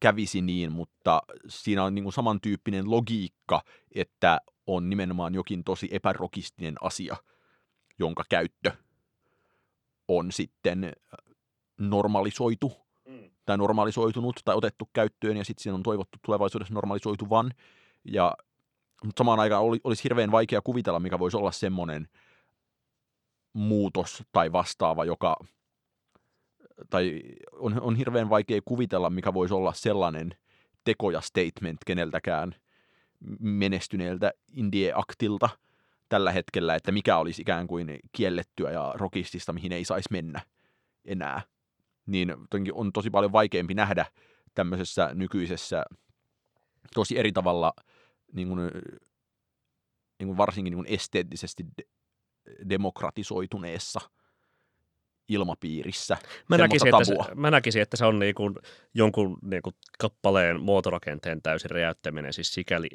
kävisi 0.00 0.42
niin, 0.42 0.72
mutta 0.72 1.22
siinä 1.48 1.84
on 1.84 1.94
niin 1.94 2.02
kuin 2.02 2.12
samantyyppinen 2.12 2.90
logiikka, 2.90 3.62
että 3.94 4.40
on 4.66 4.90
nimenomaan 4.90 5.34
jokin 5.34 5.64
tosi 5.64 5.88
epärokistinen 5.90 6.74
asia, 6.80 7.16
jonka 7.98 8.24
käyttö 8.28 8.72
on 10.08 10.32
sitten 10.32 10.92
normalisoitu 11.78 12.72
mm. 13.08 13.30
tai 13.46 13.58
normalisoitunut 13.58 14.40
tai 14.44 14.56
otettu 14.56 14.90
käyttöön 14.92 15.36
ja 15.36 15.44
sitten 15.44 15.62
siinä 15.62 15.74
on 15.74 15.82
toivottu 15.82 16.18
tulevaisuudessa 16.24 16.74
normalisoituvan. 16.74 17.50
Ja, 18.04 18.34
mutta 19.04 19.20
samaan 19.20 19.40
aikaan 19.40 19.62
oli, 19.62 19.80
olisi 19.84 20.04
hirveän 20.04 20.32
vaikea 20.32 20.60
kuvitella, 20.60 21.00
mikä 21.00 21.18
voisi 21.18 21.36
olla 21.36 21.52
semmoinen 21.52 22.08
muutos 23.52 24.22
tai 24.32 24.52
vastaava, 24.52 25.04
joka 25.04 25.36
tai 26.90 27.22
on, 27.52 27.80
on 27.80 27.96
hirveän 27.96 28.30
vaikea 28.30 28.60
kuvitella, 28.64 29.10
mikä 29.10 29.34
voisi 29.34 29.54
olla 29.54 29.72
sellainen 29.72 30.34
teko 30.84 31.10
ja 31.10 31.20
statement 31.20 31.78
keneltäkään 31.86 32.54
menestyneeltä 33.40 34.32
indie-aktilta 34.52 35.48
tällä 36.08 36.32
hetkellä, 36.32 36.74
että 36.74 36.92
mikä 36.92 37.16
olisi 37.16 37.42
ikään 37.42 37.66
kuin 37.66 37.98
kiellettyä 38.12 38.70
ja 38.70 38.92
rokistista, 38.96 39.52
mihin 39.52 39.72
ei 39.72 39.84
saisi 39.84 40.08
mennä 40.12 40.40
enää. 41.04 41.42
Niin 42.06 42.34
on 42.72 42.92
tosi 42.92 43.10
paljon 43.10 43.32
vaikeampi 43.32 43.74
nähdä 43.74 44.06
tämmöisessä 44.54 45.10
nykyisessä 45.14 45.84
tosi 46.94 47.18
eri 47.18 47.32
tavalla 47.32 47.72
niin 48.32 48.48
kuin, 48.48 48.60
niin 50.18 50.26
kuin 50.26 50.36
varsinkin 50.36 50.70
niin 50.70 50.84
kuin 50.84 50.94
esteettisesti 50.94 51.64
demokratisoituneessa– 52.68 54.00
ilmapiirissä. 55.30 56.16
Mä 56.48 56.58
näkisin, 56.58 56.88
että 56.88 57.04
se, 57.04 57.14
mä 57.34 57.50
näkisin, 57.50 57.82
että 57.82 57.96
se 57.96 58.04
on 58.04 58.18
niin 58.18 58.34
kuin 58.34 58.54
jonkun 58.94 59.38
niin 59.42 59.62
kuin 59.62 59.74
kappaleen 59.98 60.60
muotorakenteen 60.60 61.42
täysin 61.42 61.70
räjäyttäminen, 61.70 62.32
siis 62.32 62.54
sikäli, 62.54 62.88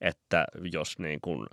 että 0.00 0.46
jos 0.72 0.98
niin 0.98 1.20
kuin 1.20 1.46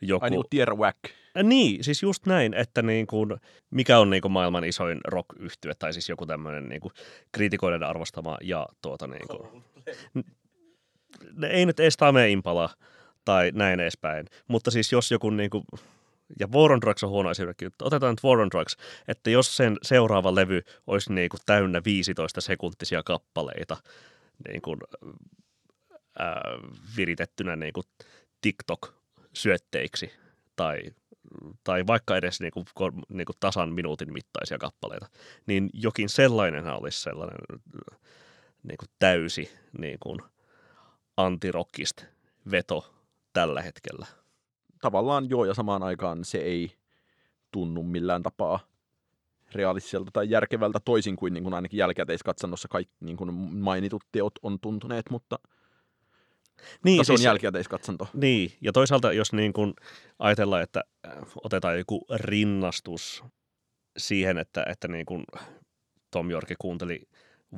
joku... 0.00 0.24
Ai 0.24 0.30
niin 0.30 0.44
kuin 0.66 0.78
Whack. 0.78 0.98
Niin, 1.42 1.84
siis 1.84 2.02
just 2.02 2.26
näin, 2.26 2.54
että 2.54 2.82
niin 2.82 3.06
kuin, 3.06 3.30
mikä 3.70 3.98
on 3.98 4.10
niin 4.10 4.22
kuin 4.22 4.32
maailman 4.32 4.64
isoin 4.64 5.00
rock 5.04 5.28
yhtye 5.38 5.74
tai 5.78 5.92
siis 5.92 6.08
joku 6.08 6.26
tämmöinen 6.26 6.68
niin 6.68 6.80
kuin 6.80 6.92
kritikoiden 7.32 7.82
arvostama 7.82 8.38
ja 8.42 8.66
tuota 8.82 9.06
niin 9.06 9.28
kuin, 9.28 9.64
ei 11.50 11.66
nyt 11.66 11.80
edes 11.80 11.96
Tame 11.96 12.30
Impala 12.30 12.70
tai 13.24 13.50
näin 13.54 13.80
edespäin, 13.80 14.26
mutta 14.48 14.70
siis 14.70 14.92
jos 14.92 15.10
joku 15.10 15.30
niin 15.30 15.50
kuin, 15.50 15.64
ja 16.40 16.48
War 16.52 16.72
on 16.72 16.80
Drugs 16.80 17.04
on 17.04 17.10
huono 17.10 17.30
esimerkki. 17.30 17.66
Otetaan 17.82 18.12
nyt 18.12 18.24
War 18.24 18.40
on 18.40 18.50
Drugs, 18.50 18.76
että 19.08 19.30
jos 19.30 19.56
sen 19.56 19.76
seuraava 19.82 20.34
levy 20.34 20.62
olisi 20.86 21.12
niin 21.12 21.28
kuin 21.28 21.40
täynnä 21.46 21.82
15 21.84 22.40
sekuntisia 22.40 23.02
kappaleita 23.02 23.76
niin 24.48 24.62
kuin, 24.62 24.78
ää, 26.18 26.40
viritettynä 26.96 27.56
niin 27.56 27.72
kuin 27.72 27.84
TikTok-syötteiksi 28.40 30.10
tai, 30.56 30.80
tai 31.64 31.86
vaikka 31.86 32.16
edes 32.16 32.40
niin 32.40 32.52
kuin, 32.52 32.66
niin 33.08 33.26
kuin 33.26 33.36
tasan 33.40 33.72
minuutin 33.72 34.12
mittaisia 34.12 34.58
kappaleita, 34.58 35.06
niin 35.46 35.70
jokin 35.72 36.08
sellainenhan 36.08 36.80
olisi 36.80 37.00
sellainen 37.00 37.38
niin 38.62 38.78
kuin 38.78 38.90
täysi 38.98 39.50
niin 39.78 39.98
kuin 40.00 40.18
veto 42.50 42.94
tällä 43.32 43.62
hetkellä 43.62 44.06
tavallaan 44.80 45.30
joo, 45.30 45.44
ja 45.44 45.54
samaan 45.54 45.82
aikaan 45.82 46.24
se 46.24 46.38
ei 46.38 46.72
tunnu 47.50 47.82
millään 47.82 48.22
tapaa 48.22 48.60
realistiselta 49.54 50.10
tai 50.10 50.30
järkevältä 50.30 50.80
toisin 50.84 51.16
kuin, 51.16 51.34
niin 51.34 51.44
kuin 51.44 51.54
ainakin 51.54 51.78
jälkikäteiskatsannossa 51.78 52.68
kaikki 52.68 52.94
niin 53.00 53.16
kuin 53.16 53.34
mainitut 53.34 54.04
teot 54.12 54.32
on 54.42 54.60
tuntuneet, 54.60 55.10
mutta 55.10 55.38
niin, 56.84 57.04
se 57.04 57.06
siis, 57.06 57.20
on 57.20 57.24
jälkikäteiskatsanto. 57.24 58.08
Niin, 58.14 58.52
ja 58.60 58.72
toisaalta 58.72 59.12
jos 59.12 59.32
niin 59.32 59.52
kuin 59.52 59.74
ajatellaan, 60.18 60.62
että 60.62 60.84
äh, 61.06 61.12
otetaan 61.44 61.78
joku 61.78 62.06
rinnastus 62.14 63.24
siihen, 63.96 64.38
että, 64.38 64.64
että 64.68 64.88
niin 64.88 65.06
kuin 65.06 65.24
Tom 66.10 66.30
Jorki 66.30 66.54
kuunteli 66.58 67.02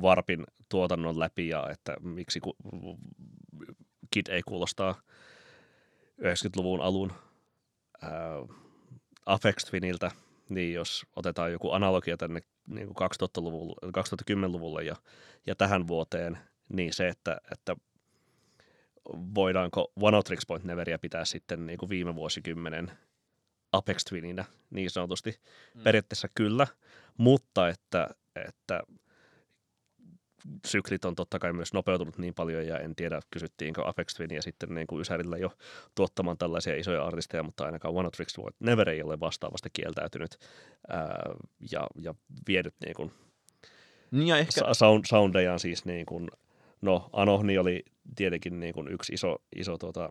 Varpin 0.01 0.43
tuotannon 0.69 1.19
läpi 1.19 1.47
ja 1.47 1.69
että 1.69 1.95
miksi 1.99 2.39
ku, 2.39 2.55
Kid 4.11 4.27
ei 4.27 4.41
kuulostaa 4.47 5.01
90-luvun 6.23 6.81
alun 6.81 7.13
äh, 8.03 8.09
Afex 9.25 9.65
Twiniltä, 9.65 10.11
niin 10.49 10.73
jos 10.73 11.05
otetaan 11.15 11.51
joku 11.51 11.71
analogia 11.71 12.17
tänne 12.17 12.41
niin 12.67 12.93
kuin 12.93 13.09
2000-luvulle, 13.09 13.75
2010-luvulle 13.87 14.83
ja, 14.83 14.95
ja 15.47 15.55
tähän 15.55 15.87
vuoteen, 15.87 16.37
niin 16.69 16.93
se, 16.93 17.07
että, 17.07 17.37
että 17.51 17.75
voidaanko 19.35 19.91
One 20.01 20.17
Out 20.17 20.25
Tricks 20.25 20.45
Point 20.45 20.65
Neveria 20.65 20.99
pitää 20.99 21.25
sitten 21.25 21.65
niin 21.65 21.77
kuin 21.77 21.89
viime 21.89 22.15
vuosikymmenen 22.15 22.91
Apex 23.71 24.03
Twininä 24.03 24.45
niin 24.69 24.89
sanotusti. 24.89 25.39
Mm. 25.75 25.83
Periaatteessa 25.83 26.27
kyllä, 26.35 26.67
mutta 27.17 27.69
että, 27.69 28.09
että 28.47 28.83
syklit 30.67 31.05
on 31.05 31.15
totta 31.15 31.39
kai 31.39 31.53
myös 31.53 31.73
nopeutunut 31.73 32.17
niin 32.17 32.33
paljon 32.33 32.67
ja 32.67 32.79
en 32.79 32.95
tiedä 32.95 33.19
kysyttiinkö 33.31 33.87
Apex 33.87 34.15
ja 34.31 34.41
sitten 34.41 34.75
niin 34.75 34.87
kuin 34.87 35.01
Ysärillä 35.01 35.37
jo 35.37 35.51
tuottamaan 35.95 36.37
tällaisia 36.37 36.75
isoja 36.75 37.05
artisteja, 37.05 37.43
mutta 37.43 37.65
ainakaan 37.65 37.93
One 37.93 38.07
of 38.07 38.13
Tricks 38.13 38.35
Never 38.59 38.89
ei 38.89 39.03
ole 39.03 39.19
vastaavasti 39.19 39.69
kieltäytynyt 39.73 40.37
ää, 40.87 41.29
ja, 41.71 41.87
ja 42.01 42.15
vienyt 42.47 42.75
niin 42.85 42.95
kuin 42.95 43.11
niin 44.11 44.27
ja 44.27 44.37
ehkä... 44.37 44.73
sound, 44.73 45.05
soundejaan 45.07 45.59
siis 45.59 45.85
niin 45.85 46.05
kuin, 46.05 46.29
no 46.81 47.09
Anohni 47.13 47.57
oli 47.57 47.83
tietenkin 48.15 48.59
niin 48.59 48.73
kuin 48.73 48.87
yksi 48.87 49.13
iso, 49.13 49.37
iso 49.55 49.77
tuota, 49.77 50.09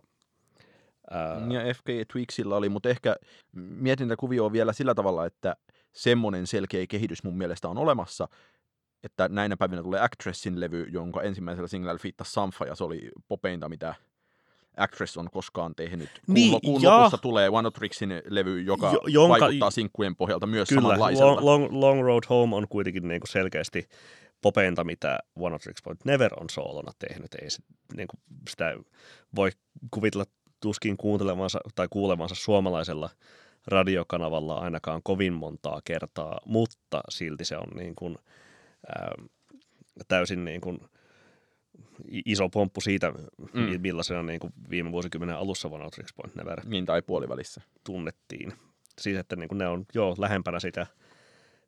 Ää... 1.11 1.47
Ja 1.49 1.73
FK 1.73 1.85
Tweaksilla 2.11 2.55
oli, 2.55 2.69
mutta 2.69 2.89
ehkä 2.89 3.15
mietintäkuvio 3.53 4.45
on 4.45 4.53
vielä 4.53 4.73
sillä 4.73 4.95
tavalla, 4.95 5.25
että 5.25 5.55
semmoinen 5.91 6.47
selkeä 6.47 6.87
kehitys 6.87 7.23
mun 7.23 7.37
mielestä 7.37 7.69
on 7.69 7.77
olemassa, 7.77 8.27
että 9.03 9.29
näinä 9.29 9.57
päivinä 9.57 9.83
tulee 9.83 10.01
Actressin 10.01 10.59
levy, 10.59 10.87
jonka 10.89 11.21
ensimmäisellä 11.21 11.67
singlellä 11.67 11.99
fiittasi 11.99 12.31
Sanfa, 12.31 12.65
ja 12.65 12.75
se 12.75 12.83
oli 12.83 13.11
popeinta, 13.27 13.69
mitä 13.69 13.95
Actress 14.77 15.17
on 15.17 15.29
koskaan 15.31 15.75
tehnyt. 15.75 16.09
Niin, 16.27 16.61
kuun 16.61 16.81
ja... 16.81 16.97
lopussa 16.97 17.17
tulee 17.17 17.49
One 17.49 17.71
Trixin 17.71 18.21
levy, 18.25 18.61
joka 18.61 18.91
jo, 18.91 19.01
jonka... 19.07 19.39
vaikuttaa 19.39 19.71
sinkkujen 19.71 20.15
pohjalta 20.15 20.47
myös 20.47 20.69
Kyllä, 20.69 20.81
samanlaiselta. 20.81 21.45
Long, 21.45 21.71
long, 21.71 21.71
long 21.71 22.01
Road 22.01 22.23
Home 22.29 22.55
on 22.55 22.67
kuitenkin 22.67 23.07
niin 23.07 23.21
kuin 23.21 23.29
selkeästi 23.29 23.89
popeinta, 24.41 24.83
mitä 24.83 25.19
One 25.35 25.59
Tricks 25.59 25.81
Point 25.83 26.05
Never 26.05 26.31
on 26.39 26.49
soolona 26.49 26.91
tehnyt. 26.99 27.35
Ei 27.41 27.49
se, 27.49 27.63
niin 27.97 28.07
kuin 28.07 28.19
sitä 28.49 28.77
voi 29.35 29.49
kuvitella 29.91 30.25
tuskin 30.59 30.97
kuuntelemansa 30.97 31.59
tai 31.75 31.87
kuulemansa 31.89 32.35
suomalaisella 32.35 33.09
radiokanavalla 33.67 34.55
ainakaan 34.55 35.01
kovin 35.03 35.33
montaa 35.33 35.81
kertaa, 35.83 36.39
mutta 36.45 37.01
silti 37.09 37.45
se 37.45 37.57
on 37.57 37.67
niin 37.75 37.95
kuin– 37.95 38.17
ää, 38.87 39.15
täysin 40.07 40.45
niin 40.45 40.61
kuin 40.61 40.79
iso 42.25 42.49
pomppu 42.49 42.81
siitä, 42.81 43.11
mm. 43.53 43.81
millaisena 43.81 44.23
niin 44.23 44.39
kuin 44.39 44.53
viime 44.69 44.91
vuosikymmenen 44.91 45.35
alussa 45.35 45.67
One 45.67 45.83
Out 45.83 45.95
Point 46.15 46.35
Never 46.35 46.61
niin, 46.65 46.85
tai 46.85 47.01
puolivälissä 47.01 47.61
tunnettiin. 47.83 48.53
Siis, 48.99 49.17
että 49.17 49.35
niin 49.35 49.47
kuin 49.47 49.57
ne 49.57 49.67
on 49.67 49.85
jo 49.93 50.15
lähempänä 50.17 50.59
sitä, 50.59 50.87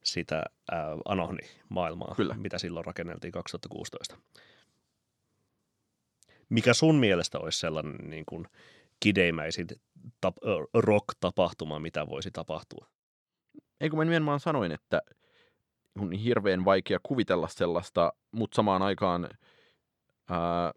sitä 0.04 0.44
ää, 0.72 0.88
Anohni-maailmaa, 1.06 2.14
Kyllä. 2.16 2.36
mitä 2.36 2.58
silloin 2.58 2.86
rakenneltiin 2.86 3.32
2016. 3.32 4.18
Mikä 6.50 6.74
sun 6.74 6.96
mielestä 6.96 7.40
olisi 7.40 7.60
sellainen 7.60 8.10
niin 8.10 8.24
kuin 8.26 8.48
kideimäisin 9.00 9.68
tap- 10.26 10.68
rock-tapahtuma, 10.74 11.80
mitä 11.80 12.08
voisi 12.08 12.32
tapahtua? 12.32 12.88
Ei 13.82 13.90
kun 13.90 14.00
mä 14.00 14.06
nimenomaan 14.06 14.40
sanoin, 14.40 14.72
että– 14.72 15.02
on 16.00 16.12
hirveän 16.12 16.66
vaikea 16.66 17.00
kuvitella 17.04 17.48
sellaista, 17.48 18.14
mutta 18.32 18.56
samaan 18.56 18.82
aikaan 18.82 19.30
ää, 20.30 20.72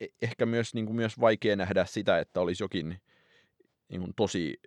e-, 0.00 0.06
ehkä 0.22 0.46
myös, 0.46 0.74
niin 0.74 0.86
kuin, 0.86 0.96
myös 0.96 1.20
vaikea 1.20 1.56
nähdä 1.56 1.84
sitä, 1.84 2.18
että 2.18 2.40
olisi 2.40 2.64
jokin 2.64 3.00
niin 3.88 4.00
kuin, 4.00 4.12
tosi 4.16 4.60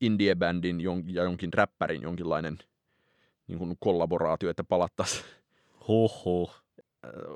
indie-bändin 0.00 0.80
ja 1.06 1.22
jonkin 1.22 1.52
räppärin 1.52 2.02
jonkinlainen 2.02 2.58
niin 3.46 3.58
kuin, 3.58 3.76
kollaboraatio, 3.80 4.50
että 4.50 4.64
palattaisiin. 4.64 5.24
Hoho. 5.88 6.54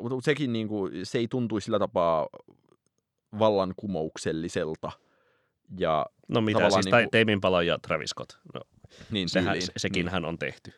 Mutta 0.01 0.25
sekin 0.25 0.53
niin 0.53 0.69
kuin, 0.69 1.07
se 1.07 1.19
ei 1.19 1.29
tuntuisi 1.29 1.65
sillä 1.65 1.79
tapaa 1.79 2.29
vallankumoukselliselta. 3.39 4.93
Ja 5.79 6.07
no 6.29 6.41
mitä, 6.41 6.71
siis 6.71 6.85
niin 6.85 6.93
kuin... 6.93 7.11
Teimin 7.11 7.41
Pala 7.41 7.63
ja 7.63 7.79
Travis 7.79 8.11
Scott. 8.11 8.33
No, 8.55 8.61
niin, 9.11 9.29
Sehän, 9.29 9.57
sekin 9.77 10.05
niin. 10.05 10.13
hän 10.13 10.25
on 10.25 10.39
tehty. 10.39 10.73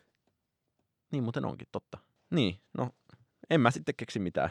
Niin 1.11 1.23
muuten 1.23 1.45
onkin, 1.45 1.67
totta. 1.71 1.97
Niin, 2.29 2.59
no 2.77 2.89
en 3.49 3.61
mä 3.61 3.71
sitten 3.71 3.95
keksi 3.95 4.19
mitään 4.19 4.49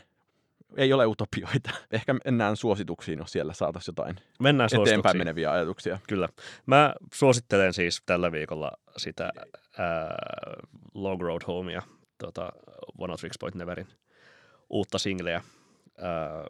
Ei 0.76 0.92
ole 0.92 1.06
utopioita. 1.06 1.70
Ehkä 1.90 2.14
mennään 2.24 2.56
suosituksiin, 2.56 3.18
jos 3.18 3.32
siellä 3.32 3.52
saataisiin 3.52 3.92
jotain 3.92 4.16
Mennään 4.40 4.70
eteenpäin 4.82 5.18
meneviä 5.18 5.52
ajatuksia. 5.52 5.98
Kyllä. 6.08 6.28
Mä 6.66 6.94
suosittelen 7.14 7.74
siis 7.74 8.02
tällä 8.06 8.32
viikolla 8.32 8.72
sitä 8.96 9.30
ää, 9.78 10.14
Long 10.94 11.22
Road 11.22 11.42
Homea, 11.46 11.82
tota, 12.18 12.52
One 12.98 13.12
of 13.12 13.20
Tricks 13.20 13.38
Point 13.40 13.54
Neverin 13.54 13.88
uutta 14.70 14.98
singleä, 14.98 15.42
ää, 15.98 16.44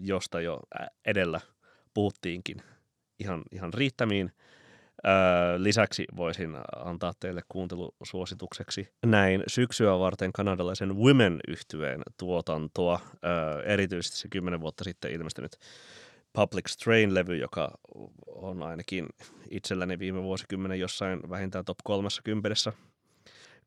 josta 0.00 0.40
jo 0.40 0.60
edellä 1.06 1.40
puhuttiinkin 1.94 2.62
ihan, 3.18 3.42
ihan 3.52 3.74
riittämiin. 3.74 4.32
Lisäksi 5.56 6.04
voisin 6.16 6.56
antaa 6.76 7.12
teille 7.20 7.42
kuuntelusuositukseksi 7.48 8.88
näin 9.06 9.42
syksyä 9.46 9.98
varten 9.98 10.32
kanadalaisen 10.32 10.96
women 10.96 11.40
yhtyeen 11.48 12.02
tuotantoa, 12.18 13.00
ää, 13.22 13.62
erityisesti 13.62 14.16
se 14.16 14.28
kymmenen 14.28 14.60
vuotta 14.60 14.84
sitten 14.84 15.12
ilmestynyt 15.12 15.56
Public 16.32 16.68
Strain-levy, 16.68 17.36
joka 17.36 17.78
on 18.26 18.62
ainakin 18.62 19.06
itselläni 19.50 19.98
viime 19.98 20.22
vuosikymmenen 20.22 20.80
jossain 20.80 21.20
vähintään 21.30 21.64
top 21.64 21.78
30 21.84 22.72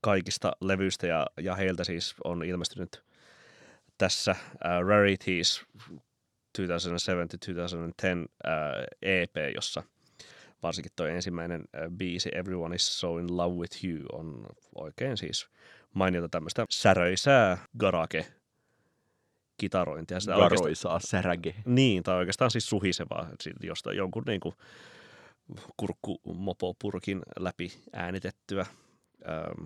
kaikista 0.01 0.51
levyistä. 0.61 1.07
Ja, 1.07 1.27
ja 1.41 1.55
heiltä 1.55 1.83
siis 1.83 2.15
on 2.23 2.43
ilmestynyt 2.43 3.03
tässä 3.97 4.31
uh, 4.31 4.87
Rarities 4.87 5.65
2007-2010 6.57 6.61
uh, 6.61 8.27
EP, 9.01 9.35
jossa 9.55 9.83
varsinkin 10.63 10.91
tuo 10.95 11.05
ensimmäinen 11.05 11.63
biisi 11.97 12.29
Everyone 12.35 12.75
is 12.75 12.99
so 12.99 13.17
in 13.17 13.37
love 13.37 13.55
with 13.55 13.85
you 13.85 13.99
on 14.11 14.45
oikein 14.75 15.17
siis 15.17 15.47
mainiota 15.93 16.29
tämmöistä 16.29 16.65
säröisää 16.69 17.57
garage 17.79 18.25
kitarointia. 19.57 20.19
Sitä 20.19 20.35
Garoisaa 20.35 20.99
säräge. 20.99 21.55
niin, 21.65 22.03
tai 22.03 22.15
oikeastaan 22.15 22.51
siis 22.51 22.69
suhisevaa, 22.69 23.29
josta 23.63 23.93
jonkun 23.93 24.23
niin 24.27 24.39
kuin 24.39 24.55
kurkkumopopurkin 25.77 27.21
läpi 27.39 27.71
äänitettyä 27.93 28.65
ähm, 29.29 29.65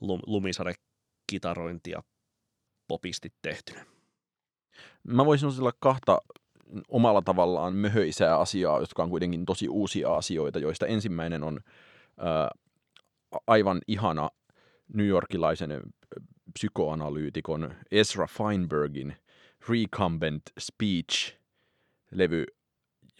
lum, 0.00 0.20
lumisade-kitarointia 0.26 2.02
popisti 2.88 3.32
tehtynä. 3.42 3.86
Mä 5.02 5.26
voisin 5.26 5.40
suositella 5.40 5.72
kahta 5.80 6.18
omalla 6.88 7.22
tavallaan 7.22 7.74
möhöisää 7.74 8.38
asiaa, 8.38 8.80
jotka 8.80 9.02
on 9.02 9.10
kuitenkin 9.10 9.44
tosi 9.44 9.68
uusia 9.68 10.14
asioita, 10.14 10.58
joista 10.58 10.86
ensimmäinen 10.86 11.42
on 11.44 11.60
ää, 12.18 12.50
aivan 13.46 13.80
ihana 13.88 14.30
newyorkilaisen 14.94 15.72
ö, 15.72 15.80
psykoanalyytikon 16.58 17.74
Ezra 17.90 18.26
Feinbergin 18.26 19.16
Recumbent 19.68 20.42
Speech-levy, 20.60 22.44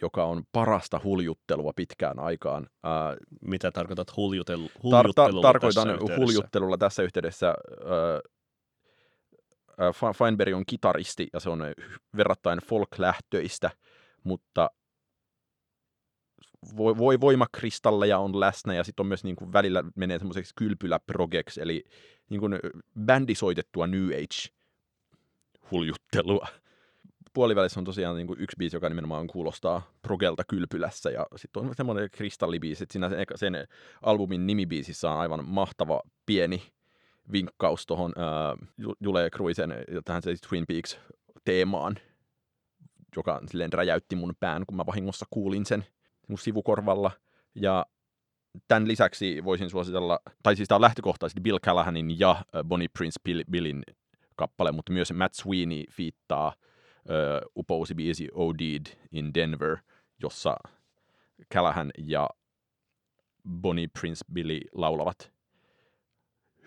joka 0.01 0.25
on 0.25 0.43
parasta 0.51 1.01
huljuttelua 1.03 1.71
pitkään 1.75 2.19
aikaan. 2.19 2.67
Ää, 2.83 3.15
Mitä 3.41 3.71
tarkoitat 3.71 4.15
huljutelu, 4.17 4.67
Tar- 4.67 4.79
huljuttelulla 4.83 5.41
ta- 5.41 5.47
tarkoitan 5.47 5.83
tässä 5.87 5.93
yhteydessä? 5.93 6.21
huljuttelulla 6.25 6.77
tässä 6.77 7.03
yhteydessä. 7.03 7.53
Fe- 7.69 8.29
Feinberg 10.17 10.53
on 10.53 10.63
kitaristi 10.67 11.27
ja 11.33 11.39
se 11.39 11.49
on 11.49 11.63
verrattain 12.17 12.59
folk-lähtöistä, 12.59 13.71
mutta 14.23 14.69
voi, 16.77 16.97
voi 16.97 17.21
voimakristalleja 17.21 18.19
on 18.19 18.39
läsnä 18.39 18.73
ja 18.73 18.83
sitten 18.83 19.03
on 19.03 19.07
myös 19.07 19.23
niin 19.23 19.35
kuin 19.35 19.53
välillä 19.53 19.83
menee 19.95 20.19
semmoiseksi 20.19 20.53
kylpyläprogeksi, 20.55 21.61
eli 21.61 21.83
niin 22.29 22.39
kuin 22.39 22.59
bändisoitettua 23.05 23.87
New 23.87 24.07
Age-huljuttelua. 24.07 26.47
Puolivälissä 27.33 27.79
on 27.79 27.83
tosiaan 27.83 28.15
niin 28.15 28.27
kuin 28.27 28.41
yksi 28.41 28.57
biisi, 28.57 28.75
joka 28.75 28.89
nimenomaan 28.89 29.27
kuulostaa 29.27 29.91
progelta 30.01 30.43
kylpylässä 30.49 31.09
ja 31.09 31.25
sitten 31.35 31.63
on 31.63 31.75
semmoinen 31.75 32.09
kristallibiisi, 32.11 32.83
että 32.83 32.93
siinä 32.93 33.09
sen, 33.09 33.25
sen 33.35 33.67
albumin 34.01 34.47
nimibiisissä 34.47 35.11
on 35.11 35.17
aivan 35.17 35.47
mahtava 35.47 36.01
pieni 36.25 36.72
vinkkaus 37.31 37.85
tuohon 37.85 38.13
äh, 38.17 38.69
Jule 38.99 39.29
Cruisen 39.29 39.69
ja 39.91 40.01
tähän 40.05 40.21
se 40.21 40.35
Twin 40.49 40.65
Peaks-teemaan, 40.67 41.95
joka 43.15 43.41
silleen 43.47 43.73
räjäytti 43.73 44.15
mun 44.15 44.33
pään, 44.39 44.65
kun 44.65 44.77
mä 44.77 44.85
vahingossa 44.85 45.25
kuulin 45.29 45.65
sen 45.65 45.85
mun 46.27 46.37
sivukorvalla. 46.37 47.11
Ja 47.55 47.85
tämän 48.67 48.87
lisäksi 48.87 49.43
voisin 49.43 49.69
suositella, 49.69 50.19
tai 50.43 50.55
siis 50.55 50.67
tämä 50.67 50.75
on 50.75 50.81
lähtökohtaisesti 50.81 51.41
Bill 51.41 51.59
Callahanin 51.59 52.19
ja 52.19 52.45
Bonnie 52.63 52.87
Prince 52.97 53.19
Bill, 53.23 53.43
Billin 53.51 53.83
kappale, 54.35 54.71
mutta 54.71 54.91
myös 54.91 55.13
Matt 55.13 55.33
Sweeney 55.33 55.83
fiittaa 55.91 56.47
äh, 56.47 57.41
upousi 57.55 57.95
biisi 57.95 58.29
OD'd 58.33 58.97
in 59.11 59.33
Denver, 59.33 59.77
jossa 60.21 60.57
Callahan 61.53 61.91
ja 61.97 62.29
Bonnie 63.49 63.87
Prince 63.99 64.25
Billy 64.33 64.59
laulavat 64.71 65.31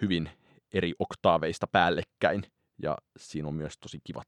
hyvin 0.02 0.30
eri 0.74 0.94
oktaaveista 0.98 1.66
päällekkäin, 1.66 2.42
ja 2.82 2.98
siinä 3.16 3.48
on 3.48 3.54
myös 3.54 3.78
tosi 3.78 4.00
kivat 4.04 4.26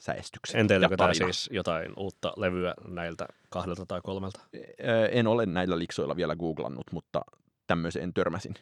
säestykset. 0.00 0.56
Ja 0.80 0.88
tämä 0.96 1.14
siis 1.14 1.48
jotain 1.52 1.92
uutta 1.96 2.32
levyä 2.36 2.74
näiltä 2.88 3.26
kahdelta 3.50 3.86
tai 3.86 4.00
kolmelta? 4.04 4.40
En 5.10 5.26
ole 5.26 5.46
näillä 5.46 5.78
liksoilla 5.78 6.16
vielä 6.16 6.36
googlannut, 6.36 6.86
mutta 6.92 7.20
tämmöiseen 7.66 8.14
törmäsin. 8.14 8.54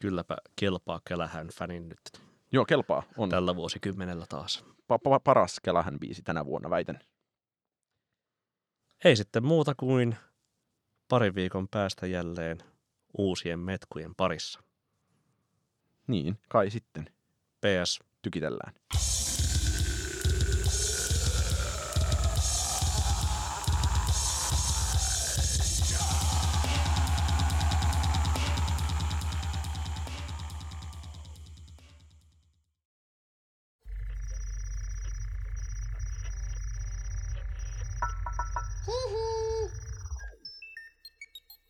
Kylläpä 0.00 0.36
kelpaa 0.56 1.00
Kelähän 1.08 1.48
fanin 1.48 1.88
nyt 1.88 2.00
Joo, 2.52 2.64
kelpaa. 2.64 3.02
On 3.16 3.28
tällä 3.28 3.56
vuosikymmenellä 3.56 4.26
taas. 4.28 4.64
pa- 4.68 4.98
pa- 5.08 5.20
paras 5.24 5.60
Kelähän 5.62 6.00
biisi 6.00 6.22
tänä 6.22 6.46
vuonna, 6.46 6.70
väitän. 6.70 6.98
Ei 9.04 9.16
sitten 9.16 9.44
muuta 9.44 9.74
kuin 9.74 10.16
parin 11.08 11.34
viikon 11.34 11.68
päästä 11.68 12.06
jälleen 12.06 12.58
uusien 13.18 13.58
metkujen 13.58 14.14
parissa. 14.14 14.63
Niin, 16.06 16.38
kai 16.48 16.70
sitten. 16.70 17.04
PS. 17.60 18.00
Tykitellään. 18.22 18.74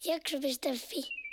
Jakso.fi 0.05 1.24